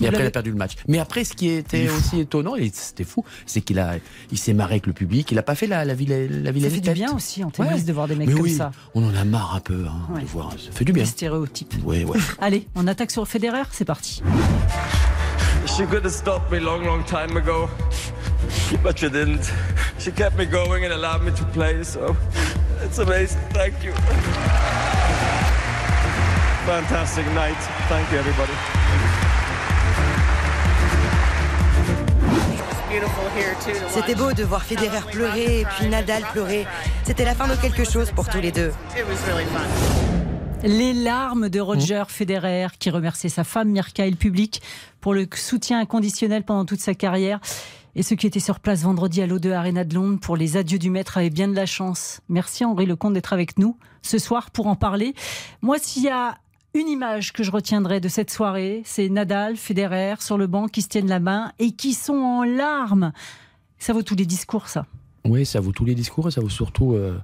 Et 0.00 0.08
après, 0.08 0.22
il 0.22 0.26
a 0.26 0.30
perdu 0.30 0.50
le 0.50 0.56
match. 0.56 0.72
Mais 0.88 0.98
après, 0.98 1.24
ce 1.24 1.34
qui 1.34 1.48
était 1.48 1.88
aussi 1.88 2.20
étonnant, 2.20 2.56
et 2.56 2.70
c'était 2.72 3.04
fou, 3.04 3.24
c'est 3.46 3.60
qu'il 3.60 3.78
a, 3.78 3.94
il 4.30 4.38
s'est 4.38 4.54
marré 4.54 4.74
avec 4.74 4.86
le 4.86 4.92
public. 4.92 5.30
Il 5.30 5.38
a 5.38 5.42
pas 5.42 5.54
fait 5.54 5.66
la, 5.66 5.84
la 5.84 5.94
ville, 5.94 6.42
la 6.42 6.50
ville. 6.50 6.64
Ça 6.64 6.70
fait 6.70 6.80
du 6.80 6.90
bien 6.90 7.14
aussi 7.14 7.44
en 7.44 7.50
tennis 7.50 7.84
de 7.84 7.92
voir 7.92 8.08
des 8.08 8.14
mecs 8.14 8.34
comme 8.34 8.48
ça. 8.48 8.72
On 8.94 9.04
en 9.04 9.14
a 9.14 9.24
marre 9.24 9.56
un 9.56 9.60
peu 9.60 9.84
hein, 9.86 10.20
de 10.20 10.26
voir. 10.26 10.52
Ça 10.52 10.72
fait 10.72 10.84
du 10.84 10.92
bien. 10.92 11.04
stéréotype. 11.04 11.74
Ouais, 11.84 12.04
ouais. 12.04 12.18
Allez, 12.40 12.66
on 12.74 12.86
attaque 12.86 13.10
sur 13.10 13.26
Federer. 13.28 13.62
C'est 13.70 13.84
parti. 13.84 14.22
She 15.66 15.86
could 15.86 16.04
have 16.04 16.12
stopped 16.12 16.50
me 16.50 16.60
long, 16.60 16.84
long 16.84 17.04
time 17.04 17.36
ago, 17.36 17.68
but 18.82 18.98
she 18.98 19.08
didn't. 19.08 19.50
She 19.98 20.10
kept 20.10 20.36
me 20.36 20.44
going 20.44 20.84
and 20.84 20.92
allowed 20.92 21.22
me 21.22 21.32
to 21.32 21.44
play, 21.46 21.84
so 21.84 22.16
it's 22.82 22.98
amazing. 22.98 23.40
Thank 23.50 23.82
you. 23.84 23.92
Fantastic 26.66 27.26
night. 27.34 27.60
Thank 27.88 28.10
you, 28.12 28.18
everybody. 28.18 28.52
C'était 33.88 34.14
beau 34.14 34.32
de 34.32 34.44
voir 34.44 34.62
Federer 34.62 35.00
pleurer 35.10 35.60
et 35.60 35.66
puis 35.76 35.88
Nadal 35.88 36.22
pleurer. 36.32 36.66
C'était 37.04 37.24
la 37.24 37.34
fin 37.34 37.48
de 37.48 37.54
quelque 37.56 37.84
chose 37.84 38.10
pour 38.10 38.28
tous 38.28 38.40
les 38.40 38.52
deux. 38.52 38.72
Les 40.64 40.92
larmes 40.92 41.48
de 41.48 41.58
Roger 41.58 42.04
Federer 42.06 42.68
qui 42.78 42.90
remerciait 42.90 43.28
sa 43.28 43.42
femme 43.42 43.70
Mirka 43.70 44.06
et 44.06 44.10
le 44.10 44.16
public 44.16 44.62
pour 45.00 45.12
le 45.12 45.26
soutien 45.34 45.80
inconditionnel 45.80 46.44
pendant 46.44 46.64
toute 46.64 46.78
sa 46.78 46.94
carrière. 46.94 47.40
Et 47.96 48.04
ceux 48.04 48.14
qui 48.14 48.28
étaient 48.28 48.38
sur 48.38 48.60
place 48.60 48.82
vendredi 48.82 49.20
à 49.22 49.26
l'O2 49.26 49.50
Arena 49.50 49.84
de 49.84 49.94
Londres 49.94 50.20
pour 50.20 50.36
les 50.36 50.56
adieux 50.56 50.78
du 50.78 50.88
maître 50.88 51.18
avaient 51.18 51.30
bien 51.30 51.48
de 51.48 51.56
la 51.56 51.66
chance. 51.66 52.20
Merci 52.28 52.64
Henri 52.64 52.86
Lecomte 52.86 53.14
d'être 53.14 53.32
avec 53.32 53.58
nous 53.58 53.76
ce 54.02 54.18
soir 54.18 54.52
pour 54.52 54.68
en 54.68 54.76
parler. 54.76 55.14
Moi, 55.62 55.78
s'il 55.80 56.04
y 56.04 56.10
a 56.10 56.38
une 56.74 56.88
image 56.88 57.32
que 57.32 57.42
je 57.42 57.50
retiendrai 57.50 57.98
de 57.98 58.08
cette 58.08 58.30
soirée, 58.30 58.82
c'est 58.84 59.08
Nadal, 59.08 59.56
Federer 59.56 60.14
sur 60.20 60.38
le 60.38 60.46
banc 60.46 60.68
qui 60.68 60.82
se 60.82 60.88
tiennent 60.88 61.08
la 61.08 61.20
main 61.20 61.52
et 61.58 61.72
qui 61.72 61.92
sont 61.92 62.14
en 62.14 62.44
larmes. 62.44 63.12
Ça 63.78 63.92
vaut 63.92 64.02
tous 64.02 64.14
les 64.14 64.26
discours, 64.26 64.68
ça. 64.68 64.86
Oui, 65.24 65.44
ça 65.44 65.58
vaut 65.58 65.72
tous 65.72 65.84
les 65.84 65.96
discours 65.96 66.28
et 66.28 66.30
ça 66.30 66.40
vaut 66.40 66.48
surtout 66.48 66.92
euh, 66.94 67.18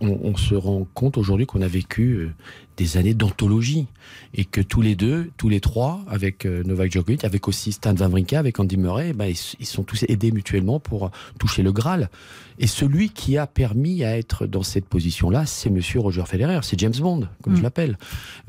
on, 0.00 0.36
se 0.36 0.54
rend 0.54 0.86
compte 0.94 1.16
aujourd'hui 1.16 1.46
qu'on 1.46 1.62
a 1.62 1.68
vécu 1.68 2.12
euh, 2.12 2.32
des 2.76 2.96
années 2.96 3.14
d'anthologie 3.14 3.86
et 4.34 4.44
que 4.44 4.60
tous 4.60 4.82
les 4.82 4.94
deux, 4.94 5.30
tous 5.36 5.48
les 5.48 5.60
trois, 5.60 6.04
avec 6.08 6.44
euh, 6.44 6.62
Novak 6.64 6.92
Djokovic, 6.92 7.24
avec 7.24 7.48
aussi 7.48 7.72
Stan 7.72 7.94
Wawrinka, 7.94 8.38
avec 8.38 8.58
Andy 8.60 8.76
Murray, 8.76 9.12
ben, 9.12 9.26
ils, 9.58 9.66
sont 9.66 9.82
tous 9.82 10.04
aidés 10.08 10.32
mutuellement 10.32 10.80
pour 10.80 11.10
toucher 11.38 11.62
le 11.62 11.72
Graal. 11.72 12.10
Et 12.58 12.66
celui 12.66 13.08
qui 13.08 13.38
a 13.38 13.46
permis 13.46 14.04
à 14.04 14.18
être 14.18 14.46
dans 14.46 14.62
cette 14.62 14.86
position-là, 14.86 15.46
c'est 15.46 15.70
Monsieur 15.70 16.00
Roger 16.00 16.24
Federer, 16.26 16.60
c'est 16.62 16.78
James 16.78 16.96
Bond, 16.98 17.28
comme 17.42 17.54
je 17.54 17.60
mm. 17.60 17.64
l'appelle. 17.64 17.98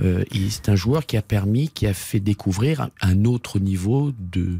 Euh, 0.01 0.25
c'est 0.49 0.69
un 0.69 0.75
joueur 0.75 1.05
qui 1.05 1.15
a 1.15 1.21
permis, 1.21 1.69
qui 1.69 1.87
a 1.87 1.93
fait 1.93 2.19
découvrir 2.19 2.89
un 3.01 3.25
autre 3.25 3.59
niveau 3.59 4.11
de, 4.19 4.57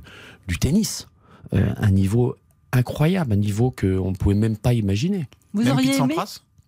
du 0.48 0.58
tennis, 0.58 1.08
un 1.52 1.92
niveau 1.92 2.38
incroyable, 2.72 3.34
un 3.34 3.38
niveau 3.38 3.72
qu'on 3.72 4.12
ne 4.12 4.16
pouvait 4.16 4.36
même 4.36 4.56
pas 4.56 4.74
imaginer. 4.74 5.28
Vous 5.54 5.68
auriez 5.70 5.96
aimé 5.96 6.16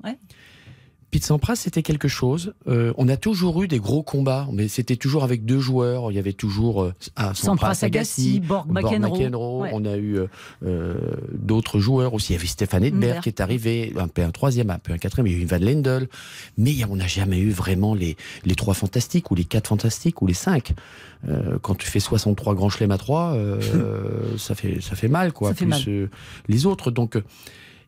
Ouais. 0.03 0.17
Pete 1.13 1.25
Sampras, 1.25 1.57
c'était 1.57 1.83
quelque 1.83 2.07
chose. 2.07 2.55
Euh, 2.67 2.91
on 2.97 3.07
a 3.07 3.17
toujours 3.17 3.61
eu 3.61 3.67
des 3.67 3.77
gros 3.77 4.01
combats, 4.01 4.47
mais 4.51 4.67
c'était 4.67 4.95
toujours 4.95 5.23
avec 5.23 5.45
deux 5.45 5.59
joueurs. 5.59 6.11
Il 6.11 6.15
y 6.15 6.17
avait 6.17 6.33
toujours 6.33 6.81
euh, 6.81 6.93
ah, 7.15 7.35
Sampras, 7.35 7.77
Agassi, 7.83 8.39
Borg, 8.39 8.65
McEnroe. 8.71 9.67
On 9.71 9.85
a 9.85 9.95
eu 9.95 10.17
euh, 10.65 10.95
d'autres 11.31 11.77
joueurs 11.77 12.15
aussi. 12.15 12.33
Il 12.33 12.37
y 12.37 12.39
avait 12.39 12.47
Stéphane 12.47 12.83
Edberg 12.83 13.21
qui 13.21 13.29
est 13.29 13.41
arrivé, 13.41 13.93
un 13.95 14.07
peu 14.07 14.23
un 14.23 14.31
troisième, 14.31 14.71
un 14.71 14.79
peu 14.79 14.91
un 14.91 14.97
quatrième. 14.97 15.27
Il 15.27 15.37
y 15.37 15.39
a 15.39 15.43
eu 15.43 15.45
Van 15.45 15.59
Lendl. 15.59 16.07
Mais 16.57 16.73
on 16.89 16.95
n'a 16.95 17.05
jamais 17.05 17.37
eu 17.37 17.51
vraiment 17.51 17.93
les, 17.93 18.17
les 18.43 18.55
trois 18.55 18.73
fantastiques, 18.73 19.29
ou 19.29 19.35
les 19.35 19.45
quatre 19.45 19.67
fantastiques, 19.67 20.19
ou 20.23 20.25
les 20.25 20.33
cinq. 20.33 20.73
quand 21.61 21.75
tu 21.75 21.85
fais 21.85 21.99
63 21.99 22.55
grands 22.55 22.69
chelems 22.69 22.89
à 22.89 22.97
trois, 22.97 23.37
ça, 24.39 24.55
fait, 24.55 24.81
ça 24.81 24.95
fait 24.95 25.09
mal, 25.09 25.31
quoi. 25.31 25.53
plus 25.53 26.09
les 26.47 26.65
autres. 26.65 26.89
Donc 26.89 27.21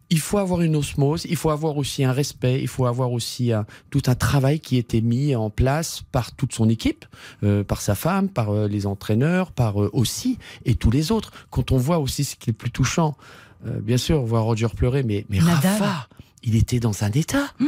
il 0.09 0.19
faut 0.19 0.37
avoir 0.37 0.61
une 0.61 0.75
osmose, 0.75 1.25
il 1.29 1.35
faut 1.35 1.49
avoir 1.49 1.77
aussi 1.77 2.03
un 2.03 2.11
respect, 2.11 2.61
il 2.61 2.67
faut 2.67 2.85
avoir 2.85 3.11
aussi 3.11 3.51
tout 3.89 4.03
un 4.07 4.15
travail 4.15 4.59
qui 4.59 4.77
était 4.77 5.01
mis 5.01 5.35
en 5.35 5.49
place 5.49 6.03
par 6.11 6.31
toute 6.31 6.53
son 6.53 6.69
équipe, 6.69 7.05
euh, 7.43 7.63
par 7.63 7.81
sa 7.81 7.95
femme, 7.95 8.29
par 8.29 8.51
euh, 8.51 8.67
les 8.67 8.85
entraîneurs, 8.85 9.51
par 9.51 9.81
eux 9.81 9.89
aussi, 9.93 10.37
et 10.65 10.75
tous 10.75 10.91
les 10.91 11.11
autres. 11.11 11.31
Quand 11.49 11.71
on 11.71 11.77
voit 11.77 11.99
aussi 11.99 12.23
ce 12.23 12.35
qui 12.35 12.49
est 12.49 12.53
le 12.53 12.57
plus 12.57 12.71
touchant, 12.71 13.17
euh, 13.65 13.79
bien 13.79 13.97
sûr, 13.97 14.21
on 14.21 14.25
voit 14.25 14.41
Roger 14.41 14.67
pleurer, 14.75 15.03
mais, 15.03 15.25
mais 15.29 15.39
Rafa, 15.39 16.07
il 16.43 16.55
était 16.55 16.79
dans 16.79 17.03
un 17.03 17.11
état. 17.11 17.47
Mmh. 17.59 17.65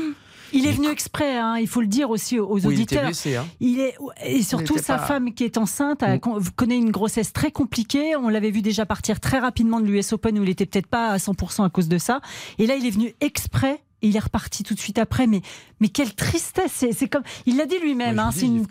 Il 0.54 0.66
est 0.66 0.72
venu 0.72 0.88
exprès, 0.88 1.38
hein, 1.38 1.58
il 1.58 1.68
faut 1.68 1.82
le 1.82 1.88
dire 1.88 2.10
aussi 2.10 2.40
aux 2.40 2.66
auditeurs. 2.66 3.06
Hein. 3.06 3.46
Il, 3.60 3.80
est 3.80 3.96
et 4.26 4.44
surtout 4.44 4.78
sa 4.78 4.98
femme 4.98 5.34
qui 5.34 5.44
est 5.44 5.58
enceinte 5.58 6.04
a, 6.04 6.16
mm. 6.16 6.20
connaît 6.56 6.78
une 6.78 6.92
grossesse 6.92 7.34
très 7.34 7.52
compliquée. 7.52 8.16
On 8.16 8.30
l'avait 8.30 8.52
vu 8.52 8.62
déjà 8.62 8.86
partir 8.86 9.20
très 9.20 9.40
rapidement 9.40 9.80
de 9.80 9.86
l'US 9.86 10.14
Open 10.14 10.38
où 10.40 10.44
il 10.44 10.50
était 10.50 10.66
peut-être 10.66 10.88
pas 10.88 11.10
à 11.10 11.18
100% 11.18 11.66
à 11.66 11.70
cause 11.70 11.88
de 11.88 11.98
ça. 11.98 12.22
Et 12.58 12.68
là, 12.68 12.76
il 12.76 12.86
est 12.86 12.92
venu 12.92 13.14
exprès 13.22 13.82
et 14.02 14.10
il 14.10 14.16
est 14.16 14.20
reparti 14.20 14.64
tout 14.64 14.74
de 14.74 14.80
suite 14.80 15.00
après. 15.00 15.28
Mais, 15.28 15.42
mais 15.80 15.90
quelle 15.90 16.14
tristesse 16.14 16.86
C'est 16.92 17.08
comme 17.08 17.24
il 17.46 17.58
l'a 17.58 17.66
dit 17.66 17.80
lui-même. 17.80 18.20
hein, 18.20 18.30
c'est 18.32 18.46
une... 18.46 18.66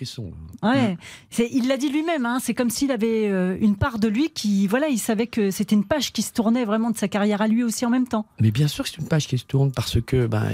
Ouais, 0.62 0.96
il 1.38 1.68
l'a 1.68 1.76
dit 1.76 1.88
lui-même. 1.90 2.26
Hein, 2.26 2.38
c'est 2.40 2.54
comme 2.54 2.70
s'il 2.70 2.90
avait 2.90 3.28
euh, 3.28 3.56
une 3.60 3.76
part 3.76 3.98
de 3.98 4.08
lui 4.08 4.30
qui, 4.30 4.66
voilà, 4.66 4.88
il 4.88 4.98
savait 4.98 5.26
que 5.26 5.50
c'était 5.50 5.74
une 5.74 5.84
page 5.84 6.12
qui 6.12 6.22
se 6.22 6.32
tournait 6.32 6.64
vraiment 6.64 6.90
de 6.90 6.96
sa 6.96 7.08
carrière 7.08 7.42
à 7.42 7.48
lui 7.48 7.64
aussi 7.64 7.84
en 7.84 7.90
même 7.90 8.06
temps. 8.06 8.26
Mais 8.40 8.50
bien 8.50 8.68
sûr 8.68 8.84
que 8.84 8.90
c'est 8.90 8.98
une 8.98 9.08
page 9.08 9.26
qui 9.26 9.38
se 9.38 9.44
tourne 9.44 9.72
parce 9.72 10.00
que, 10.00 10.26
ben, 10.26 10.48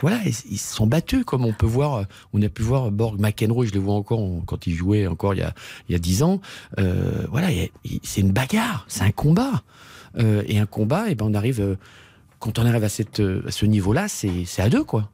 voilà, 0.00 0.20
ils, 0.24 0.58
se 0.58 0.74
sont 0.74 0.86
battus 0.86 1.24
comme 1.24 1.44
on 1.44 1.52
peut 1.52 1.66
voir. 1.66 1.94
Euh, 1.94 2.04
on 2.32 2.42
a 2.42 2.48
pu 2.48 2.62
voir 2.62 2.90
Borg 2.90 3.18
McEnroe. 3.20 3.66
Je 3.66 3.72
le 3.72 3.80
vois 3.80 3.94
encore 3.94 4.20
quand 4.46 4.66
il 4.66 4.74
jouait 4.74 5.06
encore 5.06 5.34
il 5.34 5.40
y 5.40 5.42
a 5.42 5.54
il 5.88 5.92
y 5.92 5.94
a 5.94 5.98
dix 5.98 6.22
ans. 6.22 6.40
Euh, 6.78 7.26
voilà, 7.30 7.48
c'est 8.02 8.20
une 8.20 8.32
bagarre, 8.32 8.84
c'est 8.88 9.02
un 9.02 9.12
combat. 9.12 9.62
et 10.18 10.58
un 10.58 10.66
combat, 10.66 11.08
et 11.08 11.14
ben 11.14 11.26
on 11.26 11.34
arrive 11.34 11.76
quand 12.40 12.58
on 12.58 12.66
arrive 12.66 12.84
à, 12.84 12.88
cette, 12.88 13.20
à 13.20 13.50
ce 13.50 13.66
niveau-là, 13.66 14.08
c'est 14.08 14.60
à 14.60 14.68
deux, 14.68 14.82
quoi. 14.82 15.10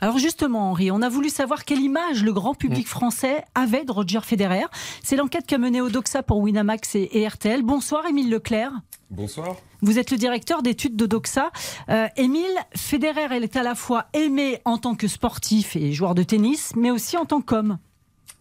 Alors 0.00 0.18
justement, 0.18 0.70
Henri, 0.70 0.90
on 0.90 1.02
a 1.02 1.08
voulu 1.08 1.28
savoir 1.28 1.64
quelle 1.64 1.80
image 1.80 2.22
le 2.22 2.32
grand 2.32 2.54
public 2.54 2.86
mm. 2.86 2.88
français 2.88 3.44
avait 3.54 3.84
de 3.84 3.92
Roger 3.92 4.20
Federer. 4.22 4.66
C'est 5.02 5.16
l'enquête 5.16 5.46
qu'a 5.46 5.58
menée 5.58 5.80
Odoxa 5.80 6.22
pour 6.22 6.38
Winamax 6.38 6.96
et, 6.96 7.26
RTL. 7.26 7.62
Bonsoir, 7.62 8.06
Émile 8.06 8.30
Leclerc. 8.30 8.72
Bonsoir. 9.10 9.56
Vous 9.82 9.98
êtes 9.98 10.10
le 10.10 10.16
directeur 10.16 10.62
d'études 10.62 10.96
d'Odoxa. 10.96 11.50
Euh, 11.88 12.08
Émile, 12.16 12.58
Federer, 12.76 13.28
elle 13.30 13.44
est 13.44 13.56
à 13.56 13.62
la 13.62 13.74
fois 13.74 14.06
aimé 14.12 14.60
en 14.64 14.78
tant 14.78 14.94
que 14.94 15.08
sportif 15.08 15.76
et 15.76 15.92
joueur 15.92 16.14
de 16.14 16.22
tennis, 16.22 16.72
mais 16.76 16.90
aussi 16.90 17.16
en 17.16 17.24
tant 17.24 17.40
qu'homme. 17.40 17.78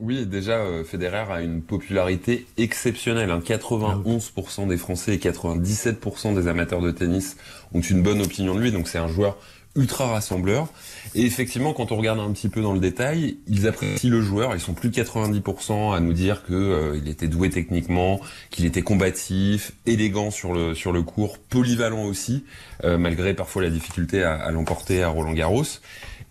Oui, 0.03 0.25
déjà, 0.25 0.57
euh, 0.57 0.83
Federer 0.83 1.31
a 1.31 1.41
une 1.41 1.61
popularité 1.61 2.45
exceptionnelle. 2.57 3.29
91% 3.29 4.67
des 4.67 4.75
Français 4.75 5.15
et 5.15 5.17
97% 5.17 6.35
des 6.35 6.49
amateurs 6.49 6.81
de 6.81 6.91
tennis 6.91 7.37
ont 7.73 7.79
une 7.79 8.03
bonne 8.03 8.21
opinion 8.21 8.53
de 8.53 8.59
lui. 8.59 8.73
Donc 8.73 8.89
c'est 8.89 8.97
un 8.97 9.07
joueur 9.07 9.37
ultra 9.77 10.07
rassembleurs. 10.07 10.67
Et 11.15 11.25
effectivement, 11.25 11.71
quand 11.71 11.93
on 11.93 11.95
regarde 11.95 12.19
un 12.19 12.31
petit 12.31 12.49
peu 12.49 12.61
dans 12.61 12.73
le 12.73 12.81
détail, 12.81 13.37
ils 13.47 13.65
apprécient 13.65 14.09
le 14.09 14.21
joueur. 14.21 14.53
Ils 14.53 14.59
sont 14.59 14.73
plus 14.73 14.89
de 14.89 15.01
90% 15.01 15.95
à 15.95 16.01
nous 16.01 16.11
dire 16.11 16.43
que 16.43 16.53
euh, 16.53 16.99
il 17.01 17.07
était 17.07 17.29
doué 17.29 17.49
techniquement, 17.49 18.19
qu'il 18.49 18.65
était 18.65 18.81
combatif, 18.81 19.71
élégant 19.85 20.31
sur 20.31 20.51
le 20.51 20.75
sur 20.75 20.91
le 20.91 21.01
court, 21.01 21.39
polyvalent 21.39 22.03
aussi, 22.03 22.43
euh, 22.83 22.97
malgré 22.97 23.33
parfois 23.33 23.61
la 23.61 23.69
difficulté 23.69 24.21
à, 24.21 24.33
à 24.33 24.51
l'emporter 24.51 25.01
à 25.01 25.07
Roland 25.07 25.31
Garros. 25.31 25.63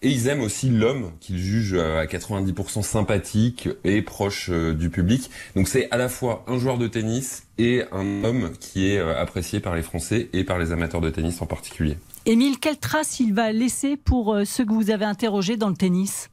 Et 0.04 0.10
ils 0.10 0.26
aiment 0.26 0.40
aussi 0.40 0.68
l'homme 0.68 1.12
qu'ils 1.20 1.38
jugent 1.38 1.74
euh, 1.74 2.00
à 2.00 2.06
90% 2.06 2.82
sympathique 2.82 3.68
et 3.84 4.02
proche 4.02 4.50
euh, 4.50 4.74
du 4.74 4.90
public. 4.90 5.30
Donc 5.54 5.68
c'est 5.68 5.88
à 5.92 5.96
la 5.96 6.08
fois 6.08 6.44
un 6.48 6.58
joueur 6.58 6.76
de 6.76 6.88
tennis 6.88 7.44
et 7.56 7.84
un 7.92 8.24
homme 8.24 8.50
qui 8.58 8.90
est 8.90 8.98
euh, 8.98 9.16
apprécié 9.16 9.60
par 9.60 9.76
les 9.76 9.82
Français 9.82 10.28
et 10.32 10.42
par 10.42 10.58
les 10.58 10.72
amateurs 10.72 11.00
de 11.00 11.08
tennis 11.08 11.40
en 11.40 11.46
particulier. 11.46 11.98
Émile, 12.26 12.58
quelle 12.58 12.78
trace 12.78 13.20
il 13.20 13.32
va 13.32 13.52
laisser 13.52 13.96
pour 13.96 14.36
ceux 14.44 14.64
que 14.64 14.72
vous 14.72 14.90
avez 14.90 15.04
interrogés 15.04 15.56
dans 15.56 15.68
le 15.68 15.76
tennis? 15.76 16.30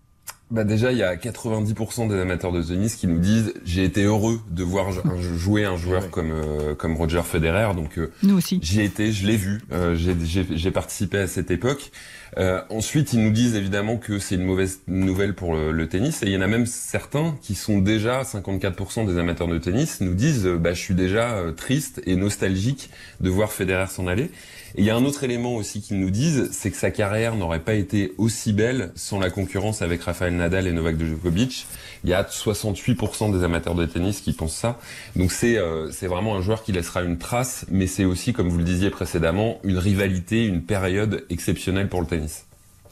Bah 0.52 0.64
déjà, 0.64 0.91
il 0.91 0.97
y 0.97 1.04
a 1.04 1.16
90% 1.16 2.10
des 2.10 2.20
amateurs 2.20 2.52
de 2.52 2.62
tennis 2.62 2.95
qui 2.95 3.08
nous 3.08 3.20
disent 3.20 3.54
j'ai 3.66 3.84
été 3.84 4.04
heureux 4.04 4.39
de 4.50 4.64
voir 4.64 4.88
jouer 5.22 5.66
un 5.66 5.78
joueur 5.78 6.10
comme 6.10 6.34
comme 6.78 6.95
Roger 6.95 7.22
Federer. 7.24 7.76
Donc 7.76 8.00
nous 8.24 8.38
aussi. 8.38 8.60
J'y 8.62 8.82
ai 8.82 8.86
été, 8.86 9.12
je 9.12 9.28
l'ai 9.28 9.38
vu, 9.38 9.62
j'ai 9.95 10.72
participé 10.72 11.20
à 11.20 11.28
cette 11.28 11.52
époque. 11.52 11.91
Euh, 12.38 12.62
ensuite, 12.70 13.14
ils 13.14 13.24
nous 13.24 13.32
disent 13.32 13.56
évidemment 13.56 13.97
que 13.97 14.20
c'est 14.20 14.36
une 14.36 14.43
mauvaise 14.43 14.82
nouvelle 14.88 15.34
pour 15.34 15.56
le, 15.56 15.89
tennis, 15.89 16.22
et 16.22 16.28
il 16.28 16.32
y 16.32 16.38
en 16.38 16.41
a 16.41 16.47
même 16.47 16.66
certains 16.66 17.36
qui 17.41 17.56
sont 17.56 17.80
déjà 17.80 18.22
54% 18.22 19.08
des 19.08 19.18
amateurs 19.18 19.47
de 19.47 19.58
tennis 19.58 20.02
nous 20.02 20.14
disent 20.14 20.45
euh, 20.45 20.58
bah, 20.58 20.74
je 20.74 20.80
suis 20.80 20.93
déjà 20.93 21.32
euh, 21.32 21.52
triste 21.52 22.02
et 22.06 22.16
nostalgique 22.16 22.89
de 23.22 23.30
voir 23.30 23.52
Federer 23.52 23.88
s'en 23.88 24.08
aller. 24.08 24.30
Et 24.76 24.82
il 24.82 24.86
y 24.86 24.89
a 24.89 24.95
un 24.95 25.05
autre 25.05 25.24
élément 25.24 25.55
aussi 25.55 25.82
qu'ils 25.82 25.99
nous 25.99 26.09
disent, 26.09 26.49
c'est 26.51 26.72
que 26.72 26.78
sa 26.78 26.91
carrière 26.91 27.36
n'aurait 27.36 27.63
pas 27.63 27.74
été 27.74 28.13
aussi 28.17 28.53
belle 28.53 28.91
sans 28.95 29.20
la 29.20 29.30
concurrence 29.30 29.82
avec 29.82 30.01
Rafael 30.01 30.36
Nadal 30.36 30.67
et 30.67 30.72
Novak 30.72 30.99
Djokovic. 30.99 31.65
Il 32.03 32.09
y 32.09 32.13
a 32.13 32.24
68% 32.24 33.38
des 33.38 33.43
amateurs 33.43 33.76
de 33.76 33.86
tennis 33.86 34.22
qui 34.22 34.34
pensent 34.34 34.55
ça. 34.55 34.80
Donc 35.15 35.32
c'est 35.32 35.57
c'est 35.91 36.07
vraiment 36.07 36.36
un 36.36 36.41
joueur 36.41 36.63
qui 36.63 36.72
laissera 36.72 37.01
une 37.03 37.17
trace, 37.17 37.65
mais 37.70 37.88
c'est 37.88 38.05
aussi, 38.05 38.34
comme 38.34 38.49
vous 38.49 38.57
le 38.57 38.63
disiez 38.63 38.89
précédemment, 38.89 39.59
une 39.63 39.78
rivalité, 39.78 40.45
une 40.45 40.61
période 40.61 41.26
exceptionnelle 41.30 41.89
pour 41.89 42.01
le 42.01 42.07
tennis. 42.07 42.45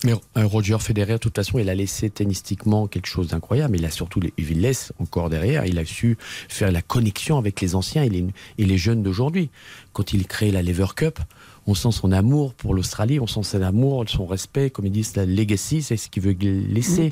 Mais 0.04 0.14
euh, 0.38 0.46
Roger 0.46 0.78
Federer, 0.80 1.14
de 1.14 1.18
toute 1.18 1.36
façon, 1.36 1.58
il 1.58 1.70
a 1.70 1.76
laissé 1.76 2.10
tennistiquement 2.10 2.88
quelque 2.88 3.08
chose 3.08 3.30
d'incroyable. 3.30 3.78
Il 3.78 3.86
a 3.86 3.90
surtout, 3.90 4.20
il 4.38 4.62
laisse 4.62 4.94
encore 5.00 5.30
derrière, 5.30 5.66
il 5.66 5.80
a 5.80 5.86
su 5.86 6.18
faire 6.50 6.72
la 6.72 6.82
connexion 6.82 7.38
avec 7.38 7.62
les 7.62 7.74
anciens 7.74 8.04
et 8.04 8.10
les, 8.10 8.26
et 8.58 8.66
les 8.66 8.78
jeunes 8.78 9.02
d'aujourd'hui. 9.02 9.50
Quand 9.94 10.14
il 10.14 10.28
crée 10.28 10.52
la 10.52 10.62
Lever 10.62 10.94
Cup, 10.96 11.20
on 11.68 11.76
sent 11.76 11.92
son 11.92 12.12
amour 12.14 12.54
pour 12.54 12.74
l'Australie, 12.74 13.20
on 13.20 13.28
sent 13.28 13.44
son 13.44 13.62
amour, 13.62 14.06
son 14.08 14.26
respect, 14.26 14.70
comme 14.70 14.86
ils 14.86 14.92
disent, 14.92 15.16
la 15.16 15.26
legacy, 15.26 15.82
c'est 15.84 15.98
ce 15.98 16.10
qu'il 16.10 16.24
veut 16.24 16.36
laisser, 16.40 17.10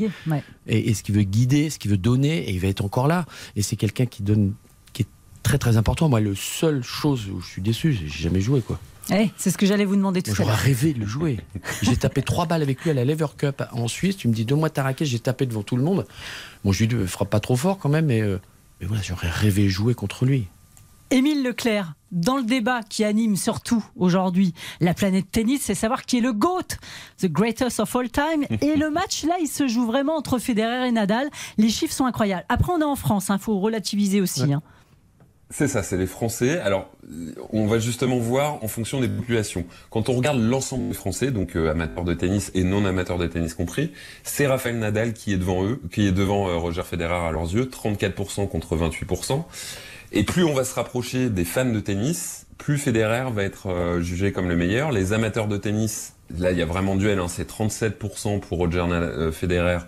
et, 0.67 0.89
et, 0.89 0.93
ce 0.93 1.03
qu'il 1.03 1.13
veut 1.13 1.23
guider, 1.23 1.69
ce 1.69 1.77
qu'il 1.77 1.91
veut 1.91 1.97
donner, 1.97 2.49
et 2.49 2.51
il 2.51 2.59
va 2.59 2.69
être 2.69 2.83
encore 2.83 3.07
là. 3.07 3.25
Et 3.57 3.61
c'est 3.61 3.75
quelqu'un 3.75 4.05
qui 4.05 4.23
donne, 4.23 4.53
qui 4.93 5.01
est 5.01 5.07
très 5.43 5.57
très 5.57 5.75
important. 5.75 6.07
Moi, 6.07 6.21
le 6.21 6.35
seule 6.35 6.83
chose 6.83 7.29
où 7.29 7.41
je 7.41 7.47
suis 7.47 7.61
déçu, 7.61 7.91
j'ai 7.93 8.07
jamais 8.07 8.41
joué, 8.41 8.61
quoi. 8.61 8.79
Eh, 9.11 9.29
c'est 9.37 9.51
ce 9.51 9.57
que 9.57 9.65
j'allais 9.65 9.85
vous 9.85 9.95
demander 9.95 10.23
tout 10.23 10.31
à 10.31 10.33
l'heure. 10.33 10.47
J'aurais 10.47 10.55
rêvé 10.55 10.93
de 10.93 10.99
le 10.99 11.05
jouer. 11.05 11.37
j'ai 11.83 11.95
tapé 11.95 12.21
trois 12.23 12.45
balles 12.45 12.63
avec 12.63 12.81
lui 12.81 12.89
à 12.89 12.93
la 12.93 13.05
Lever 13.05 13.27
Cup 13.37 13.61
en 13.71 13.87
Suisse. 13.87 14.17
Tu 14.17 14.27
me 14.27 14.33
dis, 14.33 14.45
deux 14.45 14.55
mois 14.55 14.69
ta 14.69 14.83
raquette, 14.83 15.07
j'ai 15.07 15.19
tapé 15.19 15.45
devant 15.45 15.63
tout 15.63 15.75
le 15.75 15.83
monde. 15.83 16.07
Bon, 16.63 16.71
je 16.71 16.79
lui 16.79 16.87
dis, 16.87 16.95
frappe 17.07 17.29
pas 17.29 17.39
trop 17.39 17.55
fort 17.55 17.77
quand 17.77 17.89
même, 17.89 18.07
mais, 18.07 18.21
euh, 18.21 18.39
mais 18.79 18.87
voilà, 18.87 19.03
j'aurais 19.03 19.29
rêvé 19.29 19.65
de 19.65 19.69
jouer 19.69 19.93
contre 19.93 20.25
lui. 20.25 20.47
Émile 21.11 21.43
Leclerc, 21.43 21.93
dans 22.15 22.37
le 22.37 22.43
débat 22.43 22.81
qui 22.81 23.03
anime 23.03 23.35
surtout 23.35 23.85
aujourd'hui 23.95 24.53
la 24.79 24.93
planète 24.93 25.29
tennis, 25.31 25.61
c'est 25.63 25.75
savoir 25.75 26.05
qui 26.05 26.17
est 26.17 26.21
le 26.21 26.33
GOAT, 26.33 26.77
the 27.21 27.27
greatest 27.27 27.79
of 27.79 27.95
all 27.95 28.09
time. 28.09 28.45
Et 28.61 28.75
le 28.75 28.89
match, 28.89 29.23
là, 29.25 29.35
il 29.39 29.47
se 29.47 29.67
joue 29.67 29.85
vraiment 29.85 30.15
entre 30.15 30.39
Federer 30.39 30.87
et 30.87 30.91
Nadal. 30.91 31.29
Les 31.57 31.69
chiffres 31.69 31.93
sont 31.93 32.05
incroyables. 32.05 32.45
Après, 32.49 32.71
on 32.71 32.79
est 32.79 32.85
en 32.85 32.95
France, 32.95 33.27
il 33.29 33.33
hein, 33.33 33.37
faut 33.37 33.59
relativiser 33.59 34.21
aussi. 34.21 34.53
Hein. 34.53 34.61
C'est 35.51 35.67
ça, 35.67 35.83
c'est 35.83 35.97
les 35.97 36.07
Français. 36.07 36.59
Alors, 36.59 36.89
on 37.53 37.67
va 37.67 37.77
justement 37.77 38.17
voir 38.17 38.63
en 38.63 38.67
fonction 38.67 38.99
des 38.99 39.07
populations. 39.07 39.65
Quand 39.91 40.09
on 40.09 40.13
regarde 40.13 40.39
l'ensemble 40.39 40.87
des 40.87 40.95
Français, 40.95 41.29
donc 41.29 41.55
euh, 41.55 41.69
amateurs 41.69 42.03
de 42.03 42.15
tennis 42.15 42.51
et 42.55 42.63
non 42.63 42.83
amateurs 42.83 43.19
de 43.19 43.27
tennis 43.27 43.53
compris, 43.53 43.91
c'est 44.23 44.47
Rafael 44.47 44.79
Nadal 44.79 45.13
qui 45.13 45.33
est 45.33 45.37
devant 45.37 45.63
eux, 45.63 45.79
qui 45.91 46.07
est 46.07 46.11
devant 46.11 46.49
euh, 46.49 46.55
Roger 46.55 46.81
Federer 46.83 47.27
à 47.27 47.31
leurs 47.31 47.53
yeux, 47.53 47.65
34% 47.65 48.47
contre 48.47 48.75
28%. 48.75 49.43
Et 50.17 50.23
plus 50.23 50.45
on 50.45 50.53
va 50.53 50.63
se 50.63 50.73
rapprocher 50.73 51.29
des 51.29 51.43
fans 51.43 51.65
de 51.65 51.79
tennis, 51.81 52.47
plus 52.57 52.77
Federer 52.77 53.25
va 53.33 53.43
être 53.43 53.67
euh, 53.67 54.01
jugé 54.01 54.31
comme 54.31 54.47
le 54.47 54.55
meilleur. 54.55 54.93
Les 54.93 55.11
amateurs 55.11 55.49
de 55.49 55.57
tennis, 55.57 56.13
là 56.39 56.51
il 56.51 56.57
y 56.57 56.61
a 56.61 56.65
vraiment 56.65 56.95
duel, 56.95 57.19
hein, 57.19 57.27
c'est 57.27 57.49
37% 57.49 58.39
pour 58.39 58.59
Roger 58.59 58.85
Federer 59.33 59.79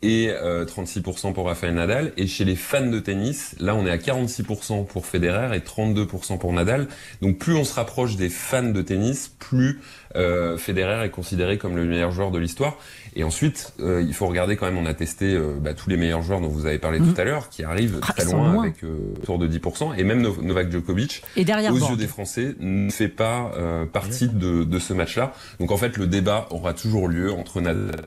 et 0.00 0.30
36% 0.30 1.28
euh, 1.28 1.32
pour 1.32 1.46
Rafael 1.46 1.74
Nadal. 1.74 2.12
Et 2.16 2.26
chez 2.26 2.46
les 2.46 2.56
fans 2.56 2.86
de 2.86 2.98
tennis, 2.98 3.56
là 3.60 3.74
on 3.74 3.84
est 3.84 3.90
à 3.90 3.98
46% 3.98 4.86
pour 4.86 5.04
Federer 5.04 5.54
et 5.54 5.60
32% 5.60 6.38
pour 6.38 6.54
Nadal. 6.54 6.88
Donc 7.20 7.36
plus 7.36 7.54
on 7.54 7.64
se 7.64 7.74
rapproche 7.74 8.16
des 8.16 8.30
fans 8.30 8.62
de 8.62 8.80
tennis, 8.80 9.34
plus 9.38 9.80
euh, 10.16 10.56
Federer 10.56 11.04
est 11.04 11.10
considéré 11.10 11.58
comme 11.58 11.76
le 11.76 11.84
meilleur 11.84 12.12
joueur 12.12 12.30
de 12.30 12.38
l'histoire. 12.38 12.76
Et 13.16 13.24
ensuite, 13.24 13.74
euh, 13.80 14.02
il 14.06 14.14
faut 14.14 14.26
regarder 14.26 14.56
quand 14.56 14.66
même, 14.66 14.78
on 14.78 14.86
a 14.86 14.94
testé 14.94 15.34
euh, 15.34 15.54
bah, 15.60 15.74
tous 15.74 15.88
les 15.88 15.96
meilleurs 15.96 16.22
joueurs 16.22 16.40
dont 16.40 16.48
vous 16.48 16.66
avez 16.66 16.78
parlé 16.78 16.98
tout 16.98 17.04
mhm. 17.04 17.14
à 17.20 17.24
l'heure, 17.24 17.48
qui 17.48 17.62
arrivent 17.62 18.00
ah, 18.02 18.12
très 18.12 18.24
loin, 18.24 18.62
avec 18.62 18.76
autour 19.22 19.38
de 19.38 19.48
10%. 19.48 19.96
Et 19.96 20.04
même 20.04 20.22
Novak 20.22 20.70
Djokovic, 20.70 21.22
et 21.36 21.44
derrière 21.44 21.72
aux 21.72 21.78
yeux 21.78 21.96
des 21.96 22.06
Français, 22.06 22.54
ne 22.60 22.90
fait 22.90 23.08
pas 23.08 23.52
partie 23.92 24.28
de, 24.28 24.64
de, 24.64 24.78
ce 24.78 24.92
match-là. 24.92 25.32
Donc 25.60 25.70
en 25.70 25.76
fait, 25.76 25.96
le 25.96 26.06
débat 26.06 26.46
aura 26.50 26.74
toujours 26.74 27.08
lieu 27.08 27.32
entre 27.32 27.60
Nadal 27.60 28.06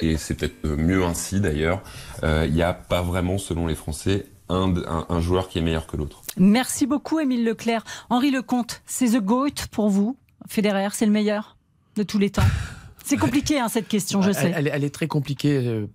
et 0.00 0.16
c'est 0.16 0.34
peut-être 0.34 0.66
mieux 0.66 1.04
ainsi 1.04 1.40
d'ailleurs. 1.40 1.82
Il 2.22 2.52
n'y 2.52 2.62
a 2.62 2.72
pas 2.72 3.02
vraiment, 3.02 3.38
selon 3.38 3.66
les 3.66 3.74
Français, 3.74 4.26
un, 4.48 4.74
un, 4.86 5.06
un, 5.08 5.20
joueur 5.20 5.48
qui 5.48 5.58
est 5.58 5.62
meilleur 5.62 5.86
que 5.86 5.96
l'autre. 5.96 6.22
Merci 6.36 6.86
beaucoup, 6.86 7.20
Émile 7.20 7.44
Leclerc. 7.44 7.84
Henri 8.08 8.30
Lecomte, 8.30 8.82
c'est 8.86 9.10
The 9.10 9.20
GOAT 9.20 9.66
pour 9.70 9.90
vous 9.90 10.16
Federer, 10.48 10.88
c'est 10.92 11.06
le 11.06 11.12
meilleur 11.12 11.56
de 11.96 12.02
tous 12.02 12.18
les 12.18 12.30
temps 12.30 12.42
C'est 13.04 13.16
compliqué 13.16 13.60
hein, 13.60 13.68
cette 13.68 13.88
question, 13.88 14.22
je 14.22 14.32
sais. 14.32 14.52
Elle, 14.54 14.70
elle, 14.72 14.84
est 14.84 14.94
très 14.94 15.06
compliquée 15.06 15.56
euh, 15.56 15.86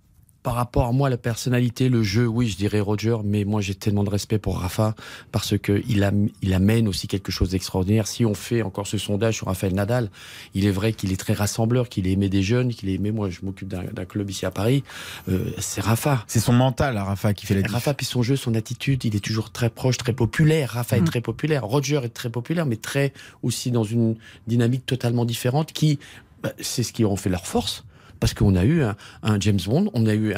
par 0.44 0.56
rapport 0.56 0.86
à 0.86 0.92
moi, 0.92 1.08
la 1.08 1.16
personnalité, 1.16 1.88
le 1.88 2.02
jeu, 2.02 2.26
oui, 2.26 2.48
je 2.48 2.58
dirais 2.58 2.78
Roger, 2.78 3.16
mais 3.24 3.44
moi 3.44 3.62
j'ai 3.62 3.74
tellement 3.74 4.04
de 4.04 4.10
respect 4.10 4.38
pour 4.38 4.58
Rafa 4.58 4.94
parce 5.32 5.56
que 5.56 5.82
il, 5.88 6.06
il 6.42 6.52
amène 6.52 6.86
aussi 6.86 7.08
quelque 7.08 7.32
chose 7.32 7.48
d'extraordinaire. 7.48 8.06
Si 8.06 8.26
on 8.26 8.34
fait 8.34 8.60
encore 8.60 8.86
ce 8.86 8.98
sondage 8.98 9.36
sur 9.36 9.46
Rafael 9.46 9.72
Nadal, 9.72 10.10
il 10.52 10.66
est 10.66 10.70
vrai 10.70 10.92
qu'il 10.92 11.12
est 11.12 11.16
très 11.16 11.32
rassembleur, 11.32 11.88
qu'il 11.88 12.06
aimé 12.06 12.28
des 12.28 12.42
jeunes, 12.42 12.74
qu'il 12.74 12.90
aimé. 12.90 13.10
Moi, 13.10 13.30
je 13.30 13.40
m'occupe 13.42 13.68
d'un 13.68 14.04
club 14.04 14.28
ici 14.28 14.44
à 14.44 14.50
Paris. 14.50 14.84
Euh, 15.30 15.50
c'est 15.58 15.80
Rafa. 15.80 16.22
C'est 16.26 16.40
son 16.40 16.52
mental, 16.52 16.98
Rafa, 16.98 17.32
qui 17.32 17.46
fait 17.46 17.54
la 17.54 17.62
différence. 17.62 17.84
Rafa, 17.84 17.94
puis 17.94 18.04
son 18.04 18.22
jeu, 18.22 18.36
son 18.36 18.54
attitude, 18.54 19.02
il 19.06 19.16
est 19.16 19.24
toujours 19.24 19.50
très 19.50 19.70
proche, 19.70 19.96
très 19.96 20.12
populaire. 20.12 20.72
Rafa 20.72 20.98
est 20.98 21.00
mm. 21.00 21.04
très 21.04 21.20
populaire. 21.22 21.64
Roger 21.64 22.02
est 22.04 22.12
très 22.12 22.28
populaire, 22.28 22.66
mais 22.66 22.76
très 22.76 23.14
aussi 23.42 23.70
dans 23.70 23.84
une 23.84 24.16
dynamique 24.46 24.84
totalement 24.84 25.24
différente 25.24 25.72
qui, 25.72 25.98
bah, 26.42 26.52
c'est 26.60 26.82
ce 26.82 26.92
qui 26.92 27.06
en 27.06 27.16
fait 27.16 27.30
leur 27.30 27.46
force 27.46 27.86
parce 28.24 28.32
qu'on 28.32 28.56
a 28.56 28.64
eu 28.64 28.82
un, 28.82 29.38
James 29.38 29.60
Bond, 29.66 29.90
on 29.92 30.06
a 30.06 30.14
eu 30.14 30.32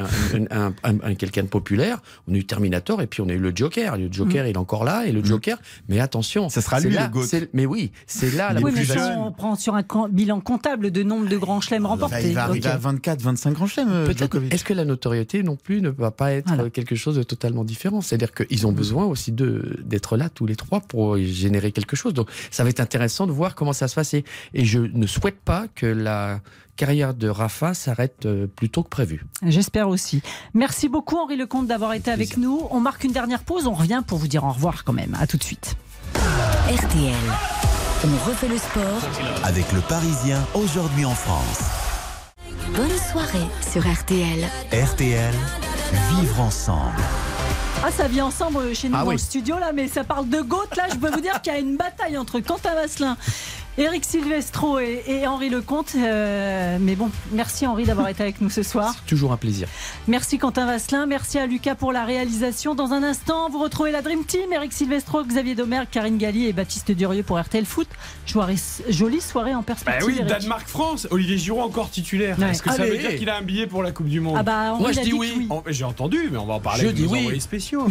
un, 0.51 1.14
quelqu'un 1.14 1.45
de 1.45 1.47
populaire, 1.47 2.01
on 2.26 2.34
a 2.34 2.37
eu 2.37 2.45
Terminator 2.45 3.01
et 3.01 3.07
puis 3.07 3.20
on 3.20 3.28
a 3.28 3.32
eu 3.32 3.39
le 3.39 3.53
Joker. 3.55 3.97
Le 3.97 4.11
Joker, 4.11 4.43
mm. 4.43 4.49
il 4.49 4.51
est 4.51 4.57
encore 4.57 4.82
là 4.82 5.07
et 5.07 5.12
le 5.12 5.20
mm. 5.20 5.26
Joker, 5.26 5.59
mais 5.89 6.01
attention, 6.01 6.49
ça 6.49 6.62
sera 6.62 6.80
lui 6.80 6.91
là, 6.91 7.12
le 7.14 7.49
Mais 7.53 7.64
oui, 7.64 7.93
c'est 8.09 8.34
là 8.34 8.53
la 8.53 8.61
oui, 8.61 8.72
mais 8.74 9.01
on 9.16 9.30
prend 9.30 9.55
sur 9.55 9.76
un 9.76 9.84
bilan 10.11 10.41
comptable 10.41 10.91
de 10.91 11.05
nombre 11.05 11.28
de 11.28 11.37
grands 11.37 11.61
chelems 11.61 11.87
remportés. 11.87 12.30
Il 12.30 12.34
va 12.34 12.43
arriver 12.47 12.66
à 12.66 12.76
24, 12.76 13.22
25 13.22 13.53
grands 13.53 13.68
chelems. 13.68 13.89
Euh, 13.93 14.12
Est-ce 14.51 14.64
que 14.64 14.74
la 14.74 14.84
notoriété 14.84 15.45
non 15.45 15.55
plus 15.55 15.80
ne 15.80 15.91
va 15.91 16.11
pas 16.11 16.32
être 16.32 16.66
quelque 16.70 16.97
chose 16.97 17.14
de 17.14 17.22
totalement 17.22 17.62
différent? 17.62 18.01
C'est-à-dire 18.01 18.32
qu'ils 18.34 18.66
ont 18.66 18.72
besoin 18.72 19.05
aussi 19.05 19.30
d'être 19.30 20.16
là 20.16 20.28
tous 20.28 20.47
les 20.47 20.57
trois 20.57 20.80
pour 20.80 21.18
générer 21.18 21.70
quelque 21.70 21.95
chose. 21.95 22.14
Donc 22.14 22.30
ça 22.51 22.64
va 22.64 22.70
être 22.70 22.80
intéressant 22.80 23.28
de 23.28 23.32
voir 23.32 23.55
comment 23.55 23.72
ça 23.72 23.87
se 23.87 23.95
passe. 23.95 24.12
Et 24.14 24.24
je 24.55 24.80
ne 24.80 25.07
souhaite 25.07 25.39
pas 25.39 25.66
que 25.72 25.87
la 25.87 26.41
carrière 26.77 27.14
de 27.14 27.29
Rafa 27.29 27.74
s'arrête 27.74 28.27
euh, 28.27 28.47
plus 28.47 28.70
tôt 28.70 28.83
que 28.83 28.89
prévu. 28.89 29.24
J'espère 29.43 29.89
aussi. 29.89 30.22
Merci 30.55 30.89
beaucoup 30.89 31.16
Henri 31.16 31.37
Lecomte 31.37 31.66
d'avoir 31.66 31.95
été 31.95 32.11
avec 32.11 32.37
nous. 32.37 32.66
On 32.70 32.81
marque 32.81 33.05
une 33.05 33.12
dernière 33.12 33.43
pause, 33.43 33.66
on 33.66 33.72
revient 33.72 34.03
pour 34.07 34.18
vous 34.18 34.29
dire 34.29 34.45
au 34.45 34.51
revoir 34.51 34.85
quand 34.85 34.93
même. 34.93 35.16
À 35.20 35.27
tout 35.27 35.37
de 35.37 35.45
suite. 35.45 35.77
RTL. 36.14 37.14
On 38.05 38.29
refait 38.29 38.49
le 38.49 38.59
sport 38.59 39.01
avec 39.43 39.72
le 39.72 39.81
Parisien 39.81 40.45
aujourd'hui 40.55 41.05
en 41.05 41.14
France. 41.14 41.62
Bonne 42.74 42.99
soirée 43.11 43.47
sur 43.72 43.83
RTL. 43.83 44.45
RTL, 44.72 45.35
vivre 46.11 46.41
ensemble. 46.41 47.03
Ah, 47.85 47.91
ça 47.91 48.09
vit 48.09 48.20
ensemble 48.20 48.74
chez 48.74 48.89
nous 48.89 48.97
ah 48.99 49.05
dans 49.05 49.12
le 49.12 49.18
studio 49.18 49.59
là, 49.59 49.72
mais 49.72 49.89
ça 49.89 50.05
parle 50.05 50.29
de 50.29 50.41
GOAT 50.41 50.68
là. 50.77 50.85
Je 50.91 50.97
peux 50.97 51.11
vous 51.11 51.20
dire 51.20 51.41
qu'il 51.43 51.53
y 51.53 51.57
a 51.57 51.59
une 51.59 51.77
bataille 51.77 52.18
entre 52.18 52.41
Quentin 52.41 52.74
Vasselin 52.74 53.16
Eric 53.79 54.05
Silvestro 54.07 54.79
et, 54.81 55.03
et 55.07 55.27
Henri 55.27 55.51
Lecomte. 55.51 55.93
euh, 55.97 56.79
mais 56.81 56.95
bon, 56.97 57.11
merci 57.33 57.66
Henri 57.66 57.85
d'avoir 57.85 58.09
été 58.09 58.22
avec 58.22 58.41
nous 58.41 58.49
ce 58.49 58.62
soir. 58.62 58.95
Toujours 59.07 59.33
un 59.33 59.37
plaisir. 59.37 59.68
Merci 60.09 60.39
Quentin 60.39 60.64
Vasselin, 60.66 61.05
merci 61.07 61.39
à 61.39 61.47
Lucas 61.47 61.74
pour 61.74 61.93
la 61.93 62.05
réalisation. 62.07 62.74
Dans 62.74 62.93
un 62.93 63.03
instant, 63.03 63.51
vous 63.51 63.59
retrouvez 63.59 63.91
la 63.93 64.01
Dream 64.01 64.24
Team, 64.24 64.51
Eric 64.53 64.72
Silvestro, 64.72 65.22
Xavier 65.24 65.55
Domergue, 65.55 65.89
Karine 65.91 66.16
Galli 66.16 66.47
et 66.47 66.53
Baptiste 66.55 66.91
Durieux 66.93 67.22
pour 67.22 67.39
RTL 67.39 67.66
Foot. 67.66 67.89
Jolie 68.89 69.20
soirée 69.20 69.55
en 69.55 69.59
Bah 69.59 69.64
perspective. 69.66 70.07
oui. 70.07 70.24
Danemark-France, 70.27 71.07
Olivier 71.11 71.37
Giroud 71.37 71.62
encore 71.64 71.91
titulaire. 71.91 72.39
Ouais. 72.39 72.51
Est-ce 72.51 72.62
que 72.62 72.70
ça 72.72 72.83
Allez. 72.83 72.93
veut 72.93 72.99
dire 72.99 73.16
qu'il 73.16 73.29
a 73.29 73.37
un 73.37 73.43
billet 73.43 73.66
pour 73.66 73.83
la 73.83 73.93
Coupe 73.93 74.09
du 74.09 74.20
Monde 74.20 74.37
Ah 74.39 74.43
bah, 74.43 74.72
Henri 74.72 74.81
Moi, 74.83 74.93
je 74.93 75.01
dis 75.01 75.12
oui. 75.12 75.47
Oh, 75.51 75.62
J'ai 75.68 75.85
entendu, 75.85 76.29
mais 76.33 76.39
on 76.39 76.47
va 76.47 76.55
en 76.55 76.61
parler 76.61 76.81
Je 76.81 76.85
avec 76.87 76.97
dis 76.97 77.03
nos 77.05 77.11
oui. 77.11 77.20
envoyés 77.20 77.41
spéciaux. 77.41 77.87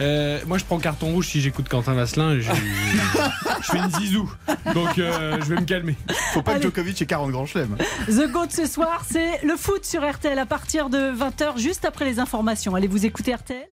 Euh, 0.00 0.38
moi, 0.46 0.56
je 0.58 0.64
prends 0.64 0.78
carton 0.78 1.08
rouge 1.12 1.28
si 1.28 1.40
j'écoute 1.42 1.68
Quentin 1.68 1.92
Vasselin. 1.94 2.36
Je, 2.40 2.42
je 2.42 3.70
fais 3.70 3.78
une 3.78 3.90
zizou. 4.00 4.30
Donc, 4.74 4.98
euh, 4.98 5.25
je 5.40 5.54
vais 5.54 5.60
me 5.60 5.66
calmer. 5.66 5.96
Faut 6.32 6.42
pas 6.42 6.52
Allez. 6.52 6.60
que 6.60 6.66
Djokovic 6.66 7.00
ait 7.02 7.06
40 7.06 7.30
grands 7.30 7.46
chelems. 7.46 7.76
The 8.08 8.30
Goat 8.30 8.50
ce 8.50 8.66
soir, 8.66 9.04
c'est 9.10 9.42
le 9.44 9.56
foot 9.56 9.84
sur 9.84 10.08
RTL 10.08 10.38
à 10.38 10.46
partir 10.46 10.90
de 10.90 10.98
20h, 10.98 11.58
juste 11.58 11.84
après 11.84 12.04
les 12.04 12.18
informations. 12.18 12.74
Allez 12.74 12.88
vous 12.88 13.06
écouter 13.06 13.34
RTL 13.34 13.66